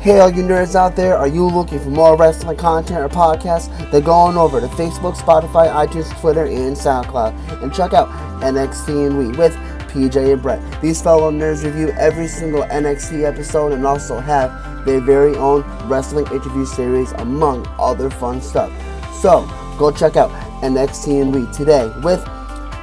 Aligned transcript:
Hey, 0.00 0.20
all 0.20 0.30
you 0.30 0.44
nerds 0.44 0.76
out 0.76 0.94
there, 0.94 1.16
are 1.16 1.26
you 1.26 1.48
looking 1.48 1.80
for 1.80 1.88
more 1.90 2.16
wrestling 2.16 2.56
content 2.56 3.00
or 3.00 3.08
podcasts? 3.08 3.68
Then 3.90 4.04
go 4.04 4.12
on 4.12 4.36
over 4.36 4.60
to 4.60 4.68
Facebook, 4.68 5.16
Spotify, 5.16 5.72
iTunes, 5.72 6.16
Twitter, 6.20 6.44
and 6.44 6.76
SoundCloud 6.76 7.62
and 7.62 7.74
check 7.74 7.92
out 7.92 8.08
NXT 8.40 9.08
and 9.08 9.18
We 9.18 9.36
with 9.36 9.54
PJ 9.88 10.32
and 10.32 10.40
Brett. 10.40 10.62
These 10.80 11.02
fellow 11.02 11.32
nerds 11.32 11.64
review 11.64 11.88
every 11.98 12.28
single 12.28 12.62
NXT 12.62 13.24
episode 13.24 13.72
and 13.72 13.84
also 13.84 14.20
have 14.20 14.84
their 14.84 15.00
very 15.00 15.34
own 15.36 15.62
wrestling 15.88 16.26
interview 16.26 16.66
series, 16.66 17.10
among 17.12 17.66
other 17.78 18.08
fun 18.08 18.40
stuff. 18.40 18.70
So, 19.20 19.44
go 19.76 19.90
check 19.90 20.14
out 20.16 20.30
NXT 20.62 21.20
and 21.20 21.34
We 21.34 21.52
today 21.52 21.90
with 22.04 22.24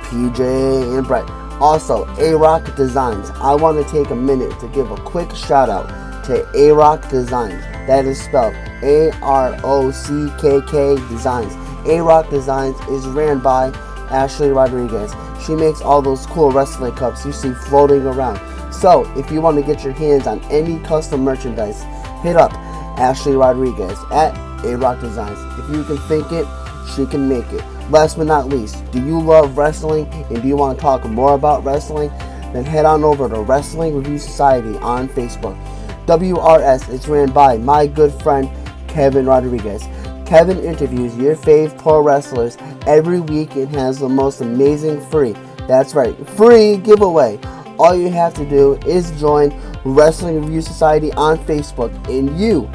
PJ 0.04 0.98
and 0.98 1.08
Brett. 1.08 1.30
Also, 1.62 2.06
A 2.18 2.36
Rock 2.36 2.76
Designs. 2.76 3.30
I 3.36 3.54
want 3.56 3.82
to 3.82 3.90
take 3.90 4.10
a 4.10 4.16
minute 4.16 4.60
to 4.60 4.68
give 4.70 4.92
a 4.92 4.98
quick 4.98 5.34
shout 5.34 5.70
out 5.70 6.03
to 6.24 6.48
A 6.56 6.74
Rock 6.74 7.10
Designs. 7.10 7.62
That 7.88 8.06
is 8.06 8.22
spelled 8.22 8.54
A 8.84 9.12
R 9.22 9.58
O 9.64 9.92
C 9.92 10.30
K 10.40 10.62
K 10.70 10.96
Designs. 11.10 11.54
A 11.88 12.02
Rock 12.02 12.30
Designs 12.30 12.80
is 12.90 13.06
ran 13.08 13.40
by 13.40 13.68
Ashley 14.10 14.50
Rodriguez. 14.50 15.14
She 15.46 15.56
makes 15.56 15.82
all 15.82 16.02
those 16.02 16.26
cool 16.28 16.52
wrestling 16.52 16.94
cups 16.94 17.26
you 17.26 17.34
see 17.34 17.54
floating 17.54 18.06
around. 18.06 18.40
So, 18.74 19.12
if 19.18 19.32
you 19.32 19.42
want 19.42 19.58
to 19.58 19.64
get 19.64 19.84
your 19.84 19.94
hands 19.94 20.28
on 20.28 20.42
any 20.52 20.80
custom 20.86 21.22
merchandise, 21.22 21.84
hit 22.24 22.36
up 22.36 22.54
Ashley 22.98 23.34
Rodriguez 23.34 23.98
at 24.12 24.36
A 24.66 24.78
Rock 24.78 25.02
Designs. 25.02 25.40
If 25.60 25.76
you 25.76 25.84
can 25.84 25.98
think 26.08 26.32
it, 26.32 26.48
she 26.96 27.06
can 27.06 27.28
make 27.28 27.52
it. 27.52 27.64
Last 27.90 28.18
but 28.18 28.28
not 28.28 28.48
least, 28.48 28.90
do 28.92 29.06
you 29.06 29.20
love 29.20 29.58
wrestling 29.58 30.08
and 30.30 30.42
do 30.42 30.48
you 30.48 30.56
want 30.56 30.78
to 30.78 30.82
talk 30.82 31.04
more 31.06 31.34
about 31.34 31.64
wrestling? 31.66 32.10
Then 32.54 32.64
head 32.64 32.86
on 32.86 33.04
over 33.04 33.28
to 33.28 33.42
Wrestling 33.42 33.96
Review 33.96 34.20
Society 34.20 34.78
on 34.78 35.10
Facebook. 35.10 35.58
WRS 36.06 36.90
is 36.90 37.08
ran 37.08 37.32
by 37.32 37.58
my 37.58 37.88
good 37.88 38.12
friend 38.22 38.50
Kevin 38.90 39.26
Rodriguez. 39.26 39.84
Kevin 40.26 40.60
interviews 40.60 41.16
your 41.16 41.36
fave 41.36 41.78
pro 41.82 42.02
wrestlers 42.02 42.58
every 42.86 43.22
week 43.22 43.56
and 43.56 43.74
has 43.76 44.00
the 44.00 44.10
most 44.10 44.42
amazing 44.42 45.00
free, 45.10 45.34
that's 45.68 45.96
right, 45.96 46.16
free 46.32 46.78
giveaway. 46.78 47.40
All 47.80 47.96
you 47.96 48.10
have 48.10 48.34
to 48.36 48.50
do 48.50 48.74
is 48.86 49.12
join 49.20 49.54
Wrestling 49.86 50.42
Review 50.42 50.62
Society 50.62 51.12
on 51.14 51.38
Facebook 51.40 51.94
and 52.10 52.38
you 52.38 52.70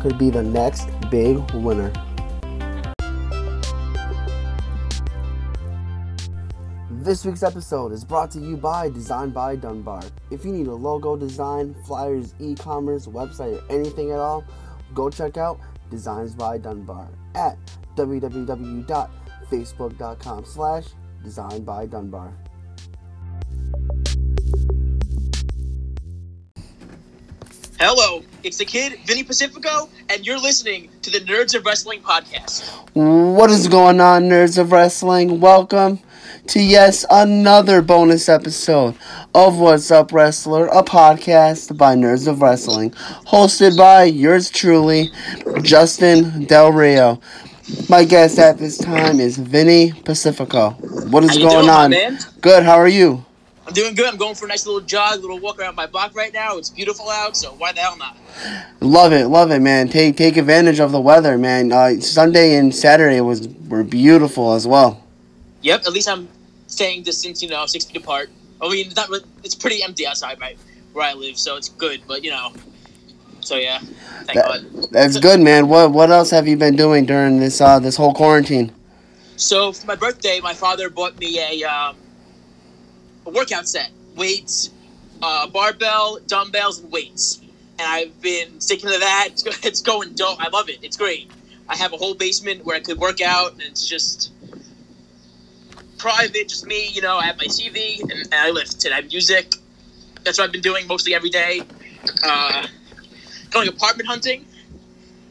could 0.00 0.16
be 0.16 0.30
the 0.30 0.42
next 0.42 0.88
big 1.10 1.38
winner. 1.52 1.92
This 7.10 7.24
week's 7.24 7.42
episode 7.42 7.90
is 7.90 8.04
brought 8.04 8.30
to 8.30 8.38
you 8.38 8.56
by 8.56 8.88
Design 8.88 9.30
by 9.30 9.56
Dunbar. 9.56 10.04
If 10.30 10.44
you 10.44 10.52
need 10.52 10.68
a 10.68 10.72
logo 10.72 11.16
design, 11.16 11.74
flyers, 11.84 12.36
e-commerce, 12.38 13.08
website, 13.08 13.60
or 13.60 13.64
anything 13.68 14.12
at 14.12 14.20
all, 14.20 14.44
go 14.94 15.10
check 15.10 15.36
out 15.36 15.58
Designs 15.90 16.36
by 16.36 16.56
Dunbar 16.56 17.08
at 17.34 17.58
www.facebook.com 17.96 20.44
slash 20.44 20.84
design 21.24 21.64
by 21.64 21.86
Dunbar. 21.86 22.32
Hello, 27.80 28.22
it's 28.44 28.58
the 28.58 28.64
kid, 28.64 29.00
Vinny 29.04 29.24
Pacifico, 29.24 29.88
and 30.10 30.24
you're 30.24 30.38
listening 30.38 30.88
to 31.02 31.10
the 31.10 31.18
Nerds 31.18 31.56
of 31.56 31.66
Wrestling 31.66 32.02
podcast. 32.02 32.70
What 32.94 33.50
is 33.50 33.66
going 33.66 34.00
on, 34.00 34.28
nerds 34.28 34.58
of 34.58 34.70
wrestling? 34.70 35.40
Welcome 35.40 35.98
to 36.50 36.60
yes, 36.60 37.06
another 37.10 37.80
bonus 37.80 38.28
episode 38.28 38.96
of 39.36 39.60
What's 39.60 39.92
Up 39.92 40.12
Wrestler, 40.12 40.66
a 40.66 40.82
podcast 40.82 41.78
by 41.78 41.94
Nerds 41.94 42.26
of 42.26 42.42
Wrestling, 42.42 42.90
hosted 42.90 43.78
by 43.78 44.02
yours 44.02 44.50
truly, 44.50 45.10
Justin 45.62 46.46
Del 46.46 46.72
Rio. 46.72 47.20
My 47.88 48.02
guest 48.02 48.40
at 48.40 48.58
this 48.58 48.78
time 48.78 49.20
is 49.20 49.38
Vinny 49.38 49.92
Pacifico. 49.92 50.70
What 51.10 51.22
is 51.22 51.38
going 51.38 51.50
doing, 51.50 51.68
on? 51.68 51.90
man? 51.92 52.18
Good. 52.40 52.64
How 52.64 52.74
are 52.74 52.88
you? 52.88 53.24
I'm 53.64 53.72
doing 53.72 53.94
good. 53.94 54.06
I'm 54.06 54.16
going 54.16 54.34
for 54.34 54.46
a 54.46 54.48
nice 54.48 54.66
little 54.66 54.80
jog, 54.80 55.20
little 55.20 55.38
walk 55.38 55.60
around 55.60 55.76
my 55.76 55.86
block 55.86 56.16
right 56.16 56.32
now. 56.32 56.58
It's 56.58 56.70
beautiful 56.70 57.08
out, 57.10 57.36
so 57.36 57.52
why 57.58 57.70
the 57.70 57.78
hell 57.78 57.96
not? 57.96 58.16
Love 58.80 59.12
it, 59.12 59.28
love 59.28 59.52
it, 59.52 59.60
man. 59.60 59.88
Take 59.88 60.16
take 60.16 60.36
advantage 60.36 60.80
of 60.80 60.90
the 60.90 61.00
weather, 61.00 61.38
man. 61.38 61.70
Uh, 61.70 62.00
Sunday 62.00 62.56
and 62.56 62.74
Saturday 62.74 63.20
was 63.20 63.46
were 63.68 63.84
beautiful 63.84 64.54
as 64.54 64.66
well. 64.66 65.04
Yep, 65.62 65.82
at 65.82 65.92
least 65.92 66.08
I'm 66.08 66.26
staying 66.70 67.02
distance, 67.02 67.42
you 67.42 67.48
know, 67.48 67.66
six 67.66 67.84
feet 67.84 68.02
apart. 68.02 68.30
I 68.62 68.68
mean, 68.68 68.86
it's, 68.86 68.96
not, 68.96 69.10
it's 69.42 69.54
pretty 69.54 69.82
empty 69.82 70.06
outside 70.06 70.40
right 70.40 70.58
where 70.92 71.06
I 71.06 71.14
live, 71.14 71.38
so 71.38 71.56
it's 71.56 71.68
good. 71.68 72.02
But 72.06 72.24
you 72.24 72.30
know, 72.30 72.52
so 73.40 73.56
yeah, 73.56 73.78
thank 73.78 74.34
That- 74.34 74.46
God. 74.46 74.90
That's 74.90 75.18
good, 75.18 75.40
man. 75.40 75.68
What 75.68 75.92
what 75.92 76.10
else 76.10 76.30
have 76.30 76.48
you 76.48 76.56
been 76.56 76.76
doing 76.76 77.06
during 77.06 77.38
this 77.38 77.60
uh 77.60 77.78
this 77.78 77.96
whole 77.96 78.12
quarantine? 78.12 78.72
So 79.36 79.72
for 79.72 79.86
my 79.86 79.94
birthday, 79.94 80.40
my 80.40 80.52
father 80.54 80.90
bought 80.90 81.18
me 81.18 81.38
a 81.38 81.64
um, 81.64 81.96
a 83.26 83.30
workout 83.30 83.68
set: 83.68 83.90
weights, 84.16 84.70
uh, 85.22 85.46
barbell, 85.48 86.18
dumbbells, 86.26 86.80
and 86.80 86.90
weights. 86.92 87.40
And 87.78 87.88
I've 87.88 88.20
been 88.20 88.60
sticking 88.60 88.90
to 88.90 88.98
that. 88.98 89.28
It's, 89.30 89.64
it's 89.64 89.80
going 89.80 90.12
dope. 90.12 90.38
I 90.38 90.48
love 90.48 90.68
it. 90.68 90.80
It's 90.82 90.96
great. 90.98 91.30
I 91.68 91.76
have 91.76 91.92
a 91.92 91.96
whole 91.96 92.14
basement 92.14 92.64
where 92.66 92.76
I 92.76 92.80
could 92.80 92.98
work 92.98 93.20
out, 93.22 93.52
and 93.52 93.62
it's 93.62 93.86
just 93.86 94.32
private, 96.00 96.48
just 96.48 96.66
me. 96.66 96.88
You 96.88 97.02
know, 97.02 97.18
I 97.18 97.26
have 97.26 97.36
my 97.36 97.44
TV 97.44 98.00
and, 98.00 98.10
and 98.12 98.34
I 98.34 98.50
lift 98.50 98.84
and 98.84 98.94
I 98.94 98.96
have 98.96 99.10
music. 99.10 99.54
That's 100.24 100.38
what 100.38 100.44
I've 100.46 100.52
been 100.52 100.62
doing 100.62 100.86
mostly 100.86 101.14
every 101.14 101.30
day. 101.30 101.62
Uh, 102.24 102.66
going 103.50 103.68
apartment 103.68 104.08
hunting. 104.08 104.46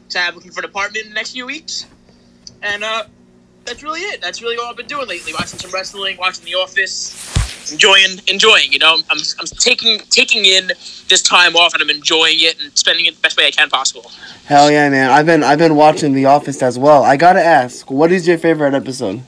So 0.08 0.20
I'm 0.20 0.34
looking 0.34 0.52
for 0.52 0.60
an 0.60 0.66
apartment 0.66 1.04
in 1.04 1.10
the 1.10 1.14
next 1.14 1.32
few 1.32 1.46
weeks. 1.46 1.86
And 2.62 2.84
uh, 2.84 3.04
that's 3.64 3.82
really 3.82 4.00
it. 4.00 4.20
That's 4.20 4.42
really 4.42 4.56
all 4.56 4.66
I've 4.66 4.76
been 4.76 4.86
doing 4.86 5.08
lately. 5.08 5.32
Watching 5.32 5.58
some 5.58 5.70
wrestling, 5.72 6.16
watching 6.18 6.44
The 6.44 6.54
Office, 6.54 7.72
enjoying, 7.72 8.20
enjoying. 8.28 8.72
You 8.72 8.78
know, 8.78 8.98
I'm, 9.10 9.18
I'm 9.38 9.46
taking 9.46 9.98
taking 10.10 10.44
in 10.44 10.68
this 11.08 11.22
time 11.22 11.56
off, 11.56 11.74
and 11.74 11.82
I'm 11.82 11.90
enjoying 11.90 12.36
it 12.38 12.60
and 12.60 12.76
spending 12.76 13.06
it 13.06 13.16
the 13.16 13.20
best 13.20 13.36
way 13.36 13.46
I 13.46 13.50
can 13.50 13.70
possible. 13.70 14.10
Hell 14.46 14.70
yeah, 14.70 14.88
man. 14.88 15.10
I've 15.10 15.26
been 15.26 15.42
I've 15.42 15.58
been 15.58 15.76
watching 15.76 16.12
The 16.12 16.26
Office 16.26 16.62
as 16.62 16.78
well. 16.78 17.02
I 17.02 17.16
gotta 17.16 17.42
ask, 17.42 17.90
what 17.90 18.12
is 18.12 18.26
your 18.26 18.38
favorite 18.38 18.74
episode? 18.74 19.22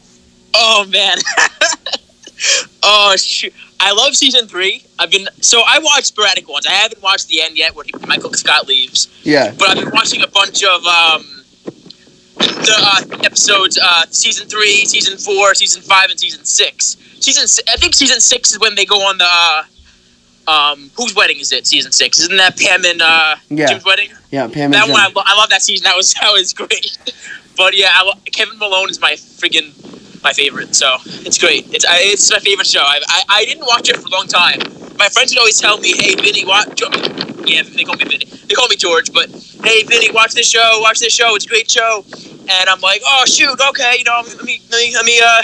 Oh 0.54 0.86
man. 0.90 1.18
oh 2.82 3.14
shoot. 3.16 3.52
I 3.80 3.92
love 3.92 4.14
season 4.14 4.46
three. 4.46 4.84
I've 4.98 5.10
been 5.10 5.26
so 5.40 5.62
I 5.66 5.78
watched 5.80 6.06
sporadic 6.06 6.48
ones. 6.48 6.66
I 6.66 6.72
haven't 6.72 7.02
watched 7.02 7.28
the 7.28 7.42
end 7.42 7.56
yet 7.58 7.74
where 7.74 7.84
he, 7.84 7.92
Michael 8.06 8.32
Scott 8.34 8.66
leaves, 8.68 9.08
Yeah. 9.24 9.52
but 9.58 9.70
I've 9.70 9.78
been 9.84 9.90
watching 9.92 10.22
a 10.22 10.28
bunch 10.28 10.62
of 10.62 10.84
um, 10.86 11.24
the 12.36 12.74
uh, 12.78 13.16
episodes. 13.24 13.78
Uh, 13.82 14.04
season 14.10 14.48
three, 14.48 14.84
season 14.84 15.18
four, 15.18 15.54
season 15.54 15.82
five, 15.82 16.10
and 16.10 16.18
season 16.18 16.44
six. 16.44 16.96
Season 17.20 17.64
I 17.68 17.76
think 17.76 17.94
season 17.94 18.20
six 18.20 18.52
is 18.52 18.58
when 18.60 18.74
they 18.74 18.84
go 18.84 18.96
on 18.96 19.18
the. 19.18 19.26
Uh, 19.28 19.62
um, 20.48 20.90
whose 20.96 21.14
wedding 21.14 21.38
is 21.38 21.52
it? 21.52 21.68
Season 21.68 21.92
six, 21.92 22.18
isn't 22.18 22.36
that 22.36 22.58
Pam 22.58 22.84
and 22.84 23.00
uh, 23.00 23.36
Yeah. 23.48 23.66
Jim's 23.68 23.84
wedding? 23.84 24.10
Yeah, 24.32 24.48
Pam 24.48 24.64
and 24.64 24.74
That 24.74 24.86
Jim. 24.86 24.92
one, 24.92 25.00
I, 25.00 25.06
lo- 25.14 25.22
I 25.24 25.36
love 25.36 25.50
that 25.50 25.62
season. 25.62 25.84
That 25.84 25.96
was 25.96 26.12
that 26.20 26.32
was 26.32 26.52
great. 26.52 26.98
But 27.56 27.76
yeah, 27.76 27.90
I 27.92 28.02
lo- 28.02 28.18
Kevin 28.26 28.58
Malone 28.58 28.90
is 28.90 29.00
my 29.00 29.12
freaking 29.12 29.70
my 30.22 30.32
favorite. 30.32 30.74
So 30.74 30.96
it's 31.04 31.38
great. 31.38 31.72
It's 31.74 31.84
I, 31.84 31.98
it's 32.00 32.30
my 32.30 32.38
favorite 32.38 32.66
show. 32.66 32.80
I, 32.82 33.00
I 33.08 33.22
I 33.28 33.44
didn't 33.44 33.66
watch 33.66 33.88
it 33.88 33.96
for 33.96 34.06
a 34.06 34.10
long 34.10 34.26
time. 34.26 34.58
My 34.98 35.08
friends 35.08 35.32
would 35.32 35.38
always 35.38 35.58
tell 35.58 35.78
me, 35.78 35.92
"Hey, 35.96 36.14
Vinny, 36.14 36.44
watch." 36.44 36.80
Yeah, 37.44 37.62
they 37.62 37.84
call 37.84 37.96
me 37.96 38.04
Vinny. 38.04 38.26
They 38.46 38.54
call 38.54 38.68
me 38.68 38.76
George, 38.76 39.12
but 39.12 39.28
hey, 39.64 39.82
Vinny, 39.84 40.10
watch 40.12 40.32
this 40.32 40.48
show. 40.48 40.80
Watch 40.80 41.00
this 41.00 41.12
show. 41.12 41.34
It's 41.34 41.44
a 41.44 41.48
great 41.48 41.70
show. 41.70 42.04
And 42.48 42.68
I'm 42.68 42.80
like, 42.80 43.00
oh 43.06 43.24
shoot, 43.26 43.58
okay, 43.68 43.96
you 43.98 44.04
know, 44.04 44.22
let 44.24 44.44
me 44.44 44.62
let 44.70 44.80
me 44.80 44.94
let 44.94 45.04
me 45.04 45.20
uh. 45.24 45.42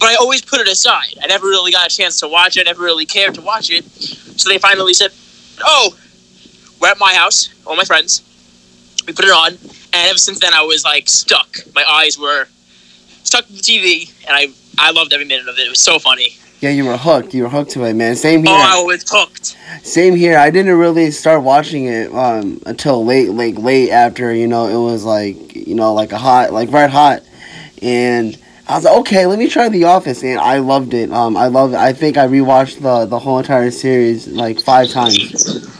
But 0.00 0.08
I 0.08 0.14
always 0.16 0.42
put 0.42 0.60
it 0.60 0.68
aside. 0.68 1.14
I 1.22 1.26
never 1.26 1.46
really 1.46 1.70
got 1.70 1.86
a 1.86 1.94
chance 1.94 2.18
to 2.20 2.28
watch 2.28 2.56
it. 2.56 2.66
I 2.66 2.70
never 2.70 2.82
really 2.82 3.06
cared 3.06 3.34
to 3.34 3.40
watch 3.42 3.70
it. 3.70 3.84
So 3.84 4.48
they 4.48 4.58
finally 4.58 4.94
said, 4.94 5.10
"Oh, 5.64 5.96
we're 6.80 6.88
at 6.88 6.98
my 6.98 7.14
house, 7.14 7.50
all 7.66 7.76
my 7.76 7.84
friends. 7.84 8.22
We 9.06 9.12
put 9.12 9.24
it 9.24 9.30
on, 9.30 9.52
and 9.52 10.08
ever 10.08 10.18
since 10.18 10.40
then, 10.40 10.54
I 10.54 10.62
was 10.62 10.84
like 10.84 11.08
stuck. 11.08 11.58
My 11.74 11.84
eyes 11.84 12.18
were 12.18 12.48
stuck 13.24 13.46
to 13.46 13.52
the 13.52 13.60
TV, 13.60 14.12
and 14.26 14.36
I 14.36 14.48
I 14.78 14.90
loved 14.90 15.12
every 15.12 15.26
minute 15.26 15.48
of 15.48 15.58
it. 15.58 15.66
It 15.66 15.70
was 15.70 15.80
so 15.80 15.98
funny. 15.98 16.36
Yeah, 16.60 16.70
you 16.70 16.84
were 16.84 16.96
hooked. 16.96 17.34
You 17.34 17.42
were 17.42 17.48
hooked 17.48 17.72
to 17.72 17.84
it, 17.84 17.94
man. 17.94 18.14
Same 18.14 18.44
here. 18.44 18.54
Oh, 18.54 18.82
I 18.82 18.84
was 18.84 19.04
hooked. 19.08 19.56
Same 19.82 20.14
here. 20.14 20.38
I 20.38 20.50
didn't 20.50 20.78
really 20.78 21.10
start 21.10 21.42
watching 21.42 21.86
it 21.86 22.12
um 22.14 22.60
until 22.66 23.04
late, 23.04 23.30
like 23.30 23.58
late 23.58 23.90
after 23.90 24.32
you 24.34 24.46
know 24.46 24.68
it 24.68 24.90
was 24.90 25.04
like 25.04 25.56
you 25.56 25.74
know 25.74 25.92
like 25.94 26.12
a 26.12 26.18
hot, 26.18 26.52
like 26.52 26.70
red 26.70 26.90
hot, 26.90 27.22
and 27.80 28.38
I 28.68 28.76
was 28.76 28.84
like, 28.84 28.96
okay, 29.00 29.26
let 29.26 29.38
me 29.38 29.48
try 29.48 29.68
The 29.68 29.84
Office, 29.84 30.22
and 30.22 30.38
I 30.38 30.58
loved 30.58 30.94
it. 30.94 31.10
Um, 31.10 31.36
I 31.36 31.48
love. 31.48 31.74
I 31.74 31.92
think 31.92 32.16
I 32.16 32.26
rewatched 32.28 32.80
the 32.80 33.06
the 33.06 33.18
whole 33.18 33.38
entire 33.38 33.70
series 33.70 34.28
like 34.28 34.60
five 34.60 34.88
times. 34.88 35.16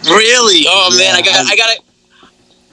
Really? 0.04 0.64
Oh 0.68 0.94
man, 0.98 1.14
I 1.14 1.22
got 1.22 1.46
I 1.46 1.56
got 1.56 1.70
to 1.70 1.82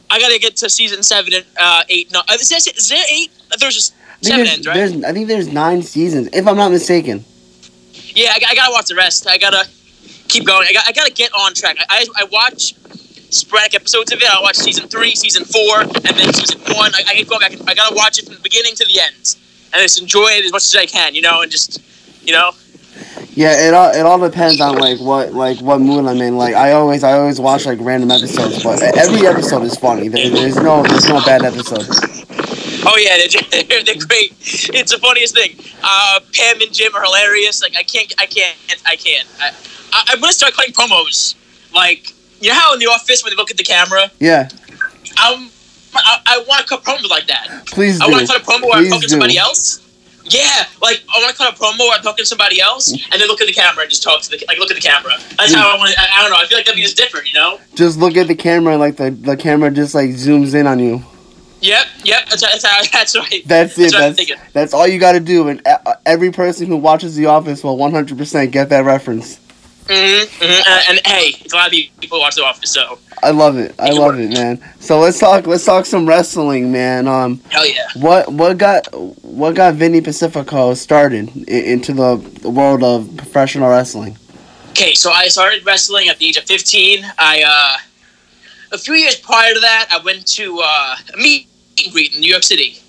I 0.10 0.20
got 0.20 0.30
to 0.30 0.40
get 0.40 0.56
to 0.58 0.70
season 0.70 1.04
seven 1.04 1.34
and 1.34 1.46
uh, 1.58 1.84
eight. 1.90 2.12
No, 2.12 2.20
uh, 2.22 2.38
is, 2.40 2.50
there, 2.50 2.58
is 2.58 2.90
there 2.90 3.06
eight? 3.12 3.32
There's 3.60 3.76
just 3.76 3.94
think 4.22 4.48
ends, 4.48 4.68
right? 4.68 4.74
there's 4.74 5.04
I 5.04 5.14
think 5.14 5.28
there's 5.28 5.52
nine 5.52 5.82
seasons, 5.82 6.30
if 6.34 6.48
I'm 6.48 6.58
not 6.58 6.72
mistaken. 6.72 7.24
Yeah, 8.16 8.32
I, 8.32 8.42
I 8.50 8.56
gotta 8.56 8.72
watch 8.72 8.88
the 8.88 8.96
rest. 8.96 9.28
I 9.28 9.38
gotta 9.38 9.68
keep 10.28 10.46
going. 10.46 10.68
I 10.68 10.74
got 10.74 10.88
I 10.88 10.92
gotta 10.92 11.12
get 11.12 11.32
on 11.34 11.54
track. 11.54 11.78
I 11.80 12.06
I, 12.18 12.24
I 12.24 12.24
watch 12.26 12.76
sporadic 13.30 13.76
episodes 13.76 14.12
of 14.12 14.22
it. 14.22 14.30
I'll 14.30 14.44
watch 14.44 14.58
season 14.58 14.88
three, 14.88 15.16
season 15.16 15.46
four, 15.46 15.82
and 15.82 15.92
then 15.94 16.34
season 16.34 16.60
one. 16.76 16.94
I, 16.96 17.04
I 17.08 17.24
going 17.24 17.40
back. 17.40 17.54
I 17.68 17.74
gotta 17.74 17.96
watch 17.96 18.20
it 18.20 18.26
from 18.26 18.36
the 18.36 18.42
beginning 18.42 18.76
to 18.76 18.86
the 18.86 19.00
end, 19.00 19.38
and 19.74 19.82
just 19.82 20.02
enjoy 20.02 20.28
it 20.30 20.46
as 20.46 20.52
much 20.52 20.64
as 20.64 20.76
I 20.76 20.86
can. 20.86 21.16
You 21.16 21.22
know, 21.22 21.42
and 21.42 21.52
just 21.52 21.82
you 22.24 22.34
know. 22.34 22.52
Yeah, 23.32 23.68
it 23.68 23.74
all 23.74 23.92
it 23.94 24.06
all 24.06 24.20
depends 24.20 24.60
on 24.60 24.78
like 24.78 25.00
what 25.00 25.34
like 25.34 25.60
what 25.62 25.80
mood 25.80 26.06
I'm 26.06 26.22
in. 26.22 26.38
Like 26.38 26.56
I 26.56 26.74
always 26.74 27.04
I 27.04 27.14
always 27.14 27.40
watch 27.40 27.66
like 27.66 27.80
random 27.82 28.12
episodes, 28.12 28.64
but 28.64 28.82
every 28.98 29.26
episode 29.28 29.64
is 29.64 29.78
funny. 29.78 30.10
There, 30.10 30.30
there's 30.30 30.58
no 30.58 30.84
there's 30.84 31.08
no 31.08 31.24
bad 31.24 31.44
episode. 31.44 31.88
Oh 32.86 32.98
yeah, 32.98 33.18
they're, 33.18 33.64
they're, 33.64 33.84
they're 33.84 34.08
great. 34.08 34.34
It's 34.74 34.92
the 34.92 35.00
funniest 35.00 35.36
thing. 35.36 35.56
Uh, 35.84 36.20
Pam 36.34 36.62
and 36.62 36.74
Jim 36.74 36.96
are 36.96 37.04
hilarious. 37.04 37.62
Like 37.62 37.76
I 37.78 37.84
can't, 37.84 38.14
I 38.20 38.26
can't, 38.26 38.58
I 38.86 38.96
can't. 38.96 39.28
I, 39.40 39.50
I, 39.94 40.04
I'm 40.10 40.20
gonna 40.20 40.32
start 40.32 40.54
cutting 40.54 40.74
promos. 40.74 41.36
Like 41.74 42.14
you 42.42 42.50
know 42.50 42.56
how 42.56 42.74
in 42.74 42.80
the 42.80 42.88
office 42.88 43.24
when 43.24 43.32
they 43.32 43.36
look 43.36 43.52
at 43.52 43.58
the 43.58 43.64
camera, 43.64 44.10
Yeah, 44.20 44.48
I'm, 45.18 45.50
I, 45.94 46.22
I 46.26 46.46
want 46.48 46.62
to 46.62 46.68
cut 46.68 46.84
promos 46.84 47.10
like 47.10 47.28
that. 47.28 47.64
please 47.68 48.00
I 48.02 48.08
want 48.08 48.22
to 48.22 48.28
cut 48.28 48.42
a 48.42 48.46
promo 48.46 48.64
where 48.64 48.78
I'm 48.78 48.86
talking 48.88 49.02
to 49.02 49.10
somebody 49.10 49.38
else. 49.38 49.86
Yeah, 50.26 50.66
like 50.82 51.02
I 51.14 51.20
want 51.20 51.32
to 51.32 51.38
cut 51.38 51.54
a 51.54 51.58
promo 51.58 51.80
where 51.80 51.98
I'm 51.98 52.04
talking 52.04 52.24
to 52.24 52.28
somebody 52.28 52.62
else, 52.62 52.92
and 52.92 53.20
then 53.20 53.28
look 53.28 53.42
at 53.42 53.48
the 53.48 53.54
camera 53.54 53.82
and 53.82 53.90
just 53.90 54.04
talk 54.04 54.22
to 54.22 54.30
the 54.30 54.44
like 54.48 54.60
look 54.60 54.70
at 54.70 54.76
the 54.76 54.82
camera. 54.82 55.14
That's 55.38 55.54
how 55.54 55.76
I 55.76 55.78
want. 55.78 55.94
I, 55.98 56.08
I 56.20 56.22
don't 56.22 56.32
know. 56.32 56.38
I 56.38 56.46
feel 56.46 56.58
like 56.58 56.66
that'd 56.66 56.76
be 56.76 56.84
just 56.84 56.98
different, 56.98 57.28
you 57.28 57.34
know. 57.34 57.60
Just 57.76 57.98
look 57.98 58.16
at 58.16 58.28
the 58.28 58.36
camera, 58.36 58.78
like 58.78 58.96
the 58.98 59.10
the 59.12 59.36
camera 59.36 59.72
just 59.72 59.96
like 59.96 60.12
zooms 60.12 60.54
in 60.54 60.68
on 60.68 60.80
you. 60.80 61.04
Yep, 61.62 61.86
yep. 62.04 62.30
That's 62.30 62.42
that's 62.42 62.92
that's 62.92 63.18
right. 63.18 63.44
That's 63.46 63.78
it. 63.78 63.92
That's 63.92 64.18
That's 64.18 64.52
that's 64.54 64.74
all 64.74 64.88
you 64.88 65.00
got 65.00 65.14
to 65.14 65.20
do, 65.20 65.50
and 65.50 65.62
e- 65.68 65.92
every 66.06 66.32
person 66.32 66.68
who 66.68 66.78
watches 66.78 67.16
The 67.16 67.26
Office 67.26 67.64
will 67.64 67.78
100% 67.78 68.52
get 68.52 68.70
that 68.70 68.86
reference. 68.86 69.40
Mm-hmm, 69.86 70.44
And, 70.44 70.98
and 70.98 71.08
hey, 71.08 71.34
it's 71.40 71.52
a 71.52 71.56
lot 71.56 71.68
of 71.68 71.72
people 71.72 72.20
watch 72.20 72.36
The 72.36 72.44
Office, 72.44 72.72
so 72.72 73.00
I 73.24 73.32
love 73.32 73.58
it. 73.58 73.74
I 73.80 73.90
love 73.90 74.20
it, 74.20 74.32
man. 74.32 74.64
So 74.80 75.00
let's 75.00 75.20
talk. 75.20 75.48
Let's 75.48 75.66
talk 75.66 75.86
some 75.86 76.08
wrestling, 76.08 76.72
man. 76.72 77.08
Um, 77.08 77.42
hell 77.50 77.68
yeah. 77.68 77.88
what 77.96 78.32
what 78.32 78.58
got 78.58 78.88
what 78.94 79.56
got 79.56 79.74
Vinny 79.74 80.00
Pacifico 80.00 80.76
started 80.76 81.36
into 81.50 81.94
the 81.94 82.50
world 82.50 82.84
of 82.84 83.18
professional 83.18 83.70
wrestling? 83.70 84.16
Okay, 84.70 84.94
so 84.94 85.12
I 85.12 85.28
started 85.28 85.66
wrestling 85.66 86.08
at 86.08 86.20
the 86.20 86.28
age 86.28 86.38
of 86.38 86.44
15. 86.46 87.04
I, 87.18 87.44
uh, 87.46 87.78
a 88.72 88.78
few 88.78 88.94
years 88.94 89.16
prior 89.16 89.54
to 89.54 89.60
that, 89.60 89.88
I 89.92 89.98
went 90.02 90.26
to 90.36 90.62
uh, 90.64 90.96
a 91.14 91.18
meet 91.18 91.49
and 91.86 91.94
greet 91.94 92.14
in 92.14 92.22
New 92.22 92.30
York 92.30 92.44
City. 92.44 92.80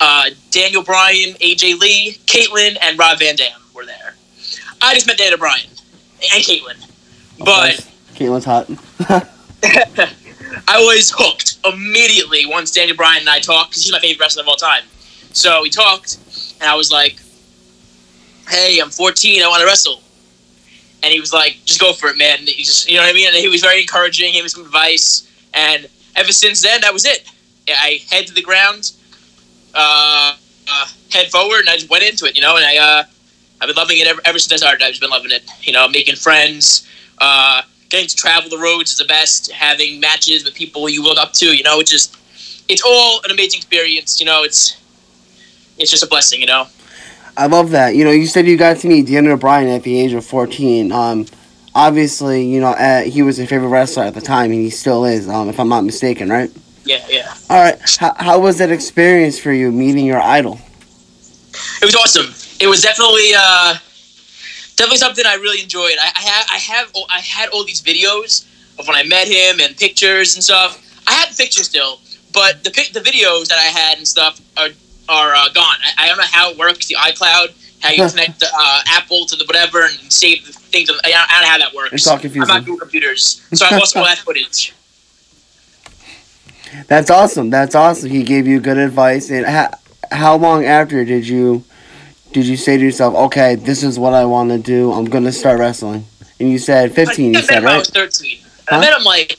Uh, 0.00 0.30
Daniel 0.50 0.82
Bryan, 0.82 1.34
AJ 1.34 1.78
Lee, 1.78 2.18
Kaitlyn, 2.26 2.76
and 2.80 2.98
Rob 2.98 3.18
Van 3.18 3.36
Dam 3.36 3.60
were 3.74 3.86
there. 3.86 4.14
I 4.80 4.94
just 4.94 5.06
met 5.06 5.18
Daniel 5.18 5.38
Bryan 5.38 5.68
and 6.32 6.42
Kaitlyn. 6.42 6.90
But 7.38 7.88
Kaitlyn's 8.14 8.44
hot. 8.44 8.68
I 10.68 10.78
was 10.80 11.12
hooked 11.16 11.58
immediately 11.64 12.46
once 12.46 12.70
Daniel 12.70 12.96
Bryan 12.96 13.20
and 13.20 13.28
I 13.28 13.40
talked 13.40 13.70
because 13.70 13.84
he's 13.84 13.92
my 13.92 14.00
favorite 14.00 14.20
wrestler 14.20 14.42
of 14.42 14.48
all 14.48 14.56
time. 14.56 14.84
So 15.32 15.62
we 15.62 15.70
talked, 15.70 16.18
and 16.60 16.68
I 16.68 16.74
was 16.74 16.92
like, 16.92 17.20
"Hey, 18.48 18.78
I'm 18.80 18.90
14. 18.90 19.42
I 19.42 19.48
want 19.48 19.60
to 19.60 19.66
wrestle." 19.66 20.02
And 21.02 21.12
he 21.12 21.20
was 21.20 21.32
like, 21.32 21.56
"Just 21.64 21.80
go 21.80 21.92
for 21.92 22.08
it, 22.08 22.18
man." 22.18 22.38
He 22.40 22.64
just, 22.64 22.88
you 22.88 22.96
know 22.96 23.02
what 23.02 23.10
I 23.10 23.12
mean? 23.12 23.28
And 23.28 23.36
he 23.36 23.48
was 23.48 23.60
very 23.60 23.80
encouraging. 23.80 24.26
He 24.26 24.32
gave 24.32 24.42
me 24.44 24.48
some 24.48 24.64
advice, 24.64 25.28
and 25.54 25.88
ever 26.16 26.32
since 26.32 26.60
then, 26.60 26.80
that 26.82 26.92
was 26.92 27.04
it. 27.04 27.28
I 27.68 28.00
head 28.10 28.26
to 28.26 28.34
the 28.34 28.42
ground, 28.42 28.92
uh, 29.74 30.36
uh, 30.68 30.86
head 31.10 31.30
forward, 31.30 31.60
and 31.60 31.70
I 31.70 31.74
just 31.74 31.90
went 31.90 32.04
into 32.04 32.24
it, 32.26 32.34
you 32.34 32.42
know. 32.42 32.56
And 32.56 32.64
I, 32.64 32.76
uh, 32.76 33.04
I've 33.60 33.68
been 33.68 33.76
loving 33.76 33.98
it 33.98 34.06
ever, 34.06 34.20
ever 34.24 34.38
since 34.38 34.52
I 34.52 34.56
started. 34.56 34.82
I've 34.84 34.90
just 34.90 35.00
been 35.00 35.10
loving 35.10 35.30
it, 35.30 35.42
you 35.62 35.72
know, 35.72 35.88
making 35.88 36.16
friends. 36.16 36.88
Uh, 37.18 37.62
getting 37.88 38.08
to 38.08 38.16
travel 38.16 38.50
the 38.50 38.58
roads 38.58 38.92
is 38.92 38.98
the 38.98 39.04
best. 39.04 39.52
Having 39.52 40.00
matches 40.00 40.44
with 40.44 40.54
people 40.54 40.88
you 40.88 41.02
look 41.02 41.18
up 41.18 41.32
to, 41.34 41.56
you 41.56 41.62
know, 41.62 41.78
it's 41.78 41.90
just 41.90 42.16
it's 42.68 42.82
all 42.84 43.20
an 43.24 43.30
amazing 43.30 43.58
experience. 43.58 44.20
You 44.20 44.26
know, 44.26 44.42
it's 44.42 44.80
it's 45.78 45.90
just 45.90 46.02
a 46.02 46.08
blessing. 46.08 46.40
You 46.40 46.46
know. 46.46 46.66
I 47.36 47.46
love 47.46 47.70
that. 47.70 47.94
You 47.94 48.04
know, 48.04 48.10
you 48.10 48.26
said 48.26 48.46
you 48.46 48.56
got 48.56 48.78
to 48.78 48.88
meet 48.88 49.06
Daniel 49.06 49.36
Bryan 49.36 49.68
at 49.68 49.82
the 49.84 49.98
age 49.98 50.12
of 50.12 50.24
14. 50.24 50.92
Um, 50.92 51.26
obviously, 51.74 52.44
you 52.44 52.60
know, 52.60 52.72
uh, 52.72 53.02
he 53.02 53.22
was 53.22 53.38
your 53.38 53.46
favorite 53.46 53.68
wrestler 53.68 54.04
at 54.04 54.14
the 54.14 54.20
time, 54.20 54.50
and 54.50 54.60
he 54.60 54.68
still 54.68 55.06
is, 55.06 55.28
um, 55.28 55.48
if 55.48 55.58
I'm 55.58 55.68
not 55.68 55.82
mistaken, 55.82 56.28
right? 56.28 56.50
Yeah, 56.84 57.04
yeah. 57.08 57.34
All 57.48 57.60
right. 57.62 57.78
How, 57.98 58.14
how 58.18 58.38
was 58.40 58.58
that 58.58 58.70
experience 58.70 59.38
for 59.38 59.52
you 59.52 59.70
meeting 59.70 60.04
your 60.04 60.20
idol? 60.20 60.58
It 61.80 61.84
was 61.84 61.94
awesome. 61.94 62.34
It 62.60 62.66
was 62.68 62.80
definitely 62.82 63.30
uh, 63.36 63.74
definitely 64.76 64.98
something 64.98 65.24
I 65.26 65.34
really 65.34 65.62
enjoyed. 65.62 65.94
I, 66.00 66.10
I 66.16 66.20
have 66.20 66.46
I 66.50 66.56
have 66.58 66.90
all- 66.94 67.06
I 67.10 67.20
had 67.20 67.48
all 67.50 67.64
these 67.64 67.80
videos 67.82 68.46
of 68.78 68.86
when 68.86 68.96
I 68.96 69.02
met 69.04 69.28
him 69.28 69.60
and 69.60 69.76
pictures 69.76 70.34
and 70.34 70.42
stuff. 70.42 70.78
I 71.06 71.12
have 71.12 71.30
the 71.36 71.42
pictures 71.42 71.66
still, 71.68 72.00
but 72.32 72.64
the 72.64 72.70
pic- 72.70 72.92
the 72.92 73.00
videos 73.00 73.48
that 73.48 73.58
I 73.58 73.64
had 73.78 73.98
and 73.98 74.06
stuff 74.08 74.40
are 74.56 74.68
are 75.08 75.34
uh, 75.34 75.48
gone. 75.50 75.76
I, 75.84 76.04
I 76.04 76.08
don't 76.08 76.16
know 76.18 76.24
how 76.30 76.50
it 76.50 76.58
works. 76.58 76.86
The 76.86 76.94
iCloud, 76.96 77.52
how 77.80 77.90
you 77.90 78.08
connect 78.10 78.40
the 78.40 78.46
uh, 78.56 78.80
Apple 78.88 79.26
to 79.26 79.36
the 79.36 79.44
whatever 79.44 79.82
and 79.84 80.10
save 80.12 80.46
the 80.46 80.52
things. 80.52 80.88
I 80.90 81.10
don't, 81.10 81.30
I 81.30 81.32
don't 81.34 81.42
know 81.42 81.48
how 81.48 81.58
that 81.58 81.74
works. 81.74 81.92
It's 81.92 82.06
all 82.06 82.14
I'm 82.14 82.20
confusing. 82.20 82.48
not 82.54 82.64
good 82.64 82.80
computers, 82.80 83.46
so 83.52 83.66
I 83.70 83.76
lost 83.76 83.96
all 83.96 84.04
that 84.04 84.18
footage. 84.18 84.72
That's 86.86 87.10
awesome. 87.10 87.50
That's 87.50 87.74
awesome. 87.74 88.10
He 88.10 88.22
gave 88.22 88.46
you 88.46 88.60
good 88.60 88.78
advice. 88.78 89.30
And 89.30 89.46
how, 89.46 89.70
how 90.10 90.36
long 90.36 90.64
after 90.64 91.04
did 91.04 91.26
you 91.26 91.64
did 92.32 92.46
you 92.46 92.56
say 92.56 92.78
to 92.78 92.82
yourself, 92.82 93.14
okay, 93.14 93.56
this 93.56 93.82
is 93.82 93.98
what 93.98 94.14
I 94.14 94.24
want 94.24 94.50
to 94.50 94.58
do. 94.58 94.92
I'm 94.92 95.04
gonna 95.04 95.32
start 95.32 95.58
wrestling. 95.58 96.04
And 96.40 96.50
you 96.50 96.58
said 96.58 96.92
15. 96.92 97.24
You 97.24 97.30
I 97.30 97.32
met 97.32 97.44
said 97.44 97.54
when 97.56 97.64
I 97.64 97.72
right? 97.72 97.78
was 97.78 97.90
13. 97.90 98.38
Huh? 98.68 98.76
I 98.76 98.80
met 98.80 98.98
him 98.98 99.04
like 99.04 99.38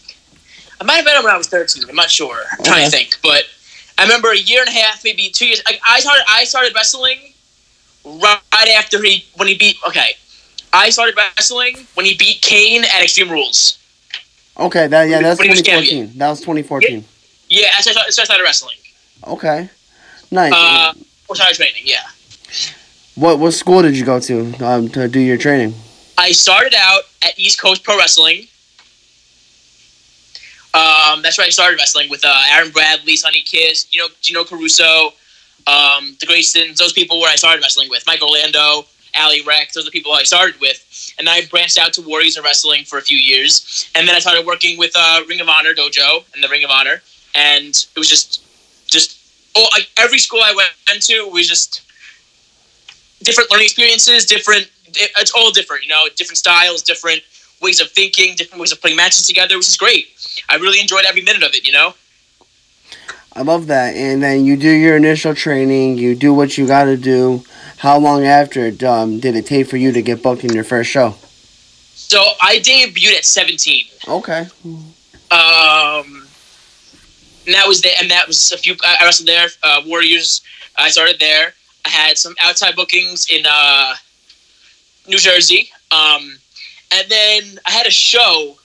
I 0.79 0.85
might 0.85 0.95
have 0.95 1.05
met 1.05 1.17
him 1.17 1.23
when 1.23 1.33
I 1.33 1.37
was 1.37 1.47
13. 1.47 1.89
I'm 1.89 1.95
not 1.95 2.09
sure. 2.09 2.43
I'm 2.51 2.63
trying 2.63 2.85
to 2.85 2.91
think, 2.91 3.17
but 3.23 3.45
I 3.97 4.03
remember 4.03 4.31
a 4.31 4.37
year 4.37 4.61
and 4.61 4.69
a 4.69 4.79
half, 4.79 5.03
maybe 5.03 5.29
two 5.29 5.47
years. 5.47 5.61
Like 5.65 5.79
I 5.87 5.99
started, 5.99 6.23
I 6.29 6.43
started 6.43 6.73
wrestling 6.75 7.17
right 8.05 8.69
after 8.77 9.01
he 9.01 9.25
when 9.35 9.47
he 9.47 9.57
beat. 9.57 9.77
Okay, 9.87 10.11
I 10.71 10.89
started 10.89 11.15
wrestling 11.15 11.87
when 11.93 12.05
he 12.05 12.15
beat 12.15 12.41
Kane 12.41 12.83
at 12.83 13.01
Extreme 13.01 13.31
Rules. 13.31 13.79
Okay. 14.57 14.87
That 14.87 15.09
yeah. 15.09 15.21
That's 15.21 15.39
When 15.39 15.47
he 15.47 15.51
was 15.51 15.61
2014. 15.61 16.17
That 16.17 16.29
was 16.29 16.39
2014. 16.39 16.89
Yeah, 16.91 17.01
when 17.61 17.71
I 17.75 17.81
started, 17.81 18.11
started 18.11 18.43
wrestling. 18.43 18.77
Okay. 19.27 19.69
Nice. 20.31 20.53
Uh, 20.55 20.93
started 21.33 21.55
training. 21.55 21.83
Yeah, 21.85 22.03
what 23.15 23.39
what 23.39 23.51
school 23.51 23.81
did 23.81 23.97
you 23.97 24.05
go 24.05 24.19
to 24.19 24.65
um, 24.65 24.89
to 24.89 25.07
do 25.07 25.19
your 25.19 25.37
training? 25.37 25.73
I 26.17 26.31
started 26.31 26.73
out 26.77 27.03
at 27.25 27.37
East 27.37 27.59
Coast 27.59 27.83
Pro 27.83 27.97
Wrestling. 27.97 28.47
Um, 30.75 31.21
that's 31.21 31.37
where 31.37 31.45
I 31.45 31.51
started 31.51 31.77
wrestling 31.77 32.09
with 32.09 32.25
uh, 32.25 32.43
Aaron 32.51 32.71
Bradley, 32.71 33.15
Sonny 33.15 33.41
Kiss, 33.41 33.87
you 33.91 33.99
know, 33.99 34.07
Gino 34.21 34.43
Caruso, 34.43 35.13
um, 35.67 36.17
the 36.19 36.25
Graysons. 36.25 36.77
Those 36.77 36.93
people 36.93 37.19
where 37.19 37.31
I 37.31 37.35
started 37.35 37.61
wrestling 37.61 37.89
with. 37.89 38.03
Mike 38.07 38.23
Orlando, 38.23 38.85
Ali 39.15 39.43
Rex. 39.45 39.75
Those 39.75 39.83
are 39.83 39.85
the 39.85 39.91
people 39.91 40.13
I 40.13 40.23
started 40.23 40.59
with. 40.59 41.13
And 41.19 41.29
I 41.29 41.45
branched 41.45 41.77
out 41.77 41.93
to 41.93 42.01
Warriors 42.01 42.37
of 42.37 42.43
Wrestling 42.43 42.85
for 42.85 42.97
a 42.97 43.03
few 43.03 43.17
years. 43.17 43.87
And 43.93 44.07
then 44.07 44.15
I 44.15 44.19
started 44.19 44.47
working 44.47 44.79
with 44.79 44.91
uh, 44.95 45.21
Ring 45.29 45.41
of 45.41 45.47
Honor 45.47 45.75
Dojo 45.75 46.23
and 46.33 46.43
the 46.43 46.49
Ring 46.49 46.63
of 46.63 46.71
Honor. 46.71 47.03
And 47.35 47.69
it 47.69 47.97
was 47.97 48.09
just, 48.09 48.43
just 48.87 49.17
oh, 49.55 49.67
like 49.71 49.89
every 49.97 50.19
school 50.19 50.41
I 50.43 50.53
went 50.55 51.03
to 51.03 51.29
was 51.31 51.47
just 51.47 51.81
different 53.23 53.51
learning 53.51 53.65
experiences, 53.65 54.25
different. 54.25 54.69
It, 54.87 55.11
it's 55.17 55.31
all 55.35 55.51
different, 55.51 55.83
you 55.83 55.89
know, 55.89 56.07
different 56.15 56.37
styles, 56.37 56.83
different 56.83 57.23
ways 57.61 57.81
of 57.81 57.89
thinking, 57.91 58.35
different 58.35 58.59
ways 58.59 58.71
of 58.71 58.81
putting 58.81 58.97
matches 58.97 59.25
together, 59.25 59.57
which 59.57 59.69
is 59.69 59.77
great. 59.77 60.07
I 60.49 60.55
really 60.57 60.79
enjoyed 60.79 61.05
every 61.07 61.21
minute 61.21 61.43
of 61.43 61.53
it, 61.53 61.65
you 61.65 61.73
know. 61.73 61.93
I 63.35 63.41
love 63.41 63.67
that. 63.67 63.95
And 63.95 64.21
then 64.21 64.45
you 64.45 64.55
do 64.57 64.69
your 64.69 64.97
initial 64.97 65.33
training. 65.33 65.97
You 65.97 66.13
do 66.13 66.33
what 66.33 66.57
you 66.57 66.67
got 66.67 66.83
to 66.83 66.97
do. 66.97 67.43
How 67.77 67.97
long 67.97 68.25
after 68.25 68.71
um, 68.87 69.19
did 69.19 69.35
it 69.35 69.47
take 69.47 69.67
for 69.67 69.77
you 69.77 69.91
to 69.91 70.01
get 70.01 70.21
booked 70.21 70.43
in 70.43 70.53
your 70.53 70.63
first 70.63 70.89
show? 70.89 71.15
So 71.95 72.21
I 72.41 72.59
debuted 72.59 73.17
at 73.17 73.25
17. 73.25 73.85
Okay. 74.07 74.47
Um, 75.31 76.22
and 77.45 77.55
that 77.55 77.67
was 77.67 77.81
the, 77.81 77.89
and 77.99 78.09
that 78.11 78.27
was 78.27 78.51
a 78.51 78.57
few. 78.57 78.75
I 78.83 79.03
wrestled 79.03 79.27
there. 79.27 79.47
Uh, 79.63 79.81
Warriors. 79.85 80.41
I 80.77 80.89
started 80.89 81.19
there. 81.19 81.53
I 81.85 81.89
had 81.89 82.17
some 82.17 82.35
outside 82.41 82.75
bookings 82.75 83.27
in 83.29 83.45
uh, 83.47 83.95
New 85.07 85.17
Jersey. 85.17 85.69
Um, 85.91 86.37
and 86.91 87.09
then 87.09 87.59
I 87.65 87.71
had 87.71 87.85
a 87.85 87.91
show, 87.91 88.57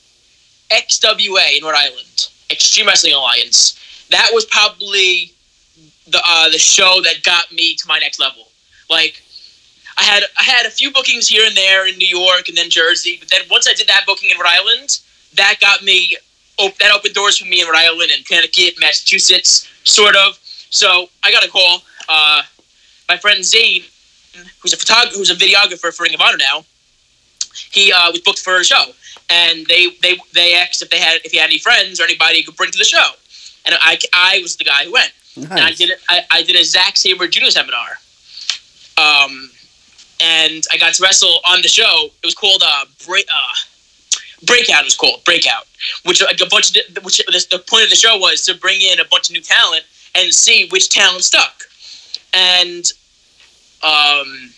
XWA 0.71 1.59
in 1.59 1.65
Rhode 1.65 1.75
Island, 1.75 2.29
Extreme 2.51 2.87
Wrestling 2.87 3.15
Alliance. 3.15 3.79
That 4.11 4.31
was 4.33 4.45
probably 4.47 5.33
the 6.07 6.23
uh, 6.25 6.51
the 6.51 6.59
show 6.59 7.01
that 7.05 7.23
got 7.23 7.53
me 7.53 7.75
to 7.75 7.89
my 7.89 7.99
next 7.99 8.19
level. 8.19 8.49
Like, 8.89 9.23
I 9.99 10.03
had 10.03 10.23
I 10.39 10.43
had 10.43 10.67
a 10.67 10.71
few 10.71 10.93
bookings 10.93 11.29
here 11.29 11.47
and 11.47 11.57
there 11.57 11.87
in 11.87 11.99
New 11.99 12.09
York 12.09 12.49
and 12.49 12.57
then 12.57 12.71
Jersey, 12.71 13.17
but 13.19 13.29
then 13.29 13.41
once 13.51 13.69
I 13.69 13.75
did 13.75 13.89
that 13.89 14.05
booking 14.07 14.31
in 14.31 14.39
Rhode 14.39 14.49
Island, 14.49 15.01
that 15.35 15.57
got 15.61 15.83
me 15.83 16.17
op- 16.59 16.77
that 16.79 16.93
opened 16.95 17.15
doors 17.15 17.39
for 17.39 17.47
me 17.47 17.61
in 17.61 17.67
Rhode 17.67 17.77
Island 17.77 18.11
and 18.15 18.25
Connecticut, 18.27 18.75
Massachusetts, 18.81 19.69
sort 19.85 20.17
of. 20.17 20.39
So 20.71 21.09
I 21.23 21.33
got 21.33 21.45
a 21.45 21.49
call. 21.49 21.83
Uh, 22.09 22.43
my 23.09 23.17
friend 23.17 23.45
Zane, 23.45 23.83
who's 24.61 24.73
a 24.73 24.77
photographer, 24.77 25.17
who's 25.17 25.31
a 25.31 25.35
videographer 25.35 25.93
for 25.95 26.03
Ring 26.03 26.15
of 26.15 26.21
Honor 26.21 26.37
now, 26.39 26.65
he 27.71 27.93
uh, 27.93 28.11
was 28.11 28.21
booked 28.21 28.39
for 28.41 28.59
a 28.59 28.65
show, 28.65 28.85
and 29.31 29.67
they 29.67 29.89
they 30.03 30.17
they 30.35 30.55
asked 30.55 30.83
if 30.83 30.91
they 30.91 30.99
had 30.99 31.21
if 31.25 31.33
he 31.33 31.39
had 31.39 31.47
any 31.51 31.59
friends 31.59 32.01
or 32.01 32.05
anybody 32.05 32.37
he 32.37 32.43
could 32.45 32.57
bring 32.57 32.71
to 32.71 32.79
the 32.79 32.85
show, 32.85 33.11
and 33.67 33.75
I, 33.81 33.99
I 34.13 34.41
was 34.43 34.57
the 34.57 34.65
guy 34.65 34.85
who 34.85 34.93
went, 34.93 35.13
Nice. 35.37 35.51
and 35.51 35.61
I 35.61 35.73
did 35.73 35.91
it. 35.91 35.99
I, 36.09 36.43
did 36.43 36.57
a 36.57 36.65
Zack 36.65 36.97
Sabre 36.97 37.27
Jr. 37.29 37.51
seminar, 37.51 37.99
um, 38.97 39.51
and 40.21 40.65
I 40.73 40.77
got 40.79 40.95
to 40.95 41.03
wrestle 41.03 41.41
on 41.49 41.63
the 41.63 41.69
show. 41.69 42.07
It 42.23 42.27
was 42.27 42.35
called 42.35 42.63
uh, 42.65 42.85
break 43.07 43.27
uh, 43.29 43.55
breakout. 44.47 44.85
Was 44.85 44.97
called 44.97 45.25
breakout, 45.25 45.67
which 46.05 46.23
like 46.23 46.41
a 46.41 46.47
bunch 46.47 46.77
of 46.77 47.05
which 47.05 47.19
the, 47.19 47.47
the 47.51 47.59
point 47.59 47.85
of 47.85 47.91
the 47.91 47.97
show 47.97 48.19
was 48.19 48.45
to 48.47 48.55
bring 48.55 48.81
in 48.81 49.01
a 49.01 49.05
bunch 49.05 49.29
of 49.29 49.35
new 49.35 49.43
talent 49.43 49.85
and 50.15 50.33
see 50.33 50.69
which 50.71 50.91
talent 50.91 51.23
stuck, 51.25 51.65
and 52.33 52.93
um 53.83 54.51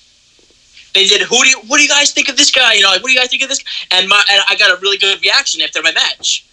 they 0.95 1.07
did. 1.07 1.23
Who 1.23 1.43
do 1.43 1.49
you? 1.49 1.59
What 1.67 1.77
do 1.79 1.83
you 1.83 1.89
guys 1.89 2.13
think 2.13 2.29
of 2.29 2.37
this 2.37 2.51
guy? 2.51 2.75
You 2.75 2.83
know, 2.83 2.89
like, 2.89 3.03
what 3.03 3.09
do 3.09 3.15
you 3.15 3.19
guys 3.19 3.31
think 3.31 3.43
of 3.43 3.49
this? 3.49 3.63
And 3.93 4.09
my 4.09 4.23
and 4.31 4.43
I 4.49 4.57
got 4.57 4.77
a 4.77 4.81
really 4.81 4.99
good 4.99 5.21
reaction 5.23 5.63
after 5.63 5.83
my 5.83 5.93
match 5.93 6.45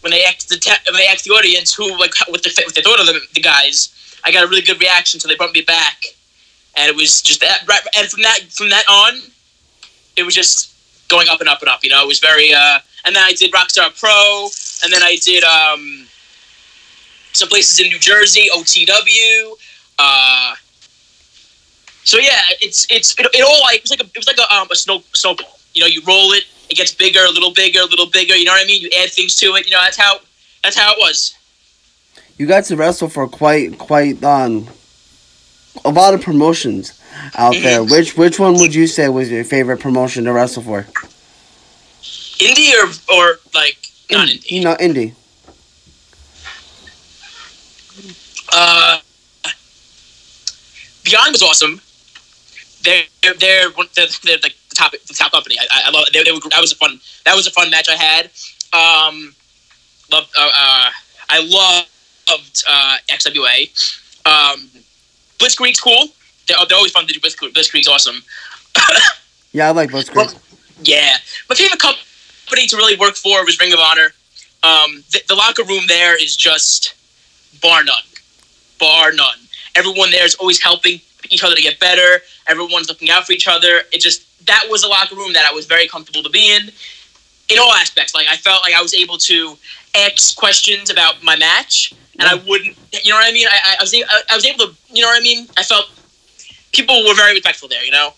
when 0.00 0.10
they 0.10 0.22
asked 0.24 0.48
the 0.48 0.56
te- 0.56 0.82
when 0.90 0.98
they 0.98 1.06
asked 1.06 1.24
the 1.24 1.30
audience 1.30 1.74
who 1.74 1.98
like 1.98 2.12
what 2.28 2.42
they 2.42 2.50
what 2.64 2.74
they 2.74 2.82
thought 2.82 3.00
of 3.00 3.06
the, 3.06 3.20
the 3.34 3.40
guys. 3.40 3.94
I 4.24 4.32
got 4.32 4.44
a 4.44 4.48
really 4.48 4.62
good 4.62 4.80
reaction, 4.80 5.20
so 5.20 5.28
they 5.28 5.36
brought 5.36 5.52
me 5.52 5.62
back, 5.62 6.02
and 6.76 6.88
it 6.88 6.96
was 6.96 7.22
just 7.22 7.40
that. 7.40 7.62
Right, 7.66 7.80
and 7.96 8.08
from 8.08 8.22
that 8.22 8.40
from 8.50 8.68
that 8.70 8.84
on, 8.88 9.20
it 10.16 10.24
was 10.24 10.34
just 10.34 10.74
going 11.08 11.28
up 11.28 11.40
and 11.40 11.48
up 11.48 11.60
and 11.60 11.68
up. 11.68 11.82
You 11.82 11.90
know, 11.90 12.02
it 12.02 12.08
was 12.08 12.20
very. 12.20 12.52
uh 12.54 12.78
And 13.04 13.14
then 13.16 13.22
I 13.24 13.32
did 13.32 13.52
Rockstar 13.52 13.88
Pro, 13.98 14.48
and 14.84 14.92
then 14.92 15.02
I 15.02 15.16
did 15.16 15.42
um 15.44 16.06
some 17.32 17.48
places 17.48 17.78
in 17.80 17.88
New 17.88 17.98
Jersey, 17.98 18.48
OTW. 18.54 19.52
Uh, 19.98 20.54
so 22.04 22.18
yeah, 22.18 22.40
it's 22.60 22.86
it's 22.90 23.18
it, 23.18 23.26
it 23.34 23.44
all 23.44 23.60
like 23.62 23.76
it 23.76 23.82
was 23.82 23.90
like 23.90 24.00
a 24.00 24.04
it 24.04 24.16
was 24.16 24.26
like 24.26 24.38
a 24.38 24.54
um 24.54 24.68
a 24.70 24.74
snow 24.74 25.02
snowball. 25.14 25.58
You 25.74 25.82
know, 25.82 25.86
you 25.86 26.02
roll 26.06 26.32
it, 26.32 26.44
it 26.70 26.76
gets 26.76 26.94
bigger, 26.94 27.20
a 27.20 27.30
little 27.30 27.52
bigger, 27.52 27.80
a 27.80 27.84
little 27.84 28.08
bigger. 28.10 28.34
You 28.34 28.44
know 28.44 28.52
what 28.52 28.64
I 28.64 28.66
mean? 28.66 28.82
You 28.82 28.90
add 29.02 29.10
things 29.10 29.34
to 29.36 29.46
it. 29.56 29.66
You 29.66 29.72
know, 29.72 29.80
that's 29.82 29.96
how 29.98 30.18
that's 30.62 30.76
how 30.76 30.92
it 30.92 30.98
was. 30.98 31.36
You 32.38 32.46
got 32.46 32.64
to 32.64 32.76
wrestle 32.76 33.08
for 33.08 33.28
quite 33.28 33.78
quite 33.78 34.22
um 34.24 34.68
a 35.84 35.90
lot 35.90 36.14
of 36.14 36.22
promotions 36.22 36.97
out 37.36 37.54
there. 37.62 37.82
Which 37.84 38.16
which 38.16 38.38
one 38.38 38.54
would 38.54 38.74
you 38.74 38.86
say 38.86 39.08
was 39.08 39.30
your 39.30 39.44
favorite 39.44 39.78
promotion 39.80 40.24
to 40.24 40.32
wrestle 40.32 40.62
for? 40.62 40.82
Indie 42.02 42.72
or 42.74 43.14
or 43.14 43.38
like 43.54 43.76
not 44.10 44.28
indie. 44.28 44.50
You 44.50 44.60
know, 44.64 44.74
indie. 44.76 45.14
Uh, 48.52 48.98
Beyond 51.04 51.32
was 51.32 51.42
awesome. 51.42 51.80
They're 52.82 53.02
they're 53.22 53.34
they're, 53.34 53.70
one- 53.70 53.88
they're, 53.94 54.06
they're 54.24 54.38
like 54.42 54.54
the 54.68 54.74
top 54.76 54.92
the 54.92 55.14
top 55.14 55.32
company. 55.32 55.56
I, 55.58 55.66
I- 55.70 55.82
I 55.86 55.90
love 55.90 56.06
they, 56.12 56.22
they 56.22 56.32
were, 56.32 56.38
that 56.50 56.60
was 56.60 56.72
a 56.72 56.76
fun 56.76 57.00
that 57.24 57.34
was 57.34 57.46
a 57.46 57.50
fun 57.50 57.70
match 57.70 57.88
I 57.88 57.96
had. 57.96 58.26
Um, 58.72 59.34
loved 60.12 60.28
uh, 60.38 60.42
uh, 60.54 60.90
I 61.30 61.40
loved 61.40 62.62
uh, 62.68 62.96
XWA. 63.08 63.68
Um, 64.26 64.68
Blitzkrieg's 65.38 65.80
cool. 65.80 66.08
They're, 66.48 66.56
they're 66.68 66.76
always 66.76 66.92
fun 66.92 67.06
to 67.06 67.12
do. 67.12 67.20
Blitzkrieg, 67.20 67.52
Blitzkrieg's 67.52 67.88
awesome. 67.88 68.22
Yeah, 69.52 69.68
I 69.68 69.70
like 69.70 69.90
Blitzkrieg. 69.90 70.38
Yeah, 70.82 71.16
my 71.48 71.54
favorite 71.54 71.80
company 71.80 72.66
to 72.66 72.76
really 72.76 72.96
work 72.98 73.16
for 73.16 73.44
was 73.46 73.58
Ring 73.58 73.72
of 73.72 73.78
Honor. 73.78 74.12
Um, 74.62 75.02
the, 75.10 75.22
the 75.28 75.34
locker 75.34 75.64
room 75.64 75.84
there 75.88 76.22
is 76.22 76.36
just 76.36 76.94
bar 77.60 77.82
none, 77.82 78.02
bar 78.78 79.12
none. 79.12 79.38
Everyone 79.74 80.10
there 80.10 80.26
is 80.26 80.34
always 80.34 80.60
helping 80.62 81.00
each 81.30 81.42
other 81.42 81.54
to 81.54 81.62
get 81.62 81.80
better. 81.80 82.22
Everyone's 82.46 82.88
looking 82.88 83.10
out 83.10 83.24
for 83.24 83.32
each 83.32 83.48
other. 83.48 83.82
It 83.92 84.00
just 84.00 84.24
that 84.46 84.64
was 84.68 84.82
a 84.84 84.88
locker 84.88 85.14
room 85.14 85.32
that 85.32 85.46
I 85.50 85.52
was 85.52 85.66
very 85.66 85.88
comfortable 85.88 86.22
to 86.22 86.30
be 86.30 86.54
in, 86.54 86.70
in 87.48 87.58
all 87.58 87.72
aspects. 87.72 88.14
Like 88.14 88.26
I 88.28 88.36
felt 88.36 88.62
like 88.62 88.74
I 88.74 88.82
was 88.82 88.94
able 88.94 89.18
to 89.18 89.56
ask 89.94 90.36
questions 90.36 90.90
about 90.90 91.22
my 91.22 91.36
match, 91.36 91.92
and 92.18 92.28
I 92.28 92.34
wouldn't. 92.34 92.76
You 92.92 93.12
know 93.12 93.16
what 93.16 93.26
I 93.26 93.32
mean? 93.32 93.46
I, 93.48 93.76
I, 93.78 93.82
was 93.82 93.94
I 93.94 94.34
was 94.34 94.44
able 94.44 94.66
to. 94.66 94.74
You 94.92 95.02
know 95.02 95.08
what 95.08 95.18
I 95.18 95.22
mean? 95.22 95.46
I 95.56 95.62
felt 95.62 95.90
people 96.72 97.04
were 97.06 97.14
very 97.14 97.34
respectful 97.34 97.68
there. 97.68 97.84
You 97.84 97.92
know. 97.92 98.12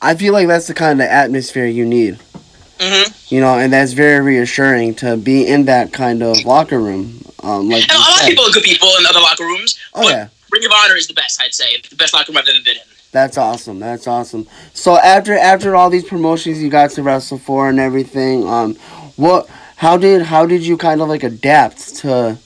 I 0.00 0.14
feel 0.14 0.32
like 0.32 0.46
that's 0.46 0.66
the 0.66 0.74
kind 0.74 1.00
of 1.00 1.06
atmosphere 1.06 1.66
you 1.66 1.86
need. 1.86 2.18
hmm 2.80 3.12
You 3.28 3.40
know, 3.40 3.58
and 3.58 3.72
that's 3.72 3.92
very 3.92 4.20
reassuring 4.20 4.94
to 4.96 5.16
be 5.16 5.46
in 5.46 5.64
that 5.66 5.92
kind 5.92 6.22
of 6.22 6.44
locker 6.44 6.78
room. 6.78 7.22
Um, 7.42 7.68
like 7.70 7.82
And 7.82 7.92
a 7.92 7.94
lot 7.94 8.20
of 8.20 8.26
people 8.26 8.44
are 8.44 8.50
good 8.50 8.62
people 8.62 8.88
in 8.98 9.06
other 9.06 9.20
locker 9.20 9.44
rooms, 9.44 9.78
Oh 9.94 10.02
but 10.02 10.10
yeah. 10.10 10.28
Ring 10.52 10.64
of 10.66 10.72
Honor 10.84 10.96
is 10.96 11.06
the 11.06 11.14
best, 11.14 11.40
I'd 11.40 11.54
say. 11.54 11.80
The 11.88 11.96
best 11.96 12.12
locker 12.12 12.32
room 12.32 12.38
I've 12.38 12.48
ever 12.48 12.62
been 12.62 12.76
in. 12.76 12.82
That's 13.12 13.38
awesome. 13.38 13.78
That's 13.80 14.06
awesome. 14.06 14.46
So 14.74 14.96
after 14.98 15.36
after 15.36 15.74
all 15.74 15.90
these 15.90 16.04
promotions 16.04 16.62
you 16.62 16.70
got 16.70 16.90
to 16.90 17.02
wrestle 17.02 17.38
for 17.38 17.68
and 17.68 17.80
everything, 17.80 18.46
um, 18.46 18.74
what 19.16 19.48
how 19.76 19.96
did 19.96 20.22
how 20.22 20.46
did 20.46 20.62
you 20.62 20.76
kind 20.76 21.00
of 21.00 21.08
like 21.08 21.22
adapt 21.24 21.96
to 21.96 22.38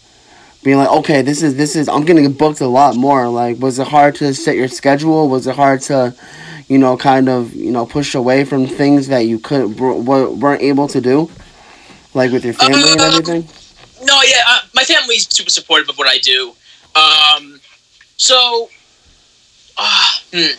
being 0.65 0.79
like, 0.79 0.89
okay, 0.89 1.23
this 1.23 1.43
is 1.43 1.57
this 1.57 1.77
is 1.77 1.89
I'm 1.89 2.05
gonna 2.05 2.29
booked 2.31 2.61
a 2.63 2.67
lot 2.67 2.97
more. 2.97 3.29
Like, 3.29 3.59
was 3.59 3.79
it 3.79 3.87
hard 3.87 4.17
to 4.17 4.35
set 4.35 4.57
your 4.57 4.67
schedule? 4.67 5.29
Was 5.29 5.47
it 5.47 5.55
hard 5.55 5.83
to, 5.83 6.15
you 6.69 6.79
know, 6.79 6.97
kind 6.97 7.29
of 7.29 7.55
you 7.55 7.71
know 7.71 7.87
push 7.87 8.15
away 8.15 8.45
from 8.45 8.67
things 8.67 9.07
that 9.09 9.27
you 9.27 9.39
couldn't 9.39 9.77
weren't 9.77 10.63
able 10.63 10.89
to 10.89 11.01
do, 11.01 11.31
like 12.15 12.33
with 12.33 12.45
your 12.45 12.55
family 12.55 12.93
and 12.93 13.01
Um, 13.01 13.13
everything? 13.13 13.49
No, 14.03 14.21
yeah, 14.23 14.41
uh, 14.49 14.61
my 14.75 14.85
family's 14.85 15.29
super 15.33 15.51
supportive 15.51 15.89
of 15.91 15.97
what 15.99 16.09
I 16.09 16.19
do. 16.19 16.55
Um, 16.97 17.61
so, 18.17 18.71
uh, 19.77 20.11
hmm. 20.33 20.57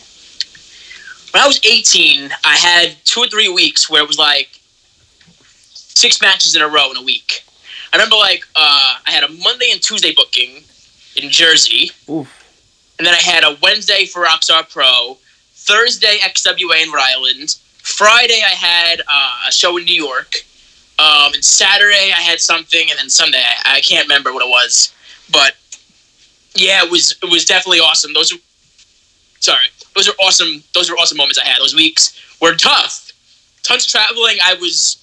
when 1.31 1.43
I 1.43 1.47
was 1.47 1.59
18, 1.63 2.31
I 2.43 2.55
had 2.57 2.95
two 3.05 3.21
or 3.21 3.27
three 3.27 3.49
weeks 3.49 3.89
where 3.89 4.03
it 4.03 4.07
was 4.07 4.17
like 4.17 4.49
six 5.63 6.21
matches 6.21 6.55
in 6.55 6.61
a 6.61 6.67
row 6.67 6.91
in 6.91 6.97
a 6.97 7.01
week. 7.01 7.44
I 7.95 8.03
remember 8.03 8.17
like 8.17 8.45
uh, 8.55 8.95
I 9.07 9.11
had 9.11 9.23
a 9.23 9.29
Monday 9.29 9.71
and 9.71 9.81
Tuesday 9.81 10.13
booking 10.15 10.63
in 11.15 11.29
Jersey. 11.29 11.91
Oof. 12.09 12.29
And 12.97 13.07
then 13.07 13.13
I 13.13 13.21
had 13.21 13.43
a 13.43 13.57
Wednesday 13.61 14.05
for 14.05 14.25
Rockstar 14.25 14.69
Pro, 14.69 15.17
Thursday 15.53 16.17
XWA 16.21 16.83
in 16.83 16.91
Rhode 16.91 17.01
Island, 17.01 17.57
Friday 17.85 18.41
I 18.43 18.49
had 18.49 19.01
uh, 19.01 19.47
a 19.47 19.51
show 19.51 19.77
in 19.77 19.85
New 19.85 19.95
York, 19.95 20.43
um, 20.97 21.33
and 21.35 21.45
Saturday 21.45 22.11
I 22.11 22.19
had 22.19 22.41
something, 22.41 22.89
and 22.89 22.97
then 22.97 23.11
Sunday 23.11 23.43
I, 23.43 23.75
I 23.75 23.81
can't 23.81 24.07
remember 24.07 24.33
what 24.33 24.43
it 24.43 24.49
was, 24.49 24.91
but 25.31 25.53
yeah, 26.55 26.83
it 26.83 26.89
was 26.89 27.15
it 27.21 27.29
was 27.29 27.45
definitely 27.45 27.79
awesome. 27.79 28.11
Those 28.13 28.33
are 28.33 28.39
sorry, 29.39 29.67
those 29.93 30.09
are 30.09 30.13
awesome. 30.13 30.63
Those 30.73 30.89
are 30.89 30.95
awesome 30.95 31.17
moments 31.17 31.37
I 31.37 31.45
had. 31.45 31.59
Those 31.61 31.75
weeks 31.75 32.19
were 32.41 32.55
tough. 32.55 33.11
Tons 33.61 33.85
of 33.85 33.89
traveling. 33.89 34.37
I 34.43 34.55
was. 34.55 34.97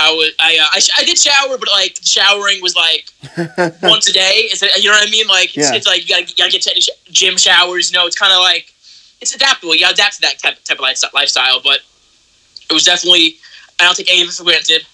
I 0.00 0.12
was 0.12 0.30
I, 0.38 0.56
uh, 0.58 0.68
I, 0.74 0.78
sh- 0.78 0.90
I 0.96 1.04
did 1.04 1.18
shower, 1.18 1.58
but 1.58 1.68
like 1.72 1.98
showering 2.02 2.60
was 2.62 2.76
like 2.76 3.10
once 3.82 4.08
a 4.08 4.12
day. 4.12 4.48
Is 4.52 4.62
it, 4.62 4.70
you 4.82 4.88
know 4.88 4.96
what 4.96 5.06
I 5.08 5.10
mean? 5.10 5.26
Like 5.26 5.56
it's, 5.56 5.70
Yeah. 5.70 5.74
it's 5.74 5.86
like 5.86 6.02
you 6.02 6.08
gotta, 6.14 6.24
you 6.26 6.34
gotta 6.36 6.50
get 6.52 6.62
to 6.62 6.70
any 6.70 6.80
sh- 6.80 6.90
gym 7.10 7.36
showers. 7.36 7.90
You 7.90 7.98
know, 7.98 8.06
it's 8.06 8.16
kind 8.18 8.32
of 8.32 8.38
like 8.40 8.72
it's 9.20 9.34
adaptable. 9.34 9.74
You 9.74 9.80
gotta 9.80 9.94
adapt 9.94 10.14
to 10.16 10.20
that 10.22 10.38
type, 10.38 10.62
type 10.64 10.78
of 10.78 10.82
life- 10.82 11.02
lifestyle. 11.12 11.60
But 11.62 11.80
it 12.70 12.72
was 12.72 12.84
definitely 12.84 13.36
I 13.80 13.84
don't 13.84 13.96
take 13.96 14.10
any 14.10 14.22
of 14.22 14.28
it 14.28 14.32
for 14.34 14.44
granted. 14.44 14.86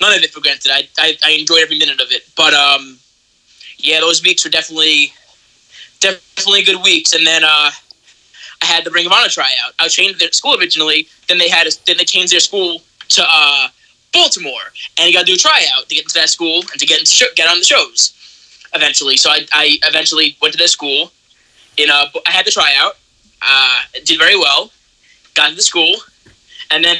None 0.00 0.12
of 0.16 0.22
it 0.22 0.30
for 0.30 0.40
granted. 0.40 0.70
I, 0.72 0.88
I, 0.98 1.16
I 1.24 1.30
enjoyed 1.30 1.60
every 1.62 1.78
minute 1.78 2.00
of 2.00 2.08
it. 2.10 2.22
But 2.36 2.52
um, 2.52 2.98
yeah, 3.78 4.00
those 4.00 4.22
weeks 4.22 4.44
were 4.44 4.50
definitely 4.50 5.12
definitely 6.00 6.64
good 6.64 6.82
weeks. 6.82 7.14
And 7.14 7.26
then 7.26 7.44
uh, 7.44 7.70
I 8.62 8.64
had 8.66 8.84
the 8.84 8.90
Ring 8.90 9.06
of 9.06 9.12
Honor 9.12 9.28
tryout. 9.28 9.72
I 9.78 9.84
was 9.84 9.94
trained 9.94 10.14
at 10.14 10.18
their 10.20 10.32
school 10.32 10.58
originally. 10.58 11.06
Then 11.28 11.38
they 11.38 11.48
had 11.48 11.66
a, 11.66 11.70
then 11.86 11.96
they 11.96 12.04
changed 12.04 12.32
their 12.32 12.40
school 12.40 12.82
to 13.10 13.24
uh, 13.26 13.68
Baltimore, 14.16 14.72
and 14.96 15.06
you 15.06 15.12
got 15.12 15.26
to 15.26 15.32
do 15.32 15.34
a 15.34 15.36
tryout 15.36 15.88
to 15.88 15.94
get 15.94 16.04
into 16.04 16.14
that 16.14 16.30
school 16.30 16.60
and 16.72 16.80
to 16.80 16.86
get 16.86 16.98
into 17.00 17.26
get 17.36 17.48
on 17.48 17.58
the 17.58 17.64
shows. 17.64 18.14
Eventually, 18.74 19.16
so 19.16 19.30
I, 19.30 19.46
I 19.52 19.78
eventually 19.84 20.36
went 20.40 20.52
to 20.52 20.58
their 20.58 20.68
school. 20.68 21.12
In 21.76 21.90
uh, 21.90 22.06
I 22.26 22.30
had 22.30 22.46
the 22.46 22.50
tryout. 22.50 22.94
Uh, 23.42 23.80
did 24.04 24.18
very 24.18 24.36
well. 24.36 24.70
Got 25.34 25.48
into 25.48 25.56
the 25.56 25.62
school, 25.62 25.94
and 26.70 26.82
then 26.82 26.96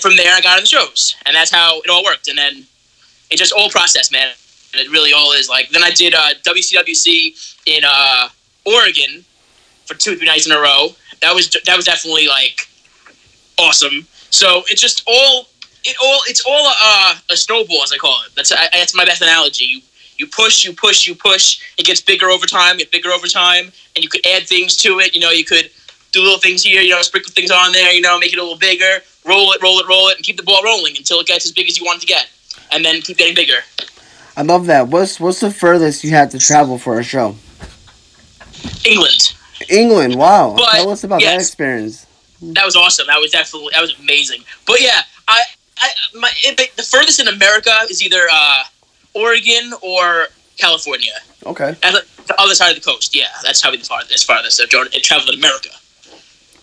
from 0.00 0.16
there 0.16 0.34
I 0.34 0.40
got 0.40 0.56
on 0.58 0.64
the 0.64 0.66
shows, 0.66 1.16
and 1.24 1.34
that's 1.34 1.50
how 1.50 1.80
it 1.80 1.88
all 1.88 2.04
worked. 2.04 2.28
And 2.28 2.36
then 2.36 2.66
it 3.30 3.36
just 3.36 3.52
all 3.52 3.70
process, 3.70 4.10
man. 4.10 4.34
It 4.74 4.90
really 4.90 5.12
all 5.12 5.32
is 5.32 5.48
like. 5.48 5.70
Then 5.70 5.84
I 5.84 5.90
did 5.90 6.14
uh, 6.14 6.34
WCWC 6.44 7.56
in 7.66 7.82
uh, 7.86 8.28
Oregon 8.66 9.24
for 9.86 9.94
two, 9.94 10.16
three 10.16 10.26
nights 10.26 10.46
in 10.46 10.52
a 10.52 10.60
row. 10.60 10.88
That 11.22 11.32
was 11.34 11.48
that 11.64 11.76
was 11.76 11.86
definitely 11.86 12.26
like 12.26 12.68
awesome. 13.58 14.06
So 14.30 14.64
it's 14.68 14.82
just 14.82 15.02
all 15.06 15.46
it 15.86 15.96
all 16.02 16.20
it's 16.26 16.42
all 16.46 16.66
uh, 16.66 17.14
a 17.30 17.36
snowball 17.36 17.82
as 17.82 17.92
I 17.92 17.96
call 17.96 18.18
it. 18.26 18.34
That's 18.34 18.52
I, 18.52 18.68
that's 18.72 18.94
my 18.94 19.04
best 19.04 19.22
analogy. 19.22 19.64
You 19.64 19.80
you 20.18 20.26
push, 20.26 20.64
you 20.64 20.72
push, 20.72 21.06
you 21.06 21.14
push. 21.14 21.60
It 21.78 21.84
gets 21.84 22.00
bigger 22.00 22.28
over 22.28 22.46
time, 22.46 22.78
get 22.78 22.90
bigger 22.90 23.10
over 23.10 23.26
time, 23.26 23.66
and 23.94 24.04
you 24.04 24.08
could 24.08 24.26
add 24.26 24.46
things 24.46 24.76
to 24.78 25.00
it. 25.00 25.14
You 25.14 25.20
know, 25.20 25.30
you 25.30 25.44
could 25.44 25.70
do 26.12 26.22
little 26.22 26.38
things 26.38 26.62
here. 26.62 26.80
You 26.82 26.90
know, 26.90 27.02
sprinkle 27.02 27.32
things 27.32 27.50
on 27.50 27.72
there. 27.72 27.92
You 27.92 28.00
know, 28.00 28.18
make 28.18 28.32
it 28.32 28.38
a 28.38 28.42
little 28.42 28.58
bigger. 28.58 29.02
Roll 29.24 29.52
it, 29.52 29.62
roll 29.62 29.78
it, 29.78 29.88
roll 29.88 30.08
it, 30.08 30.16
and 30.16 30.24
keep 30.24 30.36
the 30.36 30.42
ball 30.42 30.62
rolling 30.64 30.96
until 30.96 31.20
it 31.20 31.26
gets 31.26 31.44
as 31.44 31.52
big 31.52 31.68
as 31.68 31.78
you 31.78 31.84
want 31.84 31.98
it 31.98 32.00
to 32.02 32.06
get, 32.06 32.28
and 32.72 32.84
then 32.84 33.00
keep 33.02 33.18
getting 33.18 33.34
bigger. 33.34 33.60
I 34.36 34.42
love 34.42 34.66
that. 34.66 34.88
What's 34.88 35.20
what's 35.20 35.40
the 35.40 35.50
furthest 35.50 36.04
you 36.04 36.10
had 36.10 36.30
to 36.32 36.38
travel 36.38 36.78
for 36.78 36.98
a 36.98 37.04
show? 37.04 37.36
England. 38.84 39.34
England. 39.68 40.14
Wow. 40.16 40.54
But, 40.56 40.72
Tell 40.72 40.90
us 40.90 41.04
about 41.04 41.20
that 41.22 41.36
experience. 41.36 42.06
That 42.42 42.64
was 42.64 42.76
awesome. 42.76 43.06
That 43.06 43.18
was 43.18 43.30
definitely 43.30 43.70
that 43.72 43.80
was 43.80 43.98
amazing. 43.98 44.42
But 44.66 44.80
yeah, 44.80 45.00
I 45.28 45.42
I, 45.78 45.88
my 46.14 46.30
it, 46.44 46.76
the 46.76 46.82
furthest 46.82 47.20
in 47.20 47.28
America 47.28 47.72
is 47.90 48.02
either 48.02 48.26
uh, 48.32 48.64
Oregon 49.14 49.72
or 49.82 50.28
California. 50.56 51.12
Okay. 51.44 51.74
At 51.82 51.94
the 52.26 52.40
other 52.40 52.54
side 52.54 52.70
of 52.76 52.82
the 52.82 52.90
coast. 52.90 53.14
Yeah, 53.14 53.26
that's 53.42 53.60
probably 53.60 53.78
the 53.78 53.84
farthest. 53.84 54.26
Farthest. 54.26 54.60
I've 54.60 54.68
traveled- 54.68 54.92
traveled 55.02 55.30
in 55.30 55.38
America. 55.38 55.70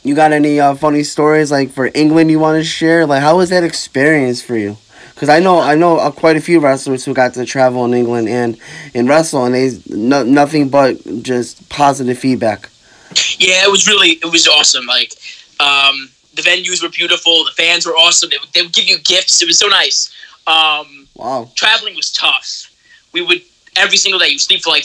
You 0.03 0.15
got 0.15 0.33
any 0.33 0.59
uh, 0.59 0.75
funny 0.75 1.03
stories 1.03 1.49
like 1.51 1.71
for 1.71 1.89
England 1.93 2.29
you 2.29 2.39
want 2.39 2.57
to 2.59 2.63
share? 2.63 3.05
Like, 3.05 3.21
how 3.21 3.37
was 3.37 3.49
that 3.49 3.63
experience 3.63 4.41
for 4.41 4.57
you? 4.57 4.77
Because 5.13 5.29
I 5.29 5.39
know 5.39 5.59
I 5.59 5.75
know 5.75 5.97
uh, 5.97 6.11
quite 6.11 6.35
a 6.35 6.41
few 6.41 6.59
wrestlers 6.59 7.05
who 7.05 7.13
got 7.13 7.35
to 7.35 7.45
travel 7.45 7.85
in 7.85 7.93
England 7.93 8.27
and 8.27 8.57
and 8.93 9.07
wrestle, 9.07 9.45
and 9.45 9.55
they 9.55 9.71
no, 9.87 10.23
nothing 10.23 10.69
but 10.69 11.23
just 11.23 11.69
positive 11.69 12.17
feedback. 12.17 12.69
Yeah, 13.37 13.63
it 13.63 13.71
was 13.71 13.87
really 13.87 14.13
it 14.13 14.31
was 14.31 14.47
awesome. 14.47 14.85
Like, 14.87 15.13
um, 15.59 16.09
the 16.33 16.41
venues 16.41 16.81
were 16.81 16.89
beautiful. 16.89 17.45
The 17.45 17.51
fans 17.51 17.85
were 17.85 17.93
awesome. 17.93 18.29
They 18.29 18.37
would, 18.37 18.49
they 18.53 18.61
would 18.61 18.73
give 18.73 18.85
you 18.85 18.99
gifts. 18.99 19.41
It 19.41 19.47
was 19.47 19.57
so 19.59 19.67
nice. 19.67 20.13
Um, 20.47 21.07
Wow. 21.15 21.51
traveling 21.55 21.95
was 21.95 22.11
tough. 22.11 22.69
We 23.13 23.21
would 23.21 23.41
every 23.75 23.97
single 23.97 24.19
day. 24.19 24.27
You 24.29 24.39
sleep 24.39 24.63
for 24.63 24.71
like 24.71 24.83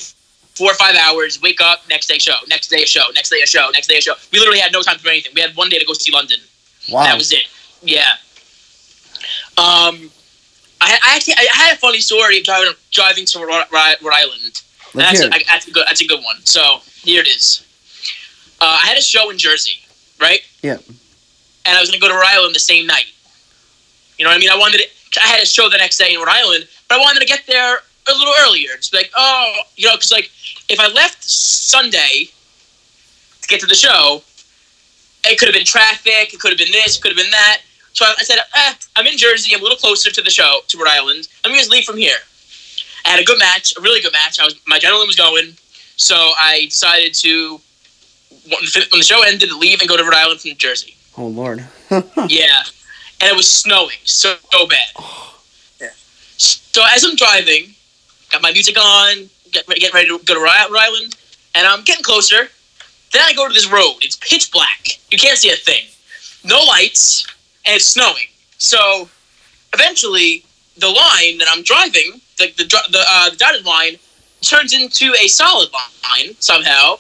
four 0.55 0.71
or 0.71 0.75
five 0.75 0.95
hours. 0.97 1.41
Wake 1.41 1.61
up, 1.61 1.81
next 1.89 2.07
day 2.07 2.19
show, 2.19 2.35
next 2.49 2.69
day 2.69 2.83
a 2.83 2.87
show, 2.87 3.05
next 3.15 3.31
day 3.31 3.41
a 3.43 3.47
show, 3.47 3.71
next 3.73 3.87
day 3.87 3.97
a 3.97 4.01
show. 4.01 4.15
We 4.33 4.39
literally 4.39 4.61
had 4.61 4.73
no 4.73 4.83
time 4.83 4.99
for 4.99 5.09
anything. 5.09 5.33
We 5.35 5.41
had 5.41 5.57
one 5.57 5.69
day 5.69 5.79
to 5.79 5.87
go 5.87 5.95
see 5.95 6.13
London. 6.13 6.39
Wow. 6.91 7.05
That 7.05 7.17
was 7.17 7.33
it. 7.33 7.45
Yeah. 7.83 8.03
Um, 9.57 10.11
I, 10.81 10.99
I 11.05 11.17
actually 11.17 11.35
I 11.35 11.47
had 11.53 11.75
a 11.75 11.79
funny 11.79 12.01
story 12.01 12.39
of 12.39 12.45
driving 12.45 12.73
driving 12.91 13.27
to 13.27 13.39
Rhode, 13.41 13.65
Island. 13.73 14.63
And 14.93 15.03
that's, 15.03 15.21
a, 15.21 15.29
that's 15.29 15.67
a 15.67 15.71
good 15.71 15.85
that's 15.87 16.01
a 16.01 16.07
good 16.07 16.23
one. 16.23 16.37
So 16.45 16.81
here 17.03 17.21
it 17.21 17.29
is. 17.29 17.65
Uh, 18.61 18.79
I 18.83 18.87
had 18.87 18.99
a 18.99 19.03
show 19.03 19.31
in 19.31 19.39
Jersey, 19.39 19.81
right? 20.21 20.41
Yeah. 20.63 20.79
And 21.69 21.77
I 21.77 21.81
was 21.81 21.91
gonna 21.91 22.01
go 22.01 22.09
to 22.09 22.15
Rhode 22.15 22.27
Island 22.27 22.55
the 22.55 22.61
same 22.61 22.87
night. 22.87 23.13
You 24.17 24.25
know 24.25 24.31
what 24.31 24.37
I 24.37 24.41
mean? 24.41 24.51
I 24.51 24.57
wanted 24.57 24.79
to, 24.79 25.21
I 25.23 25.27
had 25.27 25.43
a 25.43 25.47
show 25.47 25.69
the 25.69 25.77
next 25.77 25.99
day 25.99 26.15
in 26.15 26.19
Rhode 26.19 26.29
Island, 26.29 26.67
but 26.89 26.99
I 26.99 27.01
wanted 27.01 27.21
to 27.21 27.27
get 27.27 27.47
there 27.47 27.77
a 28.09 28.13
little 28.13 28.35
earlier. 28.41 28.71
Just 28.77 28.95
like, 28.95 29.11
oh, 29.15 29.55
you 29.77 29.87
know, 29.87 29.95
because 29.95 30.11
like 30.11 30.31
if 30.71 30.81
I 30.81 30.89
left 30.89 31.23
Sunday 31.23 32.31
to 33.43 33.49
get 33.49 33.61
to 33.61 33.67
the 33.67 33.75
show, 33.75 34.23
it 35.25 35.39
could 35.39 35.49
have 35.49 35.55
been 35.55 35.67
traffic. 35.67 36.33
It 36.33 36.41
could 36.41 36.51
have 36.51 36.59
been 36.59 36.73
this. 36.73 36.97
It 36.97 37.03
could 37.03 37.11
have 37.11 37.19
been 37.19 37.31
that. 37.31 37.61
So 37.93 38.07
I, 38.07 38.15
I 38.19 38.23
said, 38.25 38.39
eh, 38.39 38.73
I'm 38.97 39.07
in 39.07 39.19
Jersey. 39.19 39.55
I'm 39.55 39.61
a 39.61 39.63
little 39.63 39.79
closer 39.79 40.11
to 40.11 40.23
the 40.23 40.31
show, 40.31 40.61
to 40.69 40.79
Rhode 40.79 40.89
Island. 40.89 41.29
Let 41.45 41.53
me 41.53 41.59
just 41.59 41.71
leave 41.71 41.85
from 41.85 41.99
here. 41.99 42.19
I 43.05 43.11
had 43.11 43.21
a 43.21 43.25
good 43.25 43.39
match, 43.39 43.75
a 43.77 43.81
really 43.81 44.01
good 44.01 44.13
match. 44.13 44.41
I 44.41 44.45
was 44.45 44.55
my 44.67 44.79
adrenaline 44.79 45.07
was 45.07 45.17
going, 45.17 45.55
so 45.97 46.15
I 46.15 46.67
decided 46.71 47.15
to 47.15 47.61
when 48.49 48.61
the 48.63 49.03
show 49.03 49.23
ended, 49.23 49.53
leave 49.53 49.81
and 49.81 49.89
go 49.89 49.97
to 49.97 50.03
Rhode 50.03 50.15
Island 50.15 50.41
from 50.41 50.55
Jersey. 50.57 50.98
Oh 51.19 51.27
Lord. 51.27 51.65
Yeah, 52.29 52.63
and 53.21 53.31
it 53.33 53.37
was 53.37 53.51
snowing 53.51 53.97
so, 54.05 54.37
so 54.53 54.67
bad. 54.67 54.89
Yeah. 55.81 55.91
So 56.37 56.83
as 56.95 57.05
I'm 57.05 57.17
driving, 57.17 57.75
got 58.31 58.43
my 58.43 58.53
music 58.53 58.77
on, 58.79 59.29
get 59.53 59.67
ready, 59.67 59.81
get 59.81 59.93
ready 59.95 60.09
to 60.09 60.19
go 60.25 60.35
to 60.35 60.41
Rhode 60.41 60.77
Island, 60.79 61.17
and 61.55 61.67
I'm 61.67 61.83
getting 61.85 62.05
closer. 62.05 62.49
Then 63.13 63.23
I 63.25 63.33
go 63.33 63.49
to 63.49 63.55
this 63.55 63.71
road. 63.71 63.97
It's 64.03 64.17
pitch 64.17 64.53
black. 64.53 64.99
You 65.11 65.19
can't 65.19 65.39
see 65.39 65.51
a 65.51 65.57
thing. 65.57 65.85
No 66.45 66.63
lights, 66.65 67.27
and 67.65 67.75
it's 67.77 67.87
snowing. 67.87 68.29
So 68.59 69.09
eventually, 69.73 70.45
the 70.77 70.89
line 70.89 71.39
that 71.39 71.49
I'm 71.51 71.63
driving, 71.63 72.21
the 72.37 72.53
the 72.57 72.65
the, 72.65 73.05
uh, 73.09 73.31
the 73.31 73.37
dotted 73.37 73.65
line, 73.65 73.97
turns 74.43 74.73
into 74.73 75.15
a 75.21 75.27
solid 75.27 75.71
line 75.73 76.35
somehow, 76.39 76.99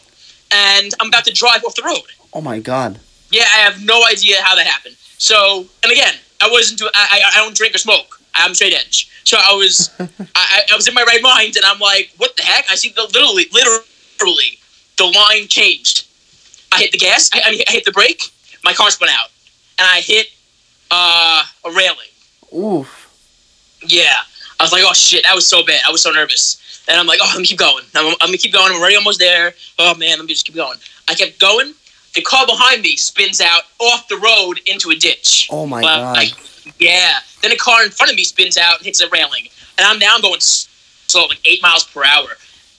and 0.50 0.92
I'm 1.00 1.08
about 1.08 1.24
to 1.26 1.32
drive 1.32 1.62
off 1.64 1.74
the 1.74 1.82
road. 1.82 2.06
oh 2.32 2.40
my 2.40 2.58
God. 2.58 2.98
Yeah, 3.30 3.42
I 3.44 3.58
have 3.58 3.84
no 3.84 4.04
idea 4.06 4.36
how 4.42 4.54
that 4.56 4.66
happened. 4.66 4.96
So, 5.18 5.66
and 5.82 5.92
again, 5.92 6.14
I 6.40 6.48
wasn't. 6.50 6.78
Do, 6.78 6.88
I, 6.94 7.20
I 7.34 7.38
don't 7.38 7.56
drink 7.56 7.74
or 7.74 7.78
smoke. 7.78 8.20
I'm 8.34 8.54
straight 8.54 8.72
edge. 8.74 9.10
So 9.24 9.36
I 9.38 9.54
was, 9.54 9.90
I, 10.00 10.04
I- 10.36 10.62
I 10.72 10.76
was 10.76 10.86
in 10.88 10.94
my 10.94 11.02
right 11.02 11.20
mind, 11.22 11.56
and 11.56 11.64
I'm 11.64 11.78
like, 11.80 12.10
what 12.16 12.36
the 12.36 12.42
heck? 12.42 12.66
I 12.70 12.76
see 12.76 12.90
the 12.90 13.02
literally, 13.12 13.46
literally, 13.52 14.58
the 14.96 15.04
line 15.06 15.48
changed. 15.48 16.06
I 16.72 16.78
hit 16.80 16.92
the 16.92 16.98
gas. 16.98 17.30
I, 17.34 17.42
I, 17.46 17.50
mean, 17.50 17.62
I 17.68 17.72
hit 17.72 17.84
the 17.84 17.92
brake. 17.92 18.22
My 18.64 18.72
car 18.72 18.90
spun 18.90 19.08
out, 19.10 19.28
and 19.78 19.86
I 19.90 20.00
hit 20.00 20.28
uh, 20.90 21.42
a 21.64 21.70
railing. 21.70 22.08
Oof. 22.56 22.94
Yeah, 23.86 24.12
I 24.58 24.64
was 24.64 24.72
like, 24.72 24.82
oh 24.86 24.92
shit, 24.92 25.24
that 25.24 25.34
was 25.34 25.46
so 25.46 25.64
bad. 25.64 25.80
I 25.86 25.90
was 25.92 26.02
so 26.02 26.10
nervous. 26.10 26.56
And 26.88 26.98
I'm 26.98 27.06
like, 27.06 27.18
oh, 27.22 27.28
let 27.32 27.40
me 27.40 27.46
keep 27.46 27.58
going. 27.58 27.84
I'm, 27.94 28.06
I'm 28.20 28.28
gonna 28.28 28.38
keep 28.38 28.52
going. 28.52 28.72
I'm 28.72 28.80
already 28.80 28.96
almost 28.96 29.18
there. 29.20 29.52
Oh 29.78 29.94
man, 29.94 30.16
let 30.18 30.20
me 30.22 30.28
just 30.28 30.46
keep 30.46 30.54
going. 30.56 30.78
I 31.08 31.14
kept 31.14 31.38
going. 31.38 31.74
The 32.14 32.22
car 32.22 32.46
behind 32.46 32.82
me 32.82 32.96
spins 32.96 33.40
out 33.40 33.62
off 33.78 34.08
the 34.08 34.16
road 34.16 34.60
into 34.66 34.90
a 34.90 34.96
ditch. 34.96 35.48
Oh 35.50 35.66
my 35.66 35.82
Well, 35.82 35.98
God. 35.98 36.16
Like, 36.16 36.32
yeah. 36.78 37.18
Then 37.42 37.52
a 37.52 37.56
car 37.56 37.84
in 37.84 37.90
front 37.90 38.10
of 38.10 38.16
me 38.16 38.24
spins 38.24 38.56
out 38.56 38.78
and 38.78 38.86
hits 38.86 39.00
a 39.00 39.08
railing, 39.10 39.48
and 39.76 39.86
I'm 39.86 39.98
now 39.98 40.18
going 40.18 40.40
slow, 40.40 41.26
like 41.26 41.40
eight 41.46 41.62
miles 41.62 41.84
per 41.84 42.04
hour. 42.04 42.28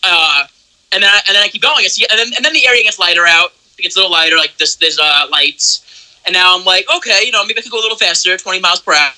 Uh, 0.04 0.46
and 0.92 1.04
then 1.04 1.10
I, 1.10 1.22
and 1.28 1.36
then 1.36 1.44
I 1.44 1.48
keep 1.48 1.62
going. 1.62 1.86
I 1.86 1.88
see, 1.88 2.06
and 2.10 2.20
then 2.20 2.28
and 2.36 2.44
then 2.44 2.54
the 2.54 2.68
area 2.68 2.84
gets 2.84 3.00
lighter 3.00 3.26
out. 3.26 3.54
It 3.78 3.84
gets 3.84 3.96
a 3.96 4.00
little 4.00 4.12
lighter. 4.12 4.36
Like 4.36 4.58
this, 4.58 4.76
there's 4.76 5.00
uh, 5.00 5.28
lights, 5.32 6.20
and 6.26 6.34
now 6.34 6.58
I'm 6.58 6.66
like, 6.66 6.86
okay, 6.98 7.22
you 7.24 7.32
know, 7.32 7.44
maybe 7.46 7.60
I 7.60 7.62
could 7.62 7.72
go 7.72 7.80
a 7.80 7.86
little 7.86 7.98
faster, 7.98 8.36
20 8.38 8.60
miles 8.60 8.82
per 8.82 8.94
hour, 8.94 9.12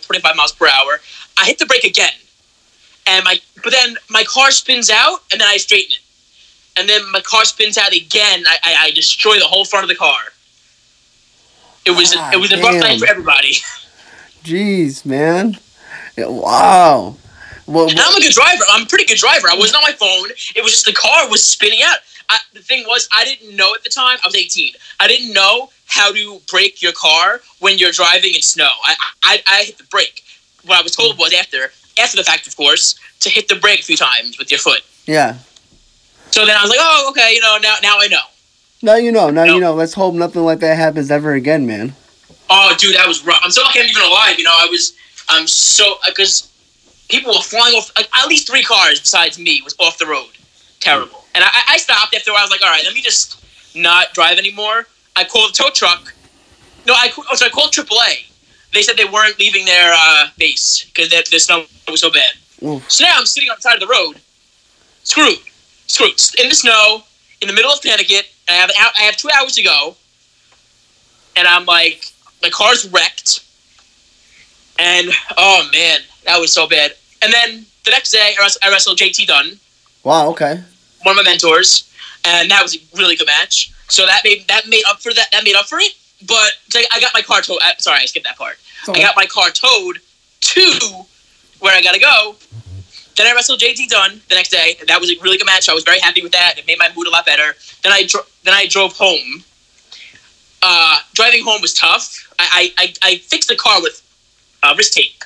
25 0.00 0.36
miles 0.36 0.52
per 0.52 0.66
hour. 0.66 1.00
I 1.36 1.46
hit 1.46 1.58
the 1.58 1.66
brake 1.66 1.84
again, 1.84 2.12
and 3.06 3.24
my 3.24 3.40
but 3.62 3.72
then 3.72 3.96
my 4.08 4.24
car 4.24 4.50
spins 4.50 4.88
out, 4.90 5.20
and 5.32 5.40
then 5.40 5.48
I 5.48 5.56
straighten 5.58 5.92
it, 5.92 6.00
and 6.78 6.88
then 6.88 7.10
my 7.10 7.20
car 7.20 7.44
spins 7.44 7.76
out 7.76 7.92
again. 7.94 8.44
I 8.46 8.58
I, 8.62 8.76
I 8.86 8.90
destroy 8.92 9.38
the 9.38 9.46
whole 9.46 9.64
front 9.64 9.84
of 9.84 9.88
the 9.88 9.96
car. 9.96 10.20
It 11.84 11.92
was 11.92 12.14
God 12.14 12.34
it 12.34 12.36
was 12.38 12.52
a 12.52 12.56
rough 12.56 12.72
damn. 12.72 12.80
night 12.80 13.00
for 13.00 13.08
everybody. 13.08 13.54
Jeez, 14.44 15.04
man. 15.04 15.58
Yeah, 16.16 16.26
wow. 16.26 17.16
Well, 17.66 17.90
And 17.90 18.00
I'm 18.00 18.16
a 18.16 18.20
good 18.20 18.32
driver. 18.32 18.64
I'm 18.70 18.84
a 18.84 18.86
pretty 18.86 19.04
good 19.04 19.18
driver. 19.18 19.48
I 19.50 19.54
wasn't 19.56 19.76
on 19.76 19.82
my 19.82 19.92
phone. 19.92 20.30
It 20.56 20.62
was 20.62 20.72
just 20.72 20.86
the 20.86 20.92
car 20.92 21.28
was 21.28 21.44
spinning 21.44 21.80
out. 21.84 21.98
I, 22.30 22.38
the 22.54 22.60
thing 22.60 22.84
was, 22.86 23.08
I 23.12 23.24
didn't 23.24 23.54
know 23.56 23.74
at 23.74 23.84
the 23.84 23.90
time. 23.90 24.18
I 24.24 24.26
was 24.26 24.34
18. 24.34 24.72
I 25.00 25.08
didn't 25.08 25.32
know 25.34 25.70
how 25.86 26.12
to 26.12 26.40
brake 26.50 26.82
your 26.82 26.92
car 26.92 27.40
when 27.60 27.78
you're 27.78 27.92
driving 27.92 28.34
in 28.34 28.42
snow. 28.42 28.70
I, 28.84 28.94
I, 29.22 29.42
I 29.46 29.64
hit 29.64 29.78
the 29.78 29.84
brake. 29.84 30.22
What 30.64 30.78
I 30.78 30.82
was 30.82 30.96
told 30.96 31.18
was 31.18 31.34
after, 31.34 31.70
after 32.00 32.16
the 32.16 32.24
fact, 32.24 32.46
of 32.46 32.56
course, 32.56 32.98
to 33.20 33.30
hit 33.30 33.48
the 33.48 33.56
brake 33.56 33.80
a 33.80 33.84
few 33.84 33.96
times 33.96 34.38
with 34.38 34.50
your 34.50 34.60
foot. 34.60 34.82
yeah. 35.06 35.36
So 36.30 36.44
then 36.46 36.56
I 36.56 36.62
was 36.62 36.70
like, 36.70 36.78
oh, 36.80 37.06
okay, 37.10 37.32
you 37.34 37.40
know, 37.40 37.58
now, 37.62 37.76
now 37.82 37.96
I 37.98 38.08
know. 38.08 38.20
Now 38.82 38.94
you 38.96 39.10
know. 39.12 39.30
Now 39.30 39.44
you 39.44 39.52
No. 39.60 39.70
know. 39.70 39.74
Let's 39.74 39.94
hope 39.94 40.14
nothing 40.14 40.44
like 40.44 40.60
that 40.60 40.76
happens 40.76 41.10
ever 41.10 41.32
again, 41.34 41.66
man. 41.66 41.94
Oh, 42.50 42.74
dude, 42.78 42.94
that 42.96 43.06
was 43.08 43.24
rough. 43.24 43.40
I'm 43.42 43.50
so 43.50 43.62
lucky 43.62 43.80
I'm 43.80 43.86
even 43.86 44.02
alive. 44.02 44.38
You 44.38 44.44
know, 44.44 44.52
I 44.54 44.66
was, 44.70 44.94
I'm 45.28 45.46
so 45.46 45.96
because 46.06 46.50
people 47.08 47.32
were 47.32 47.40
flying 47.40 47.74
off. 47.74 47.90
Like, 47.96 48.08
at 48.16 48.28
least 48.28 48.48
three 48.48 48.62
cars 48.62 49.00
besides 49.00 49.38
me 49.38 49.60
was 49.64 49.74
off 49.80 49.98
the 49.98 50.06
road. 50.06 50.28
Terrible. 50.80 51.24
And 51.34 51.44
I, 51.44 51.50
I 51.68 51.76
stopped 51.78 52.14
after. 52.14 52.30
I 52.30 52.40
was 52.42 52.50
like, 52.50 52.62
all 52.62 52.70
right, 52.70 52.84
let 52.84 52.94
me 52.94 53.02
just 53.02 53.44
not 53.74 54.12
drive 54.14 54.38
anymore. 54.38 54.86
I 55.16 55.24
called 55.24 55.50
the 55.50 55.62
tow 55.64 55.70
truck. 55.70 56.14
No, 56.86 56.94
I 56.94 57.10
oh, 57.30 57.34
so 57.34 57.46
I 57.46 57.48
called 57.50 57.72
AAA. 57.72 58.30
They 58.72 58.82
said 58.82 58.96
they 58.96 59.04
weren't 59.04 59.38
leaving 59.38 59.64
their 59.64 59.92
uh, 59.94 60.28
base 60.38 60.84
because 60.84 61.10
the, 61.10 61.26
the 61.30 61.40
snow 61.40 61.64
was 61.90 62.00
so 62.00 62.10
bad. 62.10 62.32
Oof. 62.62 62.88
So 62.90 63.04
now 63.04 63.14
I'm 63.16 63.26
sitting 63.26 63.50
on 63.50 63.56
the 63.56 63.62
side 63.62 63.74
of 63.74 63.80
the 63.80 63.86
road, 63.88 64.14
screwed, 65.04 65.38
screwed 65.88 66.12
in 66.40 66.48
the 66.48 66.54
snow, 66.54 67.02
in 67.42 67.48
the 67.48 67.54
middle 67.54 67.70
of 67.72 67.80
Connecticut. 67.80 68.26
I 68.48 68.52
have 68.52 68.70
I 68.76 69.02
have 69.02 69.16
two 69.16 69.28
hours 69.38 69.54
to 69.56 69.62
go, 69.62 69.96
and 71.36 71.46
I'm 71.48 71.64
like, 71.66 72.04
my 72.42 72.48
car's 72.50 72.86
wrecked, 72.88 73.44
and 74.78 75.08
oh 75.36 75.68
man, 75.72 76.00
that 76.24 76.38
was 76.40 76.52
so 76.52 76.66
bad. 76.68 76.92
And 77.22 77.32
then 77.32 77.66
the 77.84 77.90
next 77.90 78.10
day, 78.12 78.34
I 78.38 78.42
wrestled, 78.42 78.62
I 78.64 78.70
wrestled 78.70 78.98
JT 78.98 79.26
Dunn, 79.26 79.58
Wow. 80.04 80.30
Okay. 80.30 80.60
one 81.02 81.18
of 81.18 81.24
my 81.24 81.30
mentors, 81.30 81.92
and 82.24 82.50
that 82.50 82.62
was 82.62 82.76
a 82.76 82.78
really 82.96 83.16
good 83.16 83.26
match. 83.26 83.72
So 83.88 84.06
that 84.06 84.20
made 84.24 84.46
that 84.48 84.68
made 84.68 84.84
up 84.88 85.00
for 85.00 85.12
that. 85.14 85.28
That 85.32 85.44
made 85.44 85.56
up 85.56 85.66
for 85.66 85.78
it. 85.78 85.92
But 86.26 86.52
I 86.92 87.00
got 87.00 87.10
my 87.14 87.22
car 87.22 87.40
towed. 87.42 87.58
uh, 87.62 87.72
Sorry, 87.78 88.00
I 88.02 88.06
skipped 88.06 88.26
that 88.26 88.36
part. 88.36 88.56
I 88.88 88.98
got 89.02 89.14
my 89.16 89.26
car 89.26 89.50
towed 89.50 89.98
to 90.40 90.78
where 91.60 91.74
I 91.76 91.80
gotta 91.82 92.00
go. 92.00 92.34
Then 93.18 93.26
I 93.26 93.34
wrestled 93.34 93.58
JT 93.58 93.88
Dunn 93.88 94.20
the 94.28 94.36
next 94.36 94.50
day. 94.50 94.76
That 94.86 95.00
was 95.00 95.10
a 95.10 95.20
really 95.20 95.38
good 95.38 95.46
match. 95.46 95.68
I 95.68 95.74
was 95.74 95.82
very 95.82 95.98
happy 95.98 96.22
with 96.22 96.30
that. 96.32 96.54
It 96.56 96.68
made 96.68 96.78
my 96.78 96.88
mood 96.96 97.08
a 97.08 97.10
lot 97.10 97.26
better. 97.26 97.56
Then 97.82 97.92
I 97.92 98.06
dro- 98.06 98.22
then 98.44 98.54
I 98.54 98.66
drove 98.66 98.92
home. 98.92 99.42
Uh, 100.62 101.00
driving 101.14 101.42
home 101.42 101.60
was 101.60 101.74
tough. 101.74 102.32
I, 102.38 102.72
I, 102.78 102.94
I, 103.02 103.16
fixed 103.18 103.48
the 103.48 103.56
car 103.56 103.80
with 103.82 104.02
uh, 104.62 104.74
wrist 104.76 104.92
tape. 104.92 105.24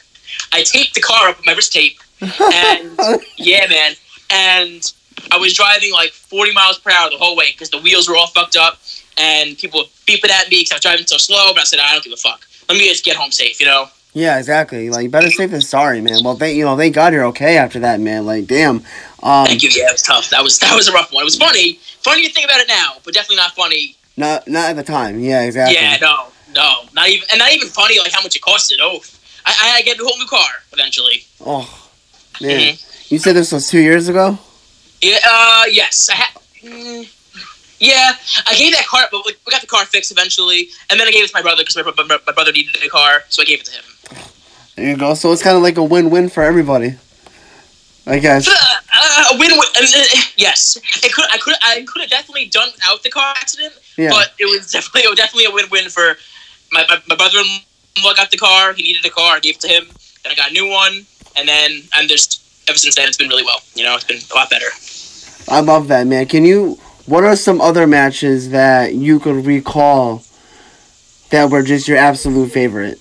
I 0.53 0.63
taped 0.63 0.95
the 0.95 1.03
car 1.03 1.29
up 1.29 1.37
with 1.37 1.47
my 1.47 1.53
wrist 1.53 1.73
tape, 1.73 1.99
and 2.21 2.99
yeah, 3.37 3.67
man. 3.69 3.93
And 4.31 4.93
I 5.31 5.37
was 5.37 5.53
driving 5.53 5.93
like 5.93 6.13
40 6.13 6.53
miles 6.55 6.79
per 6.79 6.91
hour 6.91 7.11
the 7.11 7.19
whole 7.19 7.37
way 7.37 7.53
because 7.53 7.69
the 7.69 7.79
wheels 7.79 8.09
were 8.09 8.17
all 8.17 8.29
fucked 8.29 8.57
up, 8.57 8.79
and 9.19 9.59
people 9.59 9.81
were 9.81 9.87
beeping 10.07 10.31
at 10.31 10.49
me 10.49 10.61
because 10.61 10.73
I 10.73 10.75
was 10.77 10.83
driving 10.83 11.07
so 11.07 11.19
slow. 11.19 11.53
But 11.53 11.61
I 11.61 11.65
said, 11.65 11.79
I 11.79 11.93
don't 11.93 12.05
give 12.05 12.15
a 12.15 12.17
fuck. 12.17 12.47
Let 12.71 12.79
me 12.79 12.89
just 12.89 13.05
get 13.05 13.17
home 13.17 13.33
safe, 13.33 13.61
you 13.61 13.67
know. 13.67 13.89
Yeah, 14.15 14.39
exactly. 14.39 14.91
Like 14.91 15.11
better 15.11 15.31
safe 15.31 15.51
than 15.51 15.63
sorry, 15.63 16.01
man. 16.03 16.23
Well, 16.23 16.35
they 16.35 16.55
you 16.55 16.65
know 16.65 16.77
they 16.77 16.91
got 16.91 17.13
here 17.13 17.25
okay 17.27 17.57
after 17.57 17.81
that, 17.81 18.01
man. 18.01 18.27
Like 18.27 18.47
damn. 18.47 18.83
Um, 19.23 19.47
Thank 19.47 19.63
you. 19.63 19.71
Yeah, 19.71 19.89
it 19.89 19.93
was 19.93 20.03
tough. 20.03 20.31
That 20.31 20.43
was 20.43 20.59
that 20.59 20.75
was 20.75 20.89
a 20.89 20.93
rough 20.93 21.13
one. 21.13 21.23
It 21.23 21.25
was 21.25 21.37
funny. 21.37 21.75
Funny 22.03 22.27
to 22.27 22.33
think 22.33 22.45
about 22.45 22.61
it 22.61 22.69
now, 22.69 22.95
but 23.05 23.15
definitely 23.15 23.37
not 23.37 23.53
funny. 23.53 23.97
not 24.17 24.47
not 24.47 24.71
at 24.71 24.77
the 24.77 24.83
time. 24.83 25.19
Yeah, 25.19 25.43
exactly. 25.43 25.77
Yeah, 25.77 25.97
no, 26.01 26.27
no, 26.55 26.83
not 26.93 27.09
even 27.09 27.27
and 27.31 27.39
not 27.39 27.53
even 27.53 27.69
funny 27.69 27.99
like 27.99 28.13
how 28.13 28.23
much 28.23 28.37
it 28.37 28.43
costed. 28.43 28.79
Oh, 28.81 29.01
I, 29.47 29.51
I 29.51 29.69
had 29.69 29.79
to 29.79 29.85
get 29.85 30.01
a 30.01 30.05
whole 30.05 30.19
new 30.19 30.27
car 30.27 30.51
eventually. 30.73 31.25
Oh, 31.41 31.91
man. 32.41 32.75
Mm-hmm. 32.75 33.15
You 33.15 33.19
said 33.19 33.35
this 33.35 33.53
was 33.53 33.69
two 33.71 33.81
years 33.81 34.09
ago? 34.09 34.39
Yeah. 35.01 35.19
Uh. 35.27 35.65
Yes. 35.71 36.11
I 36.11 36.15
had. 36.17 36.39
Mm, 36.63 37.09
yeah, 37.83 38.13
I 38.47 38.55
gave 38.55 38.73
that 38.75 38.87
car, 38.87 39.03
but 39.11 39.23
we 39.27 39.33
we 39.45 39.51
got 39.51 39.61
the 39.61 39.67
car 39.67 39.85
fixed 39.87 40.13
eventually, 40.13 40.69
and 40.89 41.01
then 41.01 41.09
I 41.09 41.11
gave 41.11 41.25
it 41.25 41.29
to 41.29 41.35
my 41.35 41.43
brother 41.43 41.63
because 41.63 41.77
my, 41.77 42.05
my, 42.05 42.19
my 42.25 42.33
brother 42.33 42.53
needed 42.53 42.77
a 42.81 42.89
car, 42.89 43.25
so 43.29 43.43
I 43.43 43.45
gave 43.45 43.59
it 43.59 43.67
to 43.67 43.73
him. 43.73 43.83
There 44.77 44.89
you 44.89 44.97
go. 44.97 45.15
So 45.15 45.33
it's 45.33 45.43
kind 45.43 45.57
of 45.57 45.63
like 45.63 45.77
a 45.77 45.85
win-win 45.85 46.29
for 46.29 46.43
everybody. 46.43 46.97
I 48.07 48.19
guess. 48.19 48.49
Uh, 48.95 49.35
a 49.35 49.39
win-win. 49.39 49.59
uh, 49.59 49.81
uh, 49.81 50.21
yes, 50.37 50.77
it 51.03 51.13
could. 51.13 51.25
I 51.33 51.39
could. 51.39 51.55
I 51.63 51.83
could 51.89 52.03
have 52.03 52.11
definitely 52.11 52.45
done 52.47 52.69
without 52.73 53.03
the 53.03 53.11
car 53.11 53.33
accident, 53.37 53.73
Yeah. 53.97 54.11
but 54.11 54.33
it 54.39 54.45
was 54.45 54.71
definitely 54.71 55.03
it 55.07 55.11
was 55.11 55.19
definitely 55.19 55.47
a 55.47 55.51
win-win 55.51 55.89
for 55.89 56.17
my 56.71 56.85
my, 56.89 56.99
my 57.09 57.17
brother-in-law 57.17 58.15
got 58.15 58.31
the 58.31 58.37
car. 58.37 58.75
He 58.75 58.83
needed 58.85 59.05
a 59.05 59.11
car. 59.11 59.37
I 59.37 59.41
gave 59.41 59.57
it 59.57 59.61
to 59.63 59.69
him. 59.69 59.87
Then 60.23 60.31
I 60.33 60.35
got 60.37 60.51
a 60.51 60.53
new 60.53 60.69
one, 60.69 61.05
and 61.37 61.49
then 61.49 61.83
I'm 61.95 62.07
just 62.07 62.43
ever 62.69 62.79
since 62.79 62.95
then 62.95 63.09
it's 63.09 63.17
been 63.17 63.29
really 63.29 63.45
well. 63.45 63.61
You 63.75 63.85
know, 63.85 63.95
it's 63.95 64.05
been 64.05 64.19
a 64.19 64.35
lot 64.35 64.51
better. 64.51 64.67
I 65.49 65.61
love 65.61 65.89
that, 65.89 66.07
man. 66.07 66.27
Can 66.27 66.45
you? 66.45 66.79
What 67.07 67.25
are 67.25 67.35
some 67.35 67.61
other 67.61 67.87
matches 67.87 68.51
that 68.51 68.95
you 68.95 69.19
could 69.19 69.45
recall 69.47 70.23
that 71.31 71.51
were 71.51 71.63
just 71.63 71.89
your 71.89 71.99
absolute 71.99 72.53
favorite? 72.53 73.01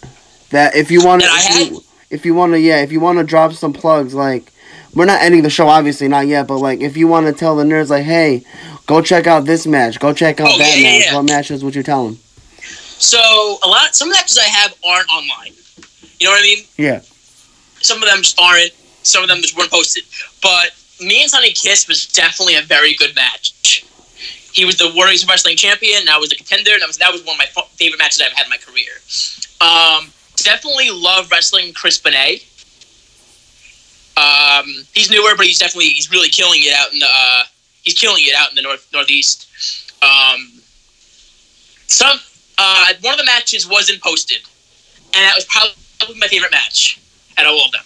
That 0.52 0.76
if 0.76 0.92
you 0.92 1.04
want 1.04 1.22
to, 1.24 1.28
if 1.32 1.72
you, 1.72 1.82
if 2.10 2.26
you 2.26 2.34
want 2.36 2.54
to, 2.54 2.60
yeah, 2.60 2.82
if 2.82 2.92
you 2.92 3.00
want 3.00 3.18
to 3.20 3.24
drop 3.24 3.54
some 3.54 3.74
plugs, 3.74 4.14
like 4.14 4.52
we're 4.94 5.06
not 5.06 5.22
ending 5.22 5.44
the 5.44 5.50
show, 5.50 5.68
obviously 5.68 6.08
not 6.08 6.28
yet, 6.28 6.48
but 6.48 6.58
like 6.58 6.82
if 6.82 6.98
you 6.98 7.08
want 7.08 7.28
to 7.28 7.34
tell 7.34 7.56
the 7.56 7.64
nerds, 7.64 7.90
like, 7.90 8.04
hey, 8.04 8.44
go 8.86 9.02
check 9.02 9.28
out 9.28 9.46
this 9.46 9.66
match, 9.66 10.00
go 10.00 10.14
check 10.14 10.40
out 10.42 10.50
Oh, 10.52 10.58
that 10.58 10.78
yeah, 10.78 10.84
match. 10.84 11.06
yeah. 11.08 11.16
What 11.16 11.24
matches 11.26 11.64
would 11.64 11.76
you 11.76 11.84
tell 11.84 12.06
them? 12.06 12.20
So 13.00 13.18
a 13.64 13.68
lot, 13.68 13.96
some 13.96 14.10
of 14.10 14.14
the 14.14 14.20
matches 14.20 14.38
I 14.38 14.44
have 14.48 14.76
aren't 14.88 15.10
online. 15.10 15.54
You 16.20 16.28
know 16.28 16.32
what 16.34 16.42
I 16.42 16.44
mean? 16.44 16.66
Yeah. 16.78 17.00
Some 17.82 18.04
of 18.04 18.08
them 18.10 18.20
just 18.22 18.40
aren't. 18.40 18.72
Some 19.04 19.24
of 19.24 19.30
them 19.30 19.40
just 19.42 19.58
weren't 19.58 19.72
posted. 19.72 20.04
But 20.44 20.72
me 21.00 21.22
and 21.22 21.32
Sonny 21.32 21.52
Kiss 21.54 21.88
was 21.88 22.06
definitely 22.08 22.56
a 22.58 22.62
very 22.62 22.94
good 22.94 23.16
match. 23.16 23.86
He 24.54 24.66
was 24.66 24.76
the 24.78 24.92
Warriors 24.94 25.26
Wrestling 25.28 25.56
Champion, 25.56 26.02
and 26.02 26.10
I 26.10 26.18
was 26.20 26.30
the 26.30 26.36
contender, 26.36 26.72
and 26.74 26.82
that 26.82 26.88
was 26.88 26.98
that 26.98 27.12
was 27.12 27.24
one 27.26 27.36
of 27.36 27.40
my 27.40 27.64
favorite 27.78 27.98
matches 27.98 28.22
I've 28.22 28.34
had 28.34 28.46
in 28.46 28.50
my 28.52 28.58
career. 28.58 28.92
Um, 29.62 30.12
definitely 30.44 30.90
love 30.92 31.30
wrestling 31.32 31.74
Chris 31.74 31.98
Benet. 31.98 32.46
Um, 34.18 34.66
he's 34.94 35.10
newer, 35.10 35.36
but 35.36 35.46
he's 35.46 35.60
definitely 35.60 35.90
he's 35.90 36.12
really 36.12 36.30
killing 36.30 36.60
it 36.62 36.74
out 36.74 36.94
in 36.94 37.00
the 37.00 37.08
uh, 37.08 37.44
he's 37.84 37.94
killing 37.94 38.24
it 38.26 38.36
out 38.36 38.50
in 38.50 38.56
the 38.56 38.62
north 38.62 38.88
northeast. 38.94 39.48
Um, 40.02 40.62
some 41.88 42.20
uh, 42.58 42.94
one 43.02 43.14
of 43.14 43.20
the 43.20 43.26
matches 43.26 43.68
wasn't 43.68 44.02
posted, 44.02 44.42
and 45.14 45.24
that 45.24 45.34
was 45.36 45.46
probably 45.46 46.20
my 46.20 46.28
favorite 46.28 46.52
match 46.52 47.00
out 47.38 47.46
of 47.46 47.54
all 47.54 47.66
of 47.66 47.72
them. 47.72 47.82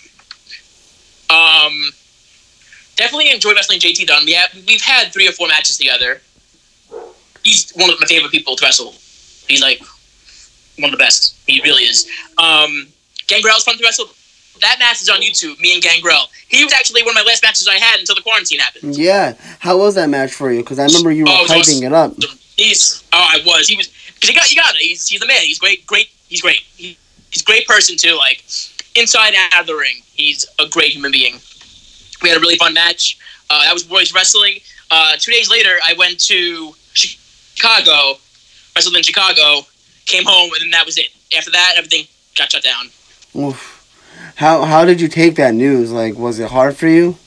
Um, 1.29 1.91
definitely 2.95 3.31
enjoy 3.31 3.53
wrestling 3.53 3.79
JT 3.79 4.07
Dunn. 4.07 4.25
We 4.25 4.33
have, 4.33 4.49
we've 4.67 4.81
had 4.81 5.11
three 5.11 5.27
or 5.27 5.31
four 5.31 5.47
matches 5.47 5.77
together. 5.77 6.21
He's 7.43 7.71
one 7.71 7.89
of 7.89 7.99
my 7.99 8.07
favorite 8.07 8.31
people 8.31 8.55
to 8.55 8.65
wrestle. 8.65 8.95
He's 9.47 9.61
like 9.61 9.81
one 10.79 10.85
of 10.85 10.91
the 10.91 10.97
best. 11.03 11.35
He 11.47 11.61
really 11.61 11.83
is. 11.83 12.07
Um, 12.37 12.87
Gangrel's 13.27 13.63
fun 13.63 13.77
to 13.77 13.83
wrestle. 13.83 14.07
That 14.61 14.77
match 14.79 15.01
is 15.01 15.09
on 15.09 15.21
YouTube. 15.21 15.59
Me 15.59 15.73
and 15.73 15.83
Gangrel. 15.83 16.27
He 16.47 16.63
was 16.63 16.73
actually 16.73 17.03
one 17.03 17.09
of 17.11 17.15
my 17.15 17.23
last 17.27 17.43
matches 17.43 17.67
I 17.67 17.75
had 17.77 17.99
until 17.99 18.15
the 18.15 18.21
quarantine 18.21 18.59
happened. 18.59 18.95
Yeah. 18.97 19.33
How 19.59 19.77
was 19.77 19.95
that 19.95 20.09
match 20.09 20.33
for 20.33 20.51
you? 20.51 20.61
Because 20.61 20.79
I 20.79 20.85
remember 20.85 21.11
you 21.11 21.25
were 21.25 21.31
Oh, 21.31 21.45
hyping 21.49 21.83
it 21.83 21.91
up. 21.91 22.13
He's 22.55 23.03
oh, 23.11 23.17
I 23.33 23.41
was. 23.45 23.67
He 23.67 23.75
was 23.75 23.87
because 24.15 24.29
he 24.29 24.35
got 24.35 24.49
you 24.49 24.55
got 24.57 24.73
it. 24.75 24.81
He's 24.81 25.07
he's 25.09 25.19
the 25.19 25.27
man. 25.27 25.41
He's 25.41 25.59
great. 25.59 25.85
Great. 25.85 26.09
He's 26.29 26.41
great. 26.41 26.61
He, 26.77 26.97
he's 27.31 27.41
a 27.41 27.45
great 27.45 27.67
person 27.67 27.97
too. 27.97 28.15
Like 28.15 28.43
inside 28.95 29.33
and 29.33 29.53
out 29.53 29.61
of 29.61 29.67
the 29.67 29.75
ring, 29.75 29.97
he's 30.13 30.45
a 30.59 30.67
great 30.69 30.91
human 30.93 31.11
being. 31.11 31.35
We 32.21 32.29
had 32.29 32.37
a 32.37 32.41
really 32.41 32.55
fun 32.57 32.73
match. 32.73 33.17
Uh, 33.49 33.63
that 33.63 33.73
was 33.73 33.83
Boys 33.83 34.13
Wrestling. 34.13 34.59
Uh, 34.89 35.17
two 35.19 35.33
days 35.33 35.49
later, 35.49 35.71
I 35.83 35.93
went 35.97 36.17
to 36.27 36.73
Chicago, 36.93 38.19
wrestled 38.75 38.95
in 38.95 39.03
Chicago, 39.03 39.65
came 40.05 40.23
home, 40.25 40.51
and 40.53 40.61
then 40.63 40.71
that 40.71 40.85
was 40.85 40.97
it. 40.97 41.09
After 41.35 41.51
that, 41.51 41.73
everything 41.77 42.05
got 42.37 42.51
shut 42.51 42.63
down. 42.63 42.89
Oof. 43.35 43.71
How 44.35 44.63
how 44.63 44.85
did 44.85 44.99
you 45.01 45.07
take 45.07 45.35
that 45.35 45.53
news? 45.53 45.91
Like, 45.91 46.15
was 46.15 46.39
it 46.39 46.49
hard 46.51 46.75
for 46.77 46.87
you? 46.87 47.17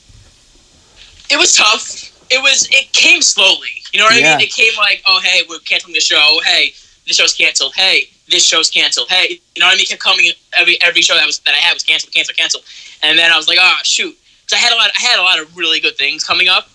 It 1.29 1.37
was 1.37 1.55
tough. 1.55 2.05
It 2.31 2.41
was. 2.41 2.67
It 2.71 2.91
came 2.93 3.21
slowly. 3.21 3.69
You 3.93 3.99
know 3.99 4.05
what 4.05 4.13
I 4.13 4.21
mean? 4.37 4.41
It 4.41 4.51
came 4.51 4.71
like, 4.77 5.01
oh 5.07 5.19
hey, 5.23 5.41
we're 5.49 5.59
canceling 5.59 5.93
the 5.93 5.99
show. 5.99 6.39
Hey, 6.45 6.73
this 7.07 7.17
show's 7.17 7.33
canceled. 7.33 7.73
Hey, 7.75 8.09
this 8.27 8.43
show's 8.43 8.69
canceled. 8.69 9.07
Hey, 9.09 9.39
you 9.55 9.59
know 9.59 9.65
what 9.67 9.73
I 9.73 9.75
mean? 9.75 9.83
It 9.83 9.89
kept 9.89 10.01
coming. 10.01 10.31
Every 10.57 10.79
every 10.81 11.01
show 11.01 11.15
that 11.15 11.25
was 11.25 11.39
that 11.39 11.53
I 11.53 11.57
had 11.57 11.73
was 11.73 11.83
canceled, 11.83 12.13
canceled, 12.13 12.37
canceled. 12.37 12.63
And 13.01 13.17
then 13.17 13.31
I 13.31 13.37
was 13.37 13.47
like, 13.47 13.57
oh 13.59 13.77
shoot, 13.83 14.15
'Cause 14.47 14.53
I 14.53 14.57
had 14.57 14.73
a 14.73 14.75
lot. 14.75 14.91
I 14.97 15.01
had 15.01 15.19
a 15.19 15.23
lot 15.23 15.39
of 15.39 15.55
really 15.57 15.79
good 15.79 15.97
things 15.97 16.23
coming 16.23 16.49
up, 16.49 16.69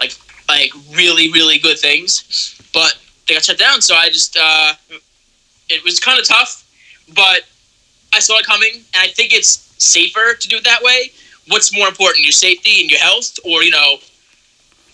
like 0.00 0.12
like 0.48 0.72
really 0.92 1.30
really 1.30 1.58
good 1.58 1.78
things, 1.78 2.60
but 2.74 2.96
they 3.28 3.34
got 3.34 3.44
shut 3.44 3.58
down. 3.58 3.80
So 3.82 3.94
I 3.94 4.08
just 4.08 4.36
uh, 4.36 4.74
it 5.68 5.82
was 5.84 5.98
kind 6.00 6.18
of 6.18 6.26
tough, 6.26 6.64
but 7.14 7.42
I 8.14 8.20
saw 8.20 8.38
it 8.38 8.46
coming, 8.46 8.74
and 8.74 8.96
I 9.02 9.08
think 9.08 9.32
it's 9.32 9.72
safer 9.78 10.34
to 10.34 10.48
do 10.48 10.56
it 10.56 10.64
that 10.64 10.82
way. 10.82 11.10
What's 11.48 11.76
more 11.76 11.88
important, 11.88 12.24
your 12.24 12.32
safety 12.32 12.80
and 12.82 12.90
your 12.90 13.00
health, 13.00 13.38
or 13.44 13.62
you 13.62 13.70
know, 13.70 13.96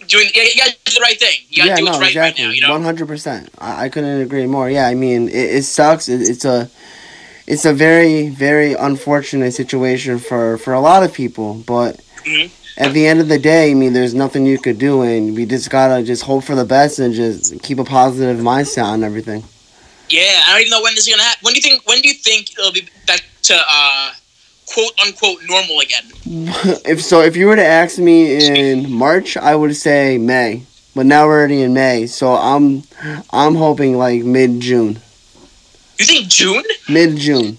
doing 0.07 0.29
you 0.35 0.57
gotta 0.57 0.75
do 0.85 0.95
the 0.95 1.01
right 1.01 1.19
thing. 1.19 1.41
You 1.51 1.59
gotta 1.59 1.71
yeah, 1.71 1.77
do 1.77 1.85
no, 1.85 1.91
what's 1.91 2.01
right 2.01 2.09
exactly. 2.11 2.45
right 2.45 2.49
now. 2.49 2.55
You 2.55 2.61
know, 2.63 2.71
One 2.71 2.83
hundred 2.83 3.07
percent. 3.09 3.51
I 3.59 3.89
couldn't 3.89 4.21
agree 4.23 4.47
more. 4.47 4.71
Yeah, 4.71 4.87
I 4.87 4.95
mean, 4.95 5.29
it, 5.29 5.35
it 5.57 5.63
sucks. 5.65 6.09
It, 6.09 6.23
it's 6.23 6.45
a, 6.45 6.71
it's 7.47 7.65
a 7.65 7.73
very, 7.75 8.29
very 8.29 8.75
unfortunate 8.75 9.53
situation 9.53 10.19
for 10.19 10.57
for 10.59 10.73
a 10.73 10.81
lot 10.81 11.03
of 11.03 11.13
people. 11.13 11.55
But 11.67 12.01
Mhm. 12.25 12.51
at 12.79 12.93
the 12.95 13.07
end 13.07 13.21
of 13.21 13.29
the 13.29 13.39
day, 13.39 13.71
I 13.71 13.75
mean, 13.75 13.93
there's 13.93 14.15
nothing 14.15 14.47
you 14.47 14.59
could 14.59 14.79
do, 14.79 15.03
and 15.03 15.35
we 15.37 15.45
just 15.45 15.69
gotta 15.71 16.03
just 16.03 16.23
hope 16.23 16.45
for 16.45 16.55
the 16.55 16.65
best 16.65 16.99
and 16.99 17.13
just 17.13 17.61
keep 17.63 17.79
a 17.79 17.85
positive 17.85 18.39
mindset 18.39 18.85
on 18.85 19.05
everything. 19.05 19.45
Yeah. 20.11 20.43
I 20.47 20.53
don't 20.53 20.61
even 20.61 20.71
know 20.71 20.83
when 20.83 20.95
this 20.95 21.07
is 21.07 21.15
gonna 21.15 21.23
happen. 21.23 21.41
When 21.45 21.55
do 21.55 21.59
you 21.59 21.63
think? 21.63 21.87
When 21.87 22.01
do 22.01 22.09
you 22.09 22.15
think 22.15 22.53
it'll 22.53 22.73
be 22.73 22.89
back 23.07 23.23
to 23.45 23.55
uh, 23.57 24.13
quote 24.67 24.93
unquote 25.05 25.41
normal 25.49 25.81
again? 25.81 26.05
if 26.85 27.03
so, 27.03 27.21
if 27.21 27.37
you 27.37 27.47
were 27.47 27.57
to 27.57 27.65
ask 27.65 27.99
me 27.99 28.47
in 28.47 28.91
March, 28.91 29.37
I 29.37 29.55
would 29.55 29.75
say 29.77 30.19
May. 30.19 30.65
But 30.95 31.07
now 31.07 31.27
we're 31.27 31.39
already 31.39 31.63
in 31.63 31.75
May, 31.75 32.07
so 32.07 32.33
I'm 32.33 32.83
I'm 33.31 33.55
hoping 33.55 33.97
like 33.97 34.25
mid 34.25 34.61
June. 34.61 34.99
You 35.99 36.05
think 36.05 36.29
June? 36.29 36.65
Mid 36.89 37.17
June. 37.17 37.59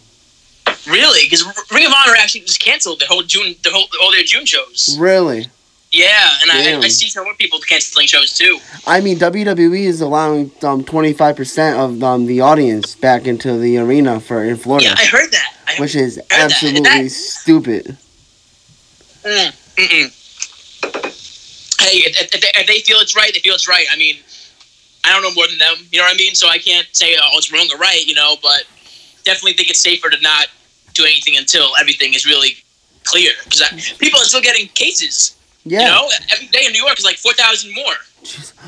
Really? 0.88 1.22
Because 1.24 1.46
Ring 1.72 1.86
of 1.86 1.94
Honor 1.94 2.16
actually 2.18 2.42
just 2.42 2.60
canceled 2.60 3.00
the 3.00 3.06
whole 3.06 3.24
June, 3.24 3.56
the 3.64 3.70
whole 3.70 3.86
all 4.02 4.12
their 4.12 4.24
June 4.24 4.46
shows. 4.46 4.98
Really? 5.00 5.48
Yeah, 5.92 6.30
and 6.44 6.52
I, 6.52 6.78
I 6.86 6.88
see 6.88 7.10
some 7.10 7.24
more 7.24 7.34
people 7.34 7.60
canceling 7.62 8.06
shows 8.06 8.38
too. 8.38 8.60
I 8.86 9.02
mean, 9.02 9.18
WWE 9.18 9.86
is 9.86 10.02
allowing 10.02 10.52
um 10.62 10.84
twenty 10.84 11.14
five 11.14 11.36
percent 11.36 11.80
of 11.80 12.04
um 12.04 12.28
the 12.28 12.42
audience 12.42 12.96
back 12.96 13.26
into 13.26 13.58
the 13.58 13.80
arena 13.80 14.20
for 14.20 14.44
in 14.44 14.56
Florida, 14.58 14.86
Yeah, 14.90 14.96
I 14.98 15.06
heard 15.06 15.32
that. 15.32 15.56
I, 15.68 15.76
which 15.82 15.96
is 15.96 16.22
absolutely 16.30 16.82
that- 16.82 17.10
stupid. 17.12 17.98
Mm. 19.24 19.56
Hey, 21.80 21.96
if, 22.06 22.22
if, 22.22 22.42
they, 22.42 22.52
if 22.60 22.68
they 22.68 22.80
feel 22.82 22.98
it's 23.00 23.16
right, 23.16 23.34
they 23.34 23.40
feel 23.40 23.56
it's 23.56 23.68
right. 23.68 23.86
I 23.92 23.98
mean, 23.98 24.18
I 25.06 25.12
don't 25.14 25.22
know 25.24 25.34
more 25.34 25.48
than 25.48 25.58
them. 25.58 25.76
You 25.92 26.00
know 26.00 26.06
what 26.06 26.14
I 26.14 26.18
mean? 26.18 26.36
So 26.36 26.48
I 26.48 26.58
can't 26.60 26.88
say 26.92 27.16
oh 27.20 27.30
it's 27.34 27.52
wrong 27.52 27.68
or 27.74 27.78
right. 27.80 28.06
You 28.06 28.14
know, 28.14 28.36
but 28.44 28.64
definitely 29.24 29.54
think 29.54 29.72
it's 29.72 29.80
safer 29.80 30.10
to 30.12 30.22
not 30.22 30.48
do 30.94 31.04
anything 31.04 31.36
until 31.38 31.76
everything 31.80 32.14
is 32.14 32.26
really 32.28 32.58
clear. 33.06 33.32
Because 33.46 33.64
people 33.98 34.20
are 34.20 34.26
still 34.26 34.42
getting 34.42 34.68
cases. 34.68 35.36
Yeah, 35.66 35.82
You 35.82 35.86
know, 35.88 36.10
every 36.32 36.48
day 36.48 36.66
in 36.66 36.72
New 36.72 36.84
York 36.84 36.98
is 36.98 37.06
like 37.06 37.18
four 37.18 37.34
thousand 37.34 37.74
more. 37.76 37.94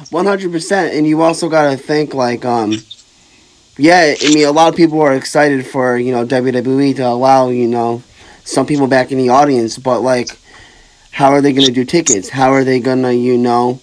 one 0.10 0.26
hundred 0.26 0.52
percent. 0.52 0.94
And 0.94 1.08
you 1.08 1.22
also 1.22 1.50
got 1.50 1.72
to 1.72 1.78
think 1.78 2.14
like 2.14 2.46
um. 2.46 2.74
Yeah, 3.78 4.14
I 4.22 4.34
mean, 4.34 4.46
a 4.46 4.52
lot 4.52 4.68
of 4.70 4.76
people 4.76 5.02
are 5.02 5.16
excited 5.16 5.66
for 5.66 5.98
you 5.98 6.12
know 6.12 6.26
WWE 6.26 6.96
to 6.98 7.08
allow 7.08 7.50
you 7.50 7.68
know 7.68 8.04
some 8.44 8.66
people 8.66 8.88
back 8.88 9.12
in 9.12 9.18
the 9.18 9.30
audience, 9.30 9.78
but 9.78 10.02
like, 10.02 10.30
how 11.12 11.32
are 11.32 11.42
they 11.42 11.54
gonna 11.54 11.72
do 11.72 11.86
tickets? 11.86 12.30
How 12.30 12.52
are 12.52 12.64
they 12.64 12.80
gonna 12.80 13.14
you 13.14 13.38
know 13.38 13.80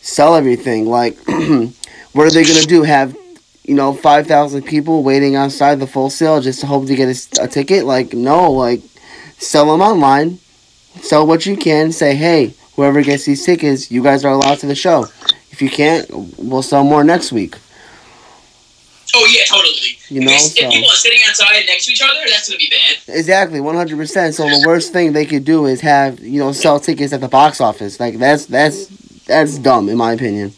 sell 0.00 0.36
everything? 0.36 0.86
Like, 0.86 1.18
what 1.26 2.26
are 2.26 2.30
they 2.30 2.44
gonna 2.44 2.62
do? 2.62 2.84
Have 2.84 3.16
you 3.64 3.74
know 3.74 3.92
five 3.92 4.26
thousand 4.28 4.62
people 4.62 5.02
waiting 5.02 5.34
outside 5.34 5.80
the 5.80 5.86
full 5.88 6.08
sale 6.08 6.40
just 6.40 6.60
to 6.60 6.66
hope 6.66 6.86
to 6.86 6.94
get 6.94 7.28
a 7.40 7.48
ticket? 7.48 7.84
Like, 7.84 8.14
no, 8.14 8.52
like 8.52 8.80
sell 9.38 9.66
them 9.70 9.82
online, 9.82 10.38
sell 11.00 11.26
what 11.26 11.46
you 11.46 11.56
can. 11.56 11.92
Say, 11.92 12.14
hey, 12.14 12.54
whoever 12.74 13.02
gets 13.02 13.24
these 13.24 13.44
tickets, 13.44 13.90
you 13.90 14.02
guys 14.02 14.24
are 14.24 14.32
allowed 14.32 14.58
to 14.58 14.66
the 14.66 14.74
show. 14.74 15.06
If 15.50 15.62
you 15.62 15.70
can't, 15.70 16.06
we'll 16.38 16.62
sell 16.62 16.84
more 16.84 17.04
next 17.04 17.32
week. 17.32 17.56
Oh 19.14 19.26
yeah, 19.30 19.44
totally. 19.44 19.96
You 20.08 20.20
if, 20.20 20.26
know, 20.26 20.34
if 20.34 20.72
people 20.72 20.90
are 20.90 20.94
sitting 20.94 21.20
outside 21.26 21.64
next 21.66 21.86
to 21.86 21.92
each 21.92 22.02
other, 22.02 22.20
that's 22.28 22.48
gonna 22.48 22.58
be 22.58 22.68
bad. 22.68 23.16
Exactly, 23.16 23.60
one 23.60 23.74
hundred 23.74 23.96
percent. 23.96 24.34
So 24.34 24.44
the 24.44 24.62
worst 24.66 24.92
thing 24.92 25.12
they 25.12 25.24
could 25.24 25.44
do 25.44 25.66
is 25.66 25.80
have 25.80 26.20
you 26.20 26.38
know 26.38 26.52
sell 26.52 26.78
tickets 26.78 27.12
at 27.12 27.20
the 27.20 27.28
box 27.28 27.60
office. 27.60 27.98
Like 27.98 28.18
that's 28.18 28.46
that's 28.46 28.86
that's 29.24 29.58
dumb 29.58 29.88
in 29.88 29.96
my 29.96 30.12
opinion. 30.12 30.52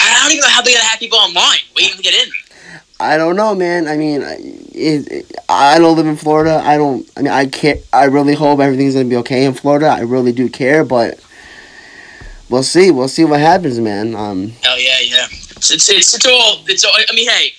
I 0.00 0.22
don't 0.22 0.32
even 0.32 0.42
know 0.42 0.48
how 0.48 0.62
they're 0.62 0.74
gonna 0.74 0.84
have 0.84 1.00
people 1.00 1.18
online 1.18 1.58
waiting 1.74 1.96
to 1.96 2.02
get 2.02 2.14
in. 2.14 2.30
I 3.00 3.16
don't 3.16 3.34
know, 3.36 3.54
man. 3.54 3.88
I 3.88 3.96
mean, 3.96 4.22
I- 4.22 4.36
it, 4.72 5.26
I 5.48 5.78
don't 5.78 5.96
live 5.96 6.06
in 6.06 6.16
Florida. 6.16 6.62
I 6.64 6.76
don't. 6.76 7.08
I 7.16 7.22
mean, 7.22 7.32
I 7.32 7.46
care. 7.46 7.76
I 7.92 8.04
really 8.04 8.34
hope 8.34 8.60
everything's 8.60 8.94
gonna 8.94 9.08
be 9.08 9.16
okay 9.16 9.44
in 9.44 9.54
Florida. 9.54 9.86
I 9.86 10.00
really 10.00 10.32
do 10.32 10.48
care, 10.48 10.84
but 10.84 11.18
we'll 12.48 12.62
see. 12.62 12.90
We'll 12.90 13.08
see 13.08 13.24
what 13.24 13.40
happens, 13.40 13.78
man. 13.80 14.14
Um, 14.14 14.52
Oh 14.66 14.76
yeah, 14.76 15.00
yeah. 15.02 15.26
It's 15.56 15.70
it's 15.70 15.88
it's, 15.90 16.14
it's 16.14 16.26
all 16.26 16.62
it's 16.66 16.84
all. 16.84 16.92
I 16.96 17.12
mean, 17.14 17.28
hey, 17.28 17.50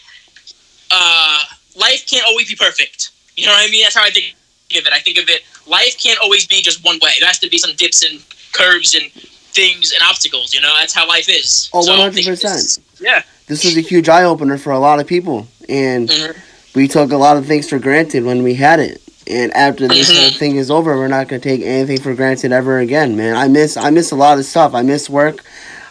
uh, 0.90 1.40
life 1.76 2.06
can't 2.10 2.26
always 2.28 2.48
be 2.48 2.56
perfect. 2.56 3.12
You 3.36 3.46
know 3.46 3.52
what 3.54 3.68
I 3.68 3.72
mean? 3.72 3.84
That's 3.84 3.96
how 3.96 4.04
I 4.04 4.10
think 4.10 4.36
of 4.78 4.86
it. 4.88 4.94
I 4.94 5.00
think 5.00 5.18
of 5.18 5.30
it. 5.30 5.42
Life 5.68 5.98
can't 6.02 6.20
always 6.22 6.48
be 6.48 6.62
just 6.62 6.84
one 6.84 6.98
way. 7.02 7.12
There 7.20 7.28
has 7.28 7.40
to 7.40 7.50
be 7.50 7.58
some 7.58 7.76
dips 7.76 8.04
and 8.10 8.22
curves 8.54 8.96
and 8.96 9.12
things 9.12 9.92
and 9.92 10.02
obstacles. 10.10 10.54
You 10.54 10.62
know, 10.62 10.74
that's 10.80 10.94
how 10.94 11.08
life 11.08 11.30
is. 11.30 11.70
Oh, 11.74 11.82
So, 11.82 11.92
100%. 11.94 12.80
Yeah. 13.00 13.22
This 13.52 13.66
was 13.66 13.76
a 13.76 13.82
huge 13.82 14.08
eye 14.08 14.24
opener 14.24 14.58
for 14.58 14.72
a 14.72 14.80
lot 14.80 15.02
of 15.02 15.08
people, 15.08 15.46
and 15.68 16.08
Mhm. 16.08 16.36
we 16.74 16.88
took 16.88 17.12
a 17.12 17.18
lot 17.18 17.36
of 17.36 17.46
things 17.46 17.68
for 17.68 17.80
granted 17.80 18.24
when 18.24 18.44
we 18.44 18.54
had 18.54 18.80
it. 18.80 19.02
And 19.28 19.54
after 19.54 19.90
this 19.90 20.10
Mhm. 20.10 20.16
whole 20.16 20.32
thing 20.40 20.56
is 20.56 20.72
over, 20.72 20.96
we're 20.96 21.10
not 21.10 21.28
gonna 21.28 21.42
take 21.42 21.62
anything 21.62 22.00
for 22.00 22.14
granted 22.14 22.54
ever 22.54 22.80
again, 22.80 23.18
man. 23.18 23.36
I 23.36 23.50
miss 23.50 23.76
I 23.76 23.90
miss 23.90 24.12
a 24.12 24.16
lot 24.16 24.40
of 24.40 24.46
stuff. 24.46 24.74
I 24.74 24.84
miss 24.84 25.10
work. 25.10 25.44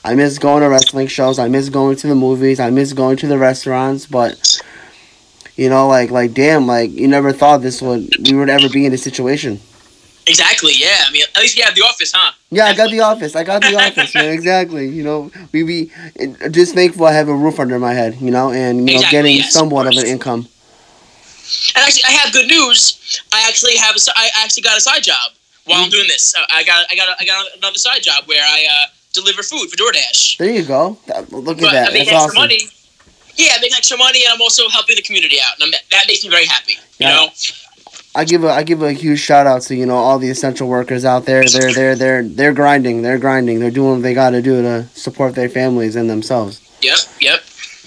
I 0.02 0.14
miss 0.14 0.38
going 0.38 0.62
to 0.62 0.70
wrestling 0.70 1.08
shows. 1.08 1.38
I 1.38 1.48
miss 1.48 1.68
going 1.68 1.96
to 1.96 2.06
the 2.06 2.14
movies. 2.14 2.58
I 2.58 2.70
miss 2.70 2.94
going 2.94 3.18
to 3.18 3.26
the 3.26 3.36
restaurants. 3.36 4.06
But 4.06 4.38
you 5.54 5.68
know, 5.68 5.86
like 5.86 6.10
like 6.10 6.32
damn, 6.32 6.66
like 6.66 6.90
you 6.98 7.08
never 7.08 7.30
thought 7.30 7.60
this 7.60 7.82
would 7.82 8.08
we 8.26 8.32
would 8.38 8.48
ever 8.48 8.70
be 8.70 8.86
in 8.86 8.92
this 8.92 9.02
situation. 9.02 9.60
Exactly. 10.26 10.72
Yeah. 10.76 11.04
I 11.06 11.10
mean, 11.10 11.22
at 11.34 11.40
least 11.40 11.56
you 11.56 11.64
have 11.64 11.74
the 11.74 11.82
office, 11.82 12.12
huh? 12.14 12.32
Yeah, 12.50 12.66
I 12.66 12.74
got 12.74 12.90
the 12.90 13.00
office. 13.00 13.34
I 13.34 13.44
got 13.44 13.62
the 13.62 13.74
office, 13.86 14.14
man. 14.14 14.30
Exactly. 14.32 14.88
You 14.88 15.02
know, 15.02 15.30
we 15.52 15.62
be 15.62 15.90
just 16.50 16.74
thankful 16.74 17.06
I 17.06 17.12
have 17.12 17.28
a 17.28 17.34
roof 17.34 17.58
under 17.58 17.78
my 17.78 17.92
head. 17.94 18.16
You 18.20 18.30
know, 18.30 18.52
and 18.52 18.88
you 18.88 18.96
know, 19.00 19.10
getting 19.10 19.36
yes, 19.36 19.52
somewhat 19.52 19.86
of 19.86 19.96
an 19.96 20.06
income. 20.06 20.46
And 21.74 21.82
actually, 21.84 22.04
I 22.08 22.12
have 22.12 22.32
good 22.32 22.46
news. 22.46 23.20
I 23.32 23.44
actually 23.48 23.76
have 23.76 23.96
a, 23.96 24.00
I 24.16 24.30
actually 24.42 24.62
got 24.62 24.76
a 24.76 24.80
side 24.80 25.02
job 25.02 25.32
while 25.64 25.82
I'm 25.82 25.90
doing 25.90 26.06
this. 26.08 26.34
I 26.52 26.62
got 26.64 26.86
I 26.90 26.94
got 26.94 27.08
a, 27.08 27.16
I 27.20 27.24
got 27.24 27.46
another 27.56 27.78
side 27.78 28.02
job 28.02 28.24
where 28.26 28.42
I 28.44 28.66
uh, 28.70 28.86
deliver 29.12 29.42
food 29.42 29.68
for 29.70 29.76
DoorDash. 29.76 30.38
There 30.38 30.50
you 30.50 30.64
go. 30.64 30.96
Look 31.30 31.58
at 31.58 31.62
But 31.62 31.72
that. 31.72 31.90
I 31.90 31.92
make 31.92 32.06
That's 32.06 32.12
extra 32.12 32.16
awesome. 32.16 32.34
money. 32.36 32.68
Yeah, 33.36 33.52
I 33.56 33.60
make 33.60 33.76
extra 33.76 33.96
money, 33.96 34.20
and 34.24 34.34
I'm 34.34 34.40
also 34.42 34.68
helping 34.68 34.96
the 34.96 35.02
community 35.02 35.38
out, 35.40 35.54
and 35.58 35.64
I'm, 35.64 35.70
that 35.90 36.04
makes 36.06 36.22
me 36.24 36.30
very 36.30 36.44
happy. 36.46 36.74
You 36.98 37.06
Yeah. 37.08 37.14
know, 37.16 37.28
I 38.14 38.24
give 38.24 38.42
a 38.42 38.48
I 38.48 38.64
give 38.64 38.82
a 38.82 38.92
huge 38.92 39.20
shout 39.20 39.46
out 39.46 39.62
to 39.62 39.76
you 39.76 39.86
know 39.86 39.96
all 39.96 40.18
the 40.18 40.30
essential 40.30 40.68
workers 40.68 41.04
out 41.04 41.26
there. 41.26 41.44
They're 41.44 41.72
they're 41.72 41.94
they're 41.94 42.22
they're 42.24 42.52
grinding. 42.52 43.02
They're 43.02 43.18
grinding. 43.18 43.60
They're 43.60 43.70
doing 43.70 43.92
what 43.92 44.02
they 44.02 44.14
got 44.14 44.30
to 44.30 44.42
do 44.42 44.60
to 44.62 44.86
support 44.94 45.34
their 45.34 45.48
families 45.48 45.94
and 45.94 46.10
themselves. 46.10 46.60
yep, 46.82 46.98
yep. 47.20 47.40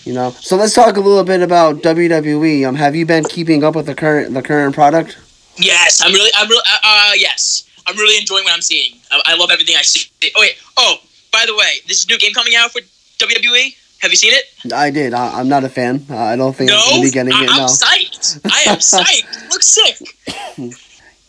You 0.05 0.13
know. 0.13 0.31
So 0.31 0.55
let's 0.55 0.73
talk 0.73 0.95
a 0.95 1.01
little 1.01 1.23
bit 1.23 1.41
about 1.41 1.81
WWE. 1.81 2.67
Um, 2.67 2.75
have 2.75 2.95
you 2.95 3.05
been 3.05 3.25
keeping 3.25 3.63
up 3.63 3.75
with 3.75 3.85
the 3.85 3.95
current 3.95 4.33
the 4.33 4.41
current 4.41 4.73
product? 4.75 5.17
Yes, 5.57 6.01
I'm 6.03 6.11
really, 6.11 6.31
I'm 6.35 6.49
really, 6.49 6.63
uh, 6.71 6.77
uh, 6.83 7.11
yes, 7.15 7.69
I'm 7.85 7.95
really 7.95 8.17
enjoying 8.17 8.43
what 8.43 8.53
I'm 8.53 8.61
seeing. 8.61 8.95
I, 9.11 9.21
I 9.25 9.35
love 9.35 9.51
everything 9.51 9.75
I 9.77 9.83
see. 9.83 10.09
Oh 10.35 10.41
wait, 10.41 10.55
oh, 10.77 10.95
by 11.31 11.43
the 11.45 11.55
way, 11.55 11.81
this 11.87 12.07
new 12.07 12.17
game 12.17 12.33
coming 12.33 12.53
out 12.55 12.71
for 12.71 12.81
WWE. 13.19 13.75
Have 14.03 14.11
you 14.11 14.17
seen 14.17 14.33
it? 14.33 14.73
I 14.73 14.89
did. 14.91 15.13
I, 15.13 15.39
I'm 15.39 15.47
not 15.47 15.63
a 15.63 15.69
fan. 15.69 16.05
Uh, 16.09 16.17
I 16.17 16.35
don't 16.35 16.53
think 16.53 16.69
no, 16.69 16.77
I'm 16.77 16.89
gonna 16.89 17.03
be 17.03 17.11
getting 17.11 17.31
I, 17.31 17.43
it 17.43 17.49
I'm 17.49 17.57
now. 17.57 17.67
psyched. 17.67 18.41
I 18.43 18.71
am 18.71 18.77
psyched. 18.79 19.45
It 19.45 19.49
looks 19.49 19.67
sick. 19.67 20.75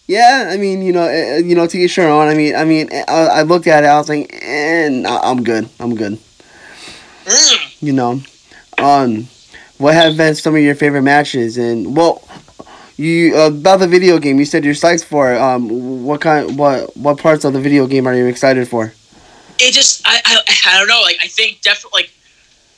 Yeah, 0.09 0.51
I 0.51 0.57
mean, 0.57 0.83
you 0.83 0.93
know, 0.93 1.05
uh, 1.05 1.37
you 1.37 1.55
know, 1.55 1.69
to 1.69 1.79
each 1.79 1.95
their 1.95 2.11
own. 2.11 2.27
I 2.27 2.35
mean, 2.35 2.57
I 2.57 2.65
mean, 2.65 2.89
I, 2.93 3.27
I 3.27 3.43
looked 3.43 3.69
at 3.69 3.85
it. 3.85 3.87
I 3.87 3.97
was 3.97 4.09
like, 4.09 4.29
eh, 4.43 4.89
nah, 4.89 5.21
I'm 5.23 5.45
good. 5.45 5.69
I'm 5.79 5.95
good. 5.95 6.19
Mm. 7.27 7.77
You 7.81 7.93
know, 7.93 8.21
um, 8.79 9.29
what 9.79 9.95
have 9.95 10.17
been 10.17 10.35
some 10.35 10.57
of 10.57 10.61
your 10.61 10.75
favorite 10.75 11.03
matches? 11.03 11.57
And 11.57 11.97
well, 11.97 12.27
you 12.97 13.37
uh, 13.37 13.47
about 13.47 13.79
the 13.79 13.89
video 13.89 14.19
game. 14.19 14.41
You 14.41 14.47
said 14.47 14.65
you're 14.65 14.75
psyched 14.75 15.05
for 15.05 15.33
it. 15.33 15.41
Um, 15.41 16.05
what 16.05 16.21
kind? 16.21 16.59
What 16.59 16.97
what 16.97 17.19
parts 17.19 17.45
of 17.45 17.53
the 17.53 17.61
video 17.61 17.87
game 17.87 18.09
are 18.09 18.17
you 18.17 18.27
excited 18.27 18.67
for? 18.67 18.93
It 19.61 19.73
just, 19.73 20.03
I, 20.05 20.21
I, 20.25 20.41
I 20.67 20.79
don't 20.81 20.89
know. 20.89 21.01
Like, 21.03 21.19
I 21.23 21.29
think 21.29 21.61
definitely, 21.61 22.03
like, 22.03 22.11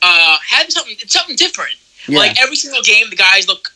uh, 0.02 0.38
having 0.48 0.70
something, 0.70 0.96
it's 0.98 1.12
something 1.12 1.36
different. 1.36 1.74
Yeah, 2.06 2.18
Like 2.20 2.40
every 2.40 2.56
single 2.56 2.82
game, 2.82 3.10
the 3.10 3.16
guys 3.16 3.48
look 3.48 3.70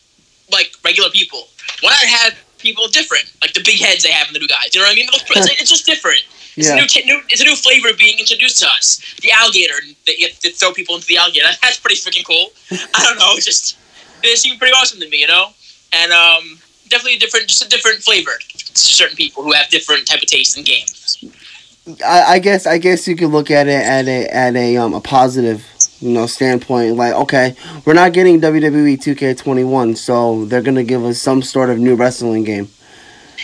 like 0.53 0.73
regular 0.85 1.11
people. 1.11 1.49
Why 1.81 1.91
not 1.91 2.05
have 2.05 2.39
people 2.59 2.87
different, 2.89 3.33
like 3.43 3.53
the 3.55 3.63
big 3.65 3.81
heads 3.81 4.03
they 4.03 4.13
have 4.13 4.29
in 4.29 4.35
the 4.35 4.41
new 4.41 4.49
guys? 4.49 4.75
You 4.75 4.81
know 4.81 4.87
what 4.87 4.93
I 4.93 4.97
mean? 4.97 5.09
It 5.09 5.13
looks, 5.13 5.31
it's, 5.31 5.61
it's 5.61 5.71
just 5.71 5.87
different. 5.87 6.23
It's 6.57 6.69
yeah. 6.69 6.75
a 6.75 6.77
new, 6.77 6.87
t- 6.87 7.05
new, 7.05 7.21
it's 7.29 7.41
a 7.41 7.45
new 7.45 7.57
flavor 7.57 7.89
being 7.97 8.19
introduced 8.19 8.59
to 8.61 8.67
us. 8.67 9.01
The 9.23 9.31
alligator 9.33 9.81
that 10.07 10.19
you 10.19 10.29
have 10.29 10.39
to 10.41 10.53
throw 10.53 10.73
people 10.73 10.95
into 10.97 11.07
the 11.07 11.17
alligator. 11.17 11.47
That's 11.63 11.79
pretty 11.79 11.97
freaking 11.97 12.27
cool. 12.27 12.51
I 12.95 13.03
don't 13.05 13.19
know. 13.19 13.35
Just 13.37 13.79
it 14.23 14.39
seemed 14.39 14.59
pretty 14.59 14.75
awesome 14.75 15.01
to 15.01 15.09
me, 15.09 15.21
you 15.21 15.29
know. 15.29 15.51
And 15.93 16.13
um, 16.13 16.59
definitely 16.89 17.17
a 17.17 17.19
different, 17.19 17.49
just 17.49 17.65
a 17.65 17.69
different 17.69 18.03
flavor 18.03 18.33
to 18.49 18.79
certain 18.79 19.17
people 19.17 19.43
who 19.43 19.53
have 19.53 19.69
different 19.71 20.07
type 20.07 20.23
of 20.23 20.29
taste 20.29 20.59
in 20.59 20.65
games. 20.65 21.25
I, 22.05 22.35
I 22.35 22.39
guess 22.39 22.67
I 22.67 22.79
guess 22.79 23.09
you 23.09 23.17
could 23.17 23.31
look 23.31 23.51
at 23.51 23.67
it 23.67 23.83
at 23.83 24.07
a 24.07 24.27
at 24.29 24.55
a 24.55 24.77
um 24.77 24.95
a 24.95 25.01
positive 25.01 25.65
you 26.01 26.11
know 26.11 26.27
standpoint. 26.27 26.97
Like, 26.97 27.15
okay, 27.15 27.55
we're 27.85 27.95
not 27.95 28.13
getting 28.13 28.41
WWE 28.41 28.97
2K21, 28.99 29.97
so 29.97 30.45
they're 30.47 30.63
gonna 30.63 30.85
give 30.85 31.05
us 31.05 31.21
some 31.21 31.43
sort 31.43 31.71
of 31.71 31.79
new 31.79 31.95
wrestling 31.95 32.45
game. 32.45 32.69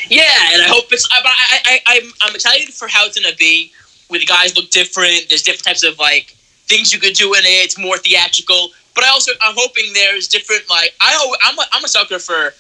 Yeah, 0.09 0.23
and 0.53 0.63
I 0.63 0.67
hope 0.69 0.85
it's. 0.93 1.09
I, 1.11 1.21
I, 1.25 1.59
I, 1.65 1.81
I'm, 1.87 2.13
I'm 2.23 2.35
excited 2.35 2.73
for 2.73 2.89
how 2.89 3.07
it's 3.07 3.19
gonna 3.19 3.37
be. 3.37 3.73
Where 4.09 4.21
the 4.21 4.27
guys 4.27 4.57
look 4.57 4.71
different. 4.71 5.27
There's 5.29 5.43
different 5.43 5.65
types 5.65 5.83
of 5.83 5.99
like 5.99 6.37
things 6.69 6.93
you 6.93 7.01
could 7.01 7.15
do 7.15 7.35
in 7.35 7.41
it. 7.41 7.65
It's 7.65 7.79
more 7.79 7.99
theatrical. 7.99 8.71
But 8.95 9.05
I 9.05 9.09
also, 9.09 9.33
I'm 9.43 9.55
hoping 9.57 9.93
there's 9.93 10.29
different 10.29 10.69
like 10.71 10.95
I, 11.01 11.37
I'm, 11.45 11.59
a, 11.59 11.63
I'm 11.73 11.85
a 11.85 11.89
sucker 11.89 12.19
for 12.19 12.55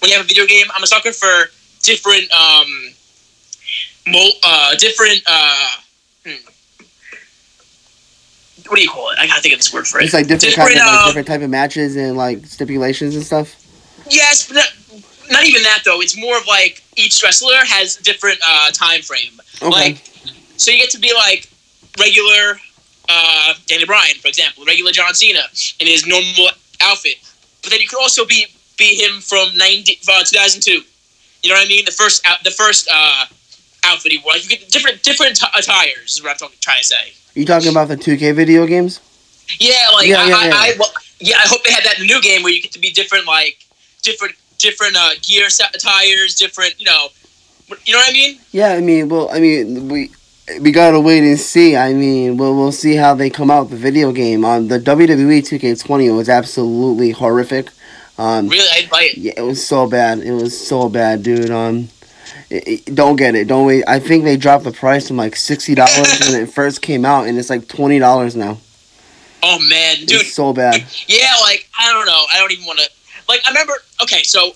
when 0.00 0.10
you 0.10 0.16
have 0.16 0.24
a 0.24 0.28
video 0.28 0.46
game. 0.46 0.66
I'm 0.74 0.82
a 0.82 0.86
sucker 0.86 1.12
for 1.12 1.50
different, 1.82 2.30
um, 2.32 2.66
mo- 4.08 4.38
uh, 4.44 4.74
different, 4.76 5.22
uh, 5.26 5.68
hmm. 6.24 6.51
What 8.72 8.78
do 8.78 8.82
you 8.82 8.88
call 8.88 9.10
it? 9.10 9.18
I 9.18 9.26
gotta 9.26 9.42
think 9.42 9.52
of 9.52 9.58
this 9.58 9.70
word 9.70 9.86
for 9.86 10.00
it. 10.00 10.04
It's 10.04 10.14
like 10.14 10.26
different 10.28 10.56
kind 10.56 10.70
of 10.72 10.86
like 10.86 11.06
different 11.08 11.28
type 11.28 11.42
of 11.42 11.50
matches 11.50 11.94
and 11.94 12.16
like 12.16 12.46
stipulations 12.46 13.14
and 13.14 13.22
stuff. 13.22 13.54
Yes, 14.08 14.48
but 14.48 14.54
not, 14.54 14.72
not 15.30 15.44
even 15.44 15.62
that 15.62 15.82
though. 15.84 16.00
It's 16.00 16.16
more 16.16 16.38
of 16.38 16.46
like 16.46 16.82
each 16.96 17.22
wrestler 17.22 17.52
has 17.66 18.00
a 18.00 18.02
different 18.02 18.38
uh, 18.42 18.70
time 18.70 19.02
frame. 19.02 19.38
Okay. 19.60 19.68
Like, 19.68 19.96
so 20.56 20.70
you 20.70 20.78
get 20.78 20.88
to 20.92 20.98
be 20.98 21.12
like 21.12 21.50
regular 22.00 22.58
uh, 23.10 23.52
Danny 23.66 23.84
Bryan, 23.84 24.16
for 24.16 24.28
example, 24.28 24.64
regular 24.64 24.90
John 24.90 25.12
Cena 25.12 25.42
in 25.78 25.86
his 25.86 26.06
normal 26.06 26.48
outfit. 26.80 27.16
But 27.60 27.72
then 27.72 27.80
you 27.80 27.88
could 27.88 28.00
also 28.00 28.24
be 28.24 28.46
be 28.78 29.04
him 29.04 29.20
from 29.20 29.48
90, 29.54 29.98
uh, 30.08 30.24
2002. 30.24 30.70
You 31.42 31.50
know 31.50 31.56
what 31.56 31.66
I 31.66 31.68
mean? 31.68 31.84
The 31.84 31.92
first 31.92 32.26
out, 32.26 32.42
the 32.42 32.50
first 32.50 32.88
uh, 32.90 33.26
outfit 33.84 34.12
he 34.12 34.18
wore. 34.18 34.32
Like 34.34 34.44
you 34.44 34.50
get 34.50 34.68
different 34.70 35.02
different 35.02 35.36
t- 35.36 35.46
attires. 35.56 36.14
Is 36.14 36.22
what 36.22 36.30
I'm 36.32 36.36
talking, 36.36 36.56
trying 36.60 36.80
to 36.80 36.84
say. 36.84 36.96
Are 37.36 37.40
you 37.40 37.46
talking 37.46 37.70
about 37.70 37.88
the 37.88 37.96
2K 37.96 38.34
video 38.34 38.66
games? 38.66 39.00
Yeah, 39.58 39.74
like 39.94 40.06
Yeah, 40.06 40.20
I, 40.20 40.28
yeah, 40.28 40.36
I, 40.36 40.46
yeah. 40.46 40.52
I, 40.54 40.74
well, 40.78 40.92
yeah, 41.18 41.36
I 41.36 41.46
hope 41.48 41.62
they 41.64 41.72
have 41.72 41.84
that 41.84 41.98
in 41.98 42.06
the 42.06 42.12
new 42.12 42.20
game 42.20 42.42
where 42.42 42.52
you 42.52 42.60
get 42.62 42.72
to 42.72 42.78
be 42.78 42.90
different, 42.90 43.26
like 43.26 43.58
different, 44.02 44.34
different 44.58 44.96
uh, 44.96 45.10
gear 45.22 45.48
set 45.50 45.74
attires, 45.74 46.34
different, 46.34 46.78
you 46.78 46.86
know, 46.86 47.08
you 47.84 47.92
know 47.92 47.98
what 48.00 48.10
I 48.10 48.12
mean? 48.12 48.38
Yeah, 48.50 48.72
I 48.74 48.80
mean, 48.80 49.08
well, 49.08 49.30
I 49.32 49.40
mean, 49.40 49.88
we 49.88 50.10
we 50.60 50.72
gotta 50.72 51.00
wait 51.00 51.22
and 51.22 51.38
see. 51.38 51.76
I 51.76 51.94
mean, 51.94 52.36
we'll 52.36 52.54
we'll 52.54 52.72
see 52.72 52.96
how 52.96 53.14
they 53.14 53.30
come 53.30 53.50
out 53.50 53.62
with 53.62 53.70
the 53.70 53.76
video 53.76 54.12
game. 54.12 54.44
On 54.44 54.68
the 54.68 54.76
E 54.76 54.80
WWE 54.80 55.38
2K20 55.40 56.14
was 56.14 56.28
absolutely 56.28 57.12
horrific. 57.12 57.68
Um, 58.18 58.48
Really, 58.48 58.68
I'd 58.72 58.90
buy 58.90 59.04
it. 59.12 59.16
yeah, 59.18 59.32
it 59.36 59.42
was 59.42 59.64
so 59.66 59.86
bad. 59.88 60.18
It 60.18 60.32
was 60.32 60.58
so 60.66 60.88
bad, 60.88 61.22
dude. 61.22 61.50
Um, 61.50 61.88
don't 62.94 63.16
get 63.16 63.34
it. 63.34 63.48
Don't 63.48 63.66
wait. 63.66 63.84
I 63.86 63.98
think 63.98 64.24
they 64.24 64.36
dropped 64.36 64.64
the 64.64 64.72
price 64.72 65.08
from 65.08 65.16
like 65.16 65.36
sixty 65.36 65.74
dollars 65.74 66.20
when 66.20 66.42
it 66.42 66.52
first 66.52 66.82
came 66.82 67.04
out, 67.04 67.26
and 67.26 67.38
it's 67.38 67.50
like 67.50 67.68
twenty 67.68 67.98
dollars 67.98 68.36
now. 68.36 68.58
Oh 69.42 69.58
man, 69.68 69.96
dude, 70.06 70.20
It's 70.20 70.34
so 70.34 70.52
bad. 70.52 70.84
yeah, 71.08 71.34
like 71.40 71.68
I 71.78 71.90
don't 71.92 72.06
know, 72.06 72.24
I 72.32 72.38
don't 72.38 72.52
even 72.52 72.64
want 72.64 72.78
to. 72.78 72.88
Like 73.28 73.40
I 73.46 73.50
remember, 73.50 73.72
okay, 74.02 74.22
so 74.22 74.52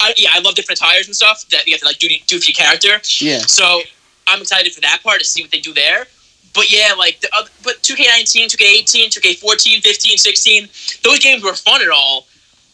I 0.00 0.14
yeah, 0.16 0.30
I 0.34 0.40
love 0.40 0.54
different 0.54 0.80
tires 0.80 1.06
and 1.06 1.14
stuff 1.14 1.44
that 1.50 1.66
you 1.66 1.74
have 1.74 1.80
to 1.80 1.86
like 1.86 1.98
do 1.98 2.08
do 2.26 2.40
for 2.40 2.50
your 2.50 2.54
character. 2.54 3.00
Yeah. 3.20 3.38
So 3.46 3.82
I'm 4.26 4.40
excited 4.40 4.72
for 4.72 4.80
that 4.80 5.00
part 5.02 5.20
to 5.20 5.24
see 5.24 5.42
what 5.42 5.50
they 5.52 5.60
do 5.60 5.72
there. 5.72 6.06
But 6.54 6.72
yeah, 6.72 6.94
like 6.96 7.20
the 7.20 7.28
other, 7.36 7.50
but 7.62 7.82
2K19, 7.82 8.46
2K18, 8.46 9.08
2K14, 9.14 9.82
15, 9.82 10.16
16, 10.16 10.68
those 11.04 11.18
games 11.18 11.44
were 11.44 11.52
fun 11.52 11.82
at 11.82 11.90
all. 11.90 12.26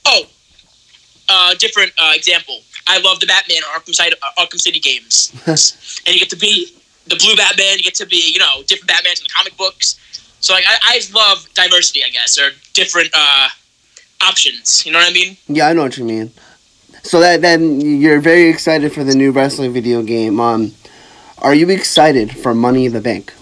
Oh, 0.06 0.22
uh, 1.28 1.54
different 1.58 1.90
uh, 1.98 2.12
example. 2.14 2.60
I 2.86 2.98
love 3.00 3.20
the 3.20 3.26
Batman 3.26 3.62
Arkham 3.74 3.94
City, 3.94 4.16
uh, 4.22 4.42
Arkham 4.42 4.60
City 4.60 4.80
games, 4.80 5.32
and 5.46 6.14
you 6.14 6.20
get 6.20 6.30
to 6.30 6.36
be 6.36 6.72
the 7.06 7.16
blue 7.16 7.36
Batman. 7.36 7.78
You 7.78 7.82
get 7.82 7.94
to 7.96 8.06
be 8.06 8.32
you 8.32 8.38
know 8.38 8.62
different 8.66 8.90
Batmans 8.90 9.20
in 9.20 9.24
the 9.24 9.32
comic 9.34 9.56
books. 9.56 9.98
So 10.40 10.54
like 10.54 10.64
I, 10.66 10.76
I 10.82 11.00
love 11.14 11.48
diversity, 11.54 12.02
I 12.04 12.10
guess, 12.10 12.38
or 12.38 12.50
different 12.74 13.10
uh, 13.14 13.48
options. 14.22 14.84
You 14.84 14.92
know 14.92 14.98
what 14.98 15.10
I 15.10 15.12
mean? 15.12 15.36
Yeah, 15.46 15.68
I 15.68 15.72
know 15.72 15.82
what 15.82 15.96
you 15.96 16.04
mean. 16.04 16.32
So 17.04 17.20
that 17.20 17.42
then 17.42 17.80
you're 17.80 18.20
very 18.20 18.48
excited 18.48 18.92
for 18.92 19.04
the 19.04 19.14
new 19.14 19.32
wrestling 19.32 19.72
video 19.72 20.02
game. 20.02 20.40
Um, 20.40 20.72
are 21.38 21.54
you 21.54 21.68
excited 21.70 22.36
for 22.36 22.54
Money 22.54 22.86
in 22.86 22.92
the 22.92 23.00
Bank? 23.00 23.34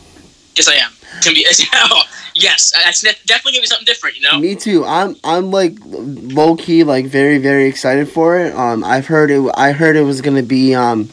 Yes, 0.56 0.68
I 0.68 0.74
am. 0.74 0.92
It's 1.16 1.26
gonna 1.26 1.34
be 1.34 1.46
Yes, 2.40 2.72
that's 2.72 3.02
definitely 3.02 3.52
gonna 3.52 3.62
be 3.62 3.66
something 3.66 3.84
different. 3.84 4.16
You 4.16 4.22
know. 4.22 4.38
Me 4.38 4.54
too. 4.54 4.84
I'm 4.84 5.16
I'm 5.22 5.50
like 5.50 5.76
low 5.84 6.56
key 6.56 6.84
like 6.84 7.06
very 7.06 7.38
very 7.38 7.66
excited 7.66 8.08
for 8.08 8.38
it. 8.38 8.54
Um, 8.54 8.82
I've 8.84 9.06
heard 9.06 9.30
it. 9.30 9.50
I 9.54 9.72
heard 9.72 9.96
it 9.96 10.02
was 10.02 10.20
gonna 10.20 10.42
be 10.42 10.74
um, 10.74 11.10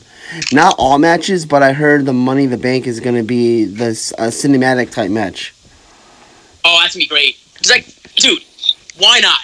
not 0.52 0.76
all 0.78 0.98
matches, 1.00 1.46
but 1.46 1.64
I 1.64 1.74
heard 1.74 2.06
the 2.06 2.14
Money 2.14 2.46
in 2.46 2.50
the 2.50 2.58
Bank 2.58 2.88
is 2.88 3.00
gonna 3.00 3.24
be 3.24 3.66
this 3.66 4.14
uh, 4.14 4.28
cinematic 4.28 4.92
type 4.92 5.12
match. 5.12 5.54
Oh, 6.64 6.80
that's 6.82 6.96
gonna 6.96 7.04
be 7.04 7.08
great. 7.08 7.38
It's 7.60 7.70
like, 7.70 7.86
dude, 8.16 8.44
why 8.98 9.20
not 9.20 9.40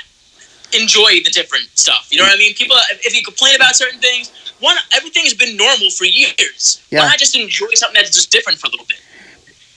enjoy 0.74 1.22
the 1.24 1.32
different 1.32 1.68
stuff? 1.76 2.08
You 2.12 2.20
know 2.20 2.26
what 2.26 2.36
I 2.36 2.38
mean? 2.38 2.54
People, 2.56 2.76
if 3.02 3.16
you 3.16 3.24
complain 3.24 3.56
about 3.56 3.76
certain 3.76 4.00
things, 4.00 4.32
one, 4.60 4.78
everything 4.94 5.24
has 5.26 5.34
been 5.34 5.58
normal 5.58 5.90
for 5.92 6.06
years. 6.06 6.82
Yeah. 6.90 7.00
Why 7.00 7.08
not 7.08 7.18
just 7.18 7.36
enjoy 7.36 7.68
something 7.76 7.96
that's 7.96 8.16
just 8.16 8.32
different 8.32 8.60
for 8.60 8.68
a 8.68 8.72
little 8.72 8.86
bit? 8.86 9.02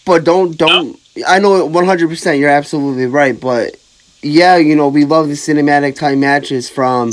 But 0.04 0.24
don't 0.24 0.56
don't. 0.56 1.00
I 1.26 1.38
know 1.38 1.64
one 1.66 1.86
hundred 1.86 2.08
percent. 2.08 2.38
You're 2.38 2.50
absolutely 2.50 3.06
right. 3.06 3.38
But 3.38 3.76
yeah, 4.22 4.56
you 4.56 4.74
know 4.76 4.88
we 4.88 5.04
love 5.04 5.28
the 5.28 5.34
cinematic 5.34 5.96
type 5.96 6.18
matches 6.18 6.68
from, 6.68 7.12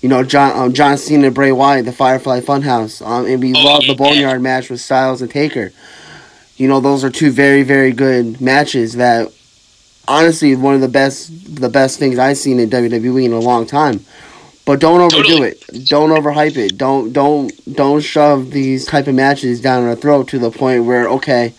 you 0.00 0.08
know 0.08 0.22
John 0.22 0.56
um, 0.58 0.72
John 0.72 0.96
Cena 0.98 1.26
and 1.26 1.34
Bray 1.34 1.52
Wyatt, 1.52 1.84
the 1.84 1.92
Firefly 1.92 2.40
Funhouse, 2.40 3.04
um, 3.06 3.26
and 3.26 3.40
we 3.42 3.52
Oh, 3.56 3.64
love 3.64 3.82
yeah, 3.84 3.92
the 3.92 3.96
Boneyard 3.98 4.40
match 4.42 4.70
with 4.70 4.80
Styles 4.80 5.20
and 5.22 5.30
Taker. 5.30 5.72
You 6.56 6.68
know 6.68 6.80
those 6.80 7.02
are 7.04 7.10
two 7.10 7.30
very 7.30 7.62
very 7.64 7.90
good 7.92 8.40
matches 8.40 8.94
that, 8.94 9.32
honestly, 10.06 10.54
one 10.54 10.74
of 10.74 10.80
the 10.80 10.88
best 10.88 11.56
the 11.56 11.68
best 11.68 11.98
things 11.98 12.18
I've 12.18 12.38
seen 12.38 12.60
in 12.60 12.70
WWE 12.70 13.24
in 13.24 13.32
a 13.32 13.40
long 13.40 13.66
time. 13.66 14.04
But 14.66 14.80
don't 14.80 15.00
overdo 15.02 15.22
Totally. 15.24 15.48
it. 15.50 15.88
Don't 15.90 16.08
overhype 16.10 16.56
it. 16.56 16.78
Don't 16.78 17.12
don't 17.12 17.52
don't 17.74 18.00
shove 18.00 18.50
these 18.50 18.86
type 18.86 19.06
of 19.08 19.14
matches 19.14 19.60
down 19.60 19.84
our 19.84 19.94
throat 19.94 20.28
to 20.28 20.38
the 20.38 20.50
point 20.50 20.84
where 20.84 21.06
okay, 21.08 21.52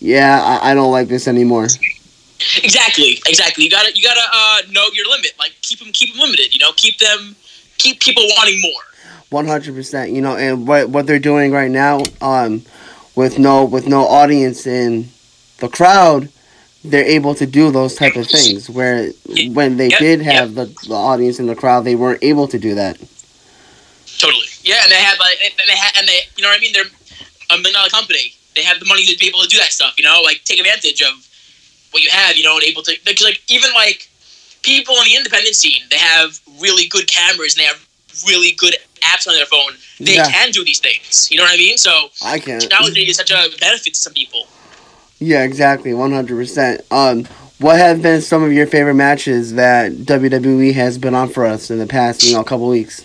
yeah, 0.00 0.40
I, 0.62 0.70
I 0.70 0.74
don't 0.74 0.90
like 0.92 1.08
this 1.08 1.28
anymore. 1.28 1.64
Exactly, 2.62 3.20
exactly. 3.28 3.64
You 3.64 3.70
gotta, 3.70 3.92
you 3.94 4.02
gotta 4.02 4.20
uh, 4.32 4.58
know 4.70 4.84
your 4.94 5.08
limit. 5.08 5.32
Like 5.38 5.52
keep 5.62 5.78
them, 5.78 5.92
keep 5.92 6.12
them 6.12 6.22
limited. 6.22 6.54
You 6.54 6.60
know, 6.60 6.72
keep 6.76 6.98
them, 6.98 7.36
keep 7.78 8.00
people 8.00 8.22
wanting 8.36 8.60
more. 8.62 8.82
One 9.30 9.46
hundred 9.46 9.74
percent. 9.74 10.12
You 10.12 10.22
know, 10.22 10.36
and 10.36 10.66
what 10.66 10.88
what 10.88 11.06
they're 11.06 11.18
doing 11.18 11.52
right 11.52 11.70
now, 11.70 12.02
um, 12.20 12.62
with 13.14 13.38
no 13.38 13.64
with 13.64 13.86
no 13.86 14.06
audience 14.06 14.66
in 14.66 15.08
the 15.58 15.68
crowd, 15.68 16.30
they're 16.82 17.04
able 17.04 17.34
to 17.34 17.46
do 17.46 17.70
those 17.70 17.94
type 17.94 18.16
of 18.16 18.26
things. 18.26 18.70
Where 18.70 19.10
when 19.52 19.76
they 19.76 19.88
Yep, 19.88 19.98
did 19.98 20.22
have 20.22 20.54
the, 20.54 20.64
the 20.88 20.94
audience 20.94 21.38
in 21.38 21.46
the 21.46 21.54
crowd, 21.54 21.84
they 21.84 21.94
weren't 21.94 22.24
able 22.24 22.48
to 22.48 22.58
do 22.58 22.74
that. 22.74 22.96
Totally. 24.18 24.46
Yeah, 24.62 24.82
and 24.82 24.90
they 24.90 24.96
have 24.96 25.18
like, 25.18 25.38
and 25.44 25.52
they 25.68 25.76
have, 25.76 25.92
and 25.98 26.08
they, 26.08 26.20
you 26.36 26.42
know 26.42 26.48
what 26.48 26.56
I 26.56 26.60
mean? 26.60 26.72
They're 26.72 26.84
a 27.50 27.56
million 27.56 27.74
dollar 27.74 27.88
company. 27.88 28.34
They 28.54 28.62
have 28.62 28.80
the 28.80 28.86
money 28.86 29.04
to 29.06 29.16
be 29.18 29.26
able 29.28 29.40
to 29.40 29.48
do 29.48 29.58
that 29.58 29.72
stuff. 29.72 29.94
You 29.98 30.04
know, 30.04 30.20
like 30.24 30.42
take 30.44 30.58
advantage 30.58 31.02
of 31.02 31.14
what 31.92 32.02
you 32.02 32.10
have. 32.10 32.36
You 32.36 32.44
know, 32.44 32.54
and 32.56 32.64
able 32.64 32.82
to 32.82 32.92
because 33.04 33.24
like 33.24 33.40
even 33.48 33.70
like 33.74 34.08
people 34.62 34.94
in 34.96 35.04
the 35.04 35.16
independent 35.16 35.54
scene, 35.56 35.82
they 35.90 35.98
have 35.98 36.38
really 36.60 36.86
good 36.88 37.06
cameras 37.06 37.54
and 37.56 37.62
they 37.62 37.66
have 37.66 37.86
really 38.26 38.52
good 38.52 38.74
apps 39.02 39.26
on 39.26 39.34
their 39.34 39.46
phone. 39.46 39.72
They 39.98 40.16
Yeah. 40.16 40.30
can 40.30 40.50
do 40.50 40.64
these 40.64 40.78
things. 40.80 41.28
You 41.30 41.38
know 41.38 41.44
what 41.44 41.54
I 41.54 41.56
mean? 41.56 41.78
So 41.78 42.10
I 42.22 42.38
can't. 42.38 42.60
technology 42.60 43.02
is 43.08 43.16
such 43.16 43.30
a 43.30 43.48
benefit 43.58 43.94
to 43.94 44.00
some 44.00 44.12
people. 44.12 44.46
Yeah, 45.18 45.42
exactly. 45.44 45.94
One 45.94 46.12
hundred 46.12 46.36
percent. 46.36 46.80
Um, 46.90 47.26
what 47.58 47.76
have 47.78 48.00
been 48.02 48.22
some 48.22 48.42
of 48.42 48.52
your 48.52 48.66
favorite 48.66 48.94
matches 48.94 49.54
that 49.54 49.92
WWE 49.92 50.72
has 50.74 50.96
been 50.98 51.14
on 51.14 51.28
for 51.28 51.44
us 51.46 51.70
in 51.70 51.78
the 51.78 51.86
past, 51.86 52.22
you 52.22 52.32
know, 52.32 52.42
couple 52.42 52.66
weeks? 52.68 53.04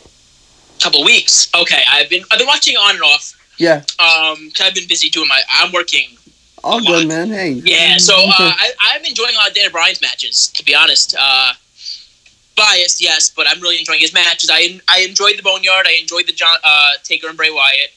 Couple 0.82 1.04
weeks. 1.04 1.50
Okay, 1.56 1.82
I've 1.90 2.10
been 2.10 2.24
I've 2.32 2.40
been 2.40 2.48
watching 2.48 2.76
on 2.78 2.96
and 2.96 3.04
off. 3.04 3.35
Yeah. 3.58 3.84
Um, 4.00 4.52
'cause 4.52 4.62
I've 4.68 4.76
been 4.76 4.88
busy 4.88 5.10
doing 5.10 5.28
my. 5.28 5.42
I'm 5.50 5.72
working 5.72 6.18
All 6.64 6.82
good, 6.82 7.08
man. 7.08 7.30
Hey. 7.30 7.52
Yeah, 7.64 7.98
so 7.98 8.14
uh, 8.16 8.30
I, 8.40 8.72
I'm 8.82 9.06
enjoying 9.06 9.36
a 9.36 9.38
lot 9.38 9.50
of 9.50 9.54
Daniel 9.54 9.72
Bryan's 9.72 10.02
matches, 10.02 10.48
to 10.48 10.64
be 10.66 10.74
honest. 10.76 11.16
Uh, 11.20 11.54
biased, 12.56 13.02
yes, 13.02 13.30
but 13.30 13.48
I'm 13.48 13.60
really 13.62 13.78
enjoying 13.80 14.00
his 14.00 14.14
matches. 14.14 14.50
I 14.52 14.80
I 14.88 15.02
enjoyed 15.02 15.38
the 15.38 15.44
Boneyard. 15.44 15.86
I 15.88 15.98
enjoyed 16.02 16.26
the 16.28 16.34
John 16.34 16.56
uh, 16.64 16.92
Taker 17.04 17.28
and 17.28 17.38
Bray 17.38 17.52
Wyatt. 17.52 17.92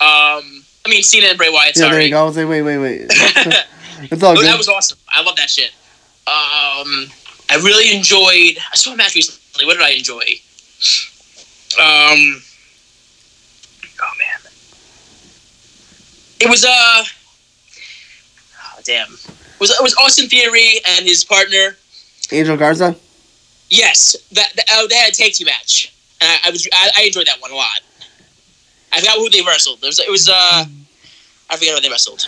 Um, 0.00 0.64
I 0.84 0.88
mean 0.88 1.02
Cena 1.02 1.28
and 1.28 1.38
Bray 1.38 1.50
Wyatt. 1.50 1.76
yeah, 1.76 1.82
Sorry, 1.84 1.92
there 1.92 2.02
you 2.02 2.10
go. 2.10 2.20
I 2.20 2.24
was 2.24 2.36
like, 2.36 2.48
wait, 2.48 2.62
wait, 2.62 2.78
wait. 2.78 3.00
it's 3.10 4.22
all 4.22 4.34
good. 4.36 4.46
That 4.46 4.58
was 4.58 4.68
awesome. 4.68 4.98
I 5.08 5.22
love 5.22 5.36
that 5.36 5.50
shit. 5.50 5.70
Um, 6.26 7.10
I 7.50 7.56
really 7.56 7.94
enjoyed. 7.96 8.62
I 8.72 8.76
saw 8.76 8.92
a 8.92 8.96
match 8.96 9.14
recently. 9.14 9.66
What 9.66 9.74
did 9.74 9.82
I 9.82 9.90
enjoy? 9.90 10.24
Um, 11.78 12.42
oh 14.02 14.12
man, 14.18 14.40
it 16.40 16.48
was 16.48 16.64
uh, 16.64 16.68
oh, 16.68 17.04
damn. 18.84 19.12
It 19.12 19.60
was 19.60 19.70
it 19.70 19.82
was 19.82 19.94
Austin 19.96 20.28
Theory 20.28 20.80
and 20.88 21.06
his 21.06 21.24
partner. 21.24 21.76
Angel 22.32 22.56
Garza. 22.56 22.96
Yes, 23.68 24.16
that, 24.32 24.52
that 24.56 24.64
oh, 24.72 24.88
they 24.88 24.96
had 24.96 25.12
a 25.12 25.14
tag 25.14 25.32
team 25.32 25.46
match, 25.46 25.94
and 26.20 26.30
I, 26.30 26.48
I 26.48 26.50
was 26.50 26.68
I, 26.72 26.90
I 26.98 27.02
enjoyed 27.04 27.26
that 27.26 27.40
one 27.40 27.52
a 27.52 27.54
lot. 27.54 27.80
I 28.92 29.00
forgot 29.00 29.18
who 29.18 29.30
they 29.30 29.42
wrestled. 29.42 29.78
It 29.82 29.86
was 29.86 30.00
it 30.00 30.10
was 30.10 30.28
uh, 30.28 30.64
I 31.50 31.56
forget 31.56 31.74
who 31.74 31.80
they 31.80 31.90
wrestled. 31.90 32.26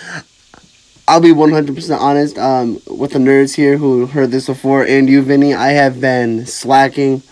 I'll 1.08 1.20
be 1.20 1.30
100% 1.30 1.98
honest 1.98 2.38
um, 2.38 2.80
with 2.86 3.12
the 3.12 3.18
nerds 3.18 3.56
here 3.56 3.76
who 3.76 4.06
heard 4.06 4.30
this 4.30 4.46
before, 4.46 4.84
and 4.86 5.08
you, 5.08 5.20
Vinny. 5.22 5.52
I 5.52 5.70
have 5.70 6.00
been 6.00 6.46
slacking 6.46 7.22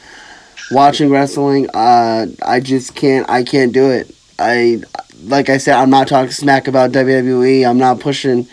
watching 0.73 1.09
wrestling. 1.09 1.69
Uh, 1.71 2.27
I 2.45 2.61
just 2.61 2.97
can't. 2.97 3.29
I 3.31 3.45
can't 3.45 3.73
do 3.73 3.91
it. 3.91 4.15
I 4.39 4.83
like 5.25 5.49
I 5.49 5.59
said. 5.59 5.75
I'm 5.75 5.91
not 5.91 6.09
talking 6.09 6.31
smack 6.31 6.69
about 6.69 6.93
WWE. 6.93 7.69
I'm 7.69 7.79
not 7.79 8.01
pushing. 8.01 8.47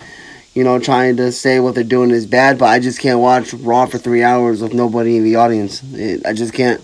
You 0.53 0.63
know, 0.63 0.79
trying 0.79 1.17
to 1.17 1.31
say 1.31 1.59
what 1.59 1.75
they're 1.75 1.83
doing 1.83 2.09
is 2.09 2.25
bad, 2.25 2.57
but 2.57 2.65
I 2.65 2.79
just 2.79 2.99
can't 2.99 3.19
watch 3.19 3.53
Raw 3.53 3.85
for 3.85 3.99
three 3.99 4.23
hours 4.23 4.59
with 4.59 4.73
nobody 4.73 5.17
in 5.17 5.23
the 5.23 5.35
audience. 5.35 5.83
It, 5.93 6.25
I 6.25 6.33
just 6.33 6.51
can't. 6.51 6.83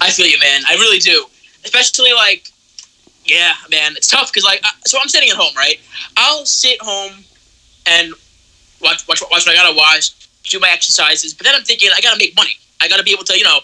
I 0.00 0.10
feel 0.10 0.26
you, 0.26 0.38
man. 0.38 0.62
I 0.68 0.74
really 0.74 1.00
do. 1.00 1.26
Especially 1.64 2.12
like, 2.12 2.52
yeah, 3.24 3.54
man, 3.72 3.94
it's 3.96 4.06
tough 4.06 4.32
because 4.32 4.44
like, 4.44 4.64
so 4.86 4.98
I'm 5.02 5.08
sitting 5.08 5.30
at 5.30 5.36
home, 5.36 5.52
right? 5.56 5.80
I'll 6.16 6.46
sit 6.46 6.80
home 6.80 7.24
and 7.86 8.12
watch 8.80 9.06
watch 9.08 9.20
watch 9.20 9.46
what 9.46 9.48
I 9.48 9.54
gotta 9.54 9.76
watch, 9.76 10.12
do 10.44 10.60
my 10.60 10.70
exercises, 10.70 11.34
but 11.34 11.44
then 11.44 11.54
I'm 11.56 11.64
thinking 11.64 11.90
I 11.94 12.00
gotta 12.00 12.18
make 12.18 12.36
money. 12.36 12.56
I 12.80 12.88
gotta 12.88 13.02
be 13.02 13.12
able 13.12 13.24
to, 13.24 13.36
you 13.36 13.44
know, 13.44 13.60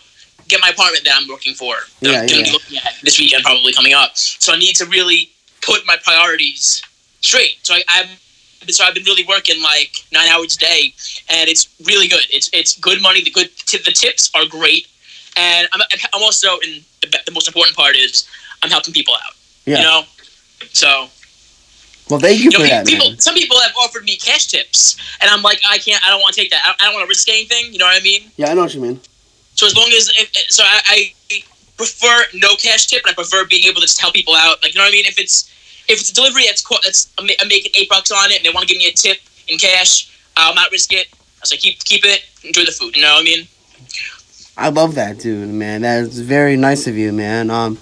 get 0.48 0.60
my 0.60 0.68
apartment 0.70 1.04
that 1.04 1.14
I'm 1.20 1.26
looking 1.26 1.54
for. 1.54 1.74
That 2.02 2.12
Yeah, 2.12 2.20
I'm 2.20 2.26
gonna 2.26 2.38
yeah. 2.40 2.44
be 2.44 2.50
looking 2.52 2.78
at 2.78 2.94
this 3.02 3.18
weekend, 3.18 3.44
probably 3.44 3.72
coming 3.72 3.92
up. 3.94 4.16
So 4.16 4.52
I 4.52 4.58
need 4.58 4.74
to 4.76 4.86
really 4.86 5.30
put 5.62 5.84
my 5.86 5.96
priorities 6.02 6.82
straight. 7.20 7.58
So 7.62 7.74
I, 7.74 7.82
I'm. 7.88 8.06
So 8.68 8.82
I've 8.84 8.94
been 8.94 9.04
really 9.04 9.24
working 9.28 9.62
like 9.62 9.92
nine 10.12 10.26
hours 10.28 10.56
a 10.56 10.58
day, 10.58 10.94
and 11.28 11.48
it's 11.48 11.68
really 11.86 12.08
good. 12.08 12.24
It's 12.30 12.50
it's 12.52 12.76
good 12.78 13.00
money. 13.00 13.22
The 13.22 13.30
good 13.30 13.50
t- 13.58 13.78
the 13.78 13.92
tips 13.92 14.30
are 14.34 14.44
great, 14.46 14.88
and 15.36 15.68
I'm, 15.72 15.80
I'm 16.14 16.22
also 16.22 16.58
in 16.58 16.82
the, 17.00 17.18
the 17.26 17.32
most 17.32 17.46
important 17.46 17.76
part 17.76 17.94
is 17.94 18.26
I'm 18.62 18.70
helping 18.70 18.92
people 18.92 19.14
out. 19.14 19.34
Yeah. 19.66 19.78
You 19.78 19.82
know, 19.84 20.02
so 20.72 21.08
Well, 22.10 22.18
thank 22.18 22.38
you 22.38 22.44
you 22.44 22.50
know, 22.50 22.58
for 22.58 22.64
pe- 22.64 22.70
that, 22.70 22.86
people. 22.86 23.14
Some 23.18 23.34
people 23.36 23.60
have 23.60 23.72
offered 23.80 24.04
me 24.04 24.16
cash 24.16 24.46
tips, 24.46 24.96
and 25.20 25.30
I'm 25.30 25.42
like, 25.42 25.60
I 25.68 25.78
can't. 25.78 26.04
I 26.04 26.10
don't 26.10 26.20
want 26.20 26.34
to 26.34 26.40
take 26.40 26.50
that. 26.50 26.62
I, 26.64 26.74
I 26.80 26.86
don't 26.86 26.94
want 26.94 27.04
to 27.04 27.08
risk 27.08 27.28
anything. 27.28 27.72
You 27.72 27.78
know 27.78 27.86
what 27.86 28.00
I 28.00 28.02
mean? 28.02 28.30
Yeah, 28.36 28.50
I 28.50 28.54
know 28.54 28.62
what 28.62 28.74
you 28.74 28.80
mean. 28.80 28.98
So 29.56 29.66
as 29.66 29.74
long 29.74 29.88
as 29.88 30.10
if, 30.16 30.30
so, 30.50 30.62
I, 30.64 31.12
I 31.30 31.42
prefer 31.76 32.24
no 32.34 32.56
cash 32.56 32.86
tip, 32.86 33.02
and 33.04 33.10
I 33.10 33.14
prefer 33.14 33.44
being 33.46 33.64
able 33.64 33.80
to 33.80 33.86
just 33.86 34.00
help 34.00 34.14
people 34.14 34.34
out. 34.34 34.62
Like 34.62 34.74
you 34.74 34.78
know 34.78 34.84
what 34.84 34.90
I 34.90 34.92
mean? 34.92 35.06
If 35.06 35.18
it's 35.18 35.50
if 35.88 36.00
it's 36.00 36.10
a 36.10 36.14
delivery 36.14 36.44
that's 36.46 36.62
that's 36.84 37.12
I'm 37.18 37.26
making 37.26 37.72
eight 37.74 37.88
bucks 37.88 38.10
on 38.10 38.30
it, 38.30 38.36
and 38.36 38.44
they 38.44 38.50
want 38.50 38.68
to 38.68 38.72
give 38.72 38.78
me 38.78 38.88
a 38.88 38.92
tip 38.92 39.18
in 39.48 39.58
cash, 39.58 40.10
I'll 40.36 40.54
not 40.54 40.70
risk 40.70 40.92
it. 40.92 41.08
I 41.42 41.46
say 41.46 41.56
keep 41.56 41.82
keep 41.84 42.04
it, 42.04 42.24
enjoy 42.44 42.64
the 42.64 42.72
food. 42.72 42.96
You 42.96 43.02
know 43.02 43.14
what 43.14 43.22
I 43.22 43.24
mean? 43.24 43.48
I 44.58 44.68
love 44.70 44.94
that 44.94 45.18
dude, 45.18 45.48
man. 45.48 45.82
That's 45.82 46.18
very 46.18 46.56
nice 46.56 46.86
of 46.86 46.96
you, 46.96 47.12
man. 47.12 47.50
Um, 47.50 47.78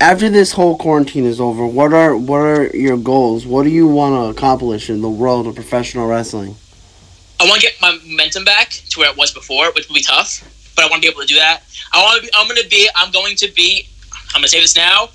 after 0.00 0.28
this 0.28 0.52
whole 0.52 0.76
quarantine 0.76 1.24
is 1.24 1.40
over, 1.40 1.66
what 1.66 1.92
are 1.92 2.16
what 2.16 2.38
are 2.38 2.76
your 2.76 2.96
goals? 2.96 3.46
What 3.46 3.62
do 3.62 3.70
you 3.70 3.86
want 3.86 4.14
to 4.14 4.36
accomplish 4.36 4.90
in 4.90 5.00
the 5.00 5.10
world 5.10 5.46
of 5.46 5.54
professional 5.54 6.06
wrestling? 6.06 6.56
I 7.40 7.44
want 7.44 7.60
to 7.60 7.66
get 7.66 7.80
my 7.80 7.98
momentum 8.06 8.44
back 8.44 8.70
to 8.70 9.00
where 9.00 9.10
it 9.10 9.16
was 9.16 9.32
before, 9.32 9.72
which 9.72 9.88
will 9.88 9.94
be 9.94 10.02
tough, 10.02 10.42
but 10.74 10.84
I 10.84 10.88
want 10.88 11.02
to 11.02 11.08
be 11.08 11.12
able 11.12 11.22
to 11.22 11.26
do 11.26 11.36
that. 11.36 11.62
I 11.92 12.02
want 12.02 12.22
to. 12.22 12.28
Be, 12.28 12.30
I'm 12.34 12.46
going 12.48 12.62
to 12.62 12.68
be. 12.68 12.88
I'm 12.96 13.10
going 13.12 13.36
to 13.36 13.52
be. 13.52 13.88
I'm 14.34 14.40
going 14.40 14.44
to 14.44 14.48
say 14.48 14.60
this 14.60 14.76
now. 14.76 15.08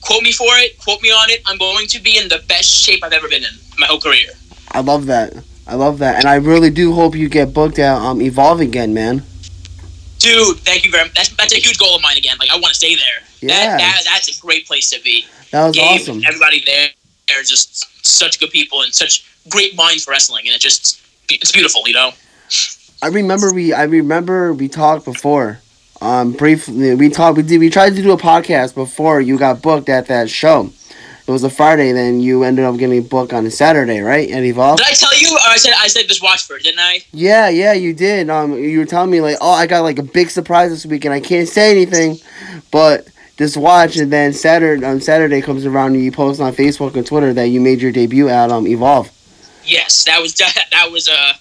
Quote 0.00 0.22
me 0.22 0.32
for 0.32 0.48
it. 0.58 0.78
Quote 0.78 1.00
me 1.02 1.10
on 1.10 1.30
it. 1.30 1.42
I'm 1.46 1.58
going 1.58 1.86
to 1.86 2.00
be 2.00 2.18
in 2.18 2.28
the 2.28 2.42
best 2.48 2.70
shape 2.70 3.04
I've 3.04 3.12
ever 3.12 3.28
been 3.28 3.44
in 3.44 3.50
my 3.78 3.86
whole 3.86 4.00
career. 4.00 4.28
I 4.72 4.80
love 4.80 5.06
that. 5.06 5.34
I 5.66 5.76
love 5.76 5.98
that, 5.98 6.16
and 6.16 6.26
I 6.26 6.36
really 6.36 6.70
do 6.70 6.92
hope 6.92 7.14
you 7.14 7.28
get 7.28 7.54
booked 7.54 7.78
at 7.78 7.96
um 7.96 8.20
Evolve 8.20 8.60
again, 8.60 8.92
man. 8.92 9.22
Dude, 10.18 10.58
thank 10.58 10.84
you 10.84 10.90
very 10.90 11.04
much. 11.04 11.14
That's, 11.14 11.28
that's 11.36 11.52
a 11.52 11.58
huge 11.58 11.78
goal 11.78 11.96
of 11.96 12.02
mine 12.02 12.16
again. 12.16 12.36
Like 12.38 12.50
I 12.50 12.54
want 12.54 12.68
to 12.68 12.74
stay 12.74 12.94
there. 12.94 13.22
Yeah. 13.40 13.48
That, 13.48 13.78
that 13.78 14.02
that's 14.06 14.38
a 14.38 14.40
great 14.40 14.66
place 14.66 14.90
to 14.90 15.00
be. 15.02 15.26
That 15.50 15.66
was 15.66 15.78
awesome. 15.78 16.22
Everybody 16.24 16.62
there, 16.64 16.88
they're 17.28 17.42
just 17.42 18.06
such 18.06 18.40
good 18.40 18.50
people 18.50 18.82
and 18.82 18.94
such 18.94 19.24
great 19.50 19.76
minds 19.76 20.04
for 20.04 20.12
wrestling, 20.12 20.46
and 20.46 20.54
it 20.54 20.60
just 20.60 21.00
it's 21.28 21.52
beautiful, 21.52 21.82
you 21.86 21.94
know. 21.94 22.12
I 23.02 23.08
remember 23.08 23.52
we 23.52 23.72
I 23.72 23.82
remember 23.82 24.54
we 24.54 24.68
talked 24.68 25.04
before. 25.04 25.58
Um, 26.00 26.32
briefly 26.32 26.94
we 26.94 27.08
talked 27.10 27.36
we 27.36 27.42
did 27.42 27.58
we 27.58 27.68
tried 27.68 27.96
to 27.96 28.02
do 28.02 28.12
a 28.12 28.16
podcast 28.16 28.74
before 28.74 29.20
you 29.20 29.38
got 29.38 29.60
booked 29.60 29.88
at 29.88 30.06
that 30.06 30.30
show. 30.30 30.70
It 31.26 31.30
was 31.30 31.42
a 31.44 31.50
Friday, 31.50 31.92
then 31.92 32.20
you 32.20 32.42
ended 32.42 32.64
up 32.64 32.76
getting 32.78 33.02
booked 33.04 33.32
on 33.32 33.46
a 33.46 33.50
Saturday, 33.50 34.00
right? 34.00 34.28
And 34.28 34.44
Evolve. 34.44 34.78
Did 34.78 34.86
I 34.88 34.92
tell 34.92 35.16
you? 35.16 35.32
Or 35.32 35.38
I 35.40 35.56
said 35.56 35.72
I 35.78 35.88
said 35.88 36.06
just 36.06 36.22
watch 36.22 36.44
for 36.46 36.56
it, 36.56 36.62
didn't 36.62 36.80
I? 36.80 37.00
Yeah, 37.12 37.48
yeah, 37.48 37.72
you 37.72 37.92
did. 37.92 38.30
Um, 38.30 38.54
you 38.54 38.78
were 38.78 38.84
telling 38.84 39.10
me 39.10 39.20
like, 39.20 39.38
oh, 39.40 39.50
I 39.50 39.66
got 39.66 39.82
like 39.82 39.98
a 39.98 40.04
big 40.04 40.30
surprise 40.30 40.70
this 40.70 40.86
weekend. 40.86 41.12
I 41.12 41.20
can't 41.20 41.48
say 41.48 41.72
anything, 41.72 42.18
but 42.70 43.08
just 43.36 43.56
watch. 43.56 43.96
And 43.96 44.12
then 44.12 44.32
Saturday, 44.32 44.84
um, 44.84 45.00
Saturday 45.00 45.40
comes 45.42 45.66
around 45.66 45.94
and 45.94 46.04
you 46.04 46.12
post 46.12 46.40
on 46.40 46.52
Facebook 46.52 46.94
and 46.94 47.06
Twitter 47.06 47.32
that 47.34 47.48
you 47.48 47.60
made 47.60 47.80
your 47.80 47.92
debut 47.92 48.28
at 48.28 48.52
um 48.52 48.66
Evolve. 48.66 49.10
Yes, 49.64 50.04
that 50.04 50.20
was 50.20 50.34
de- 50.34 50.44
that 50.70 50.90
was 50.90 51.08
uh 51.08 51.32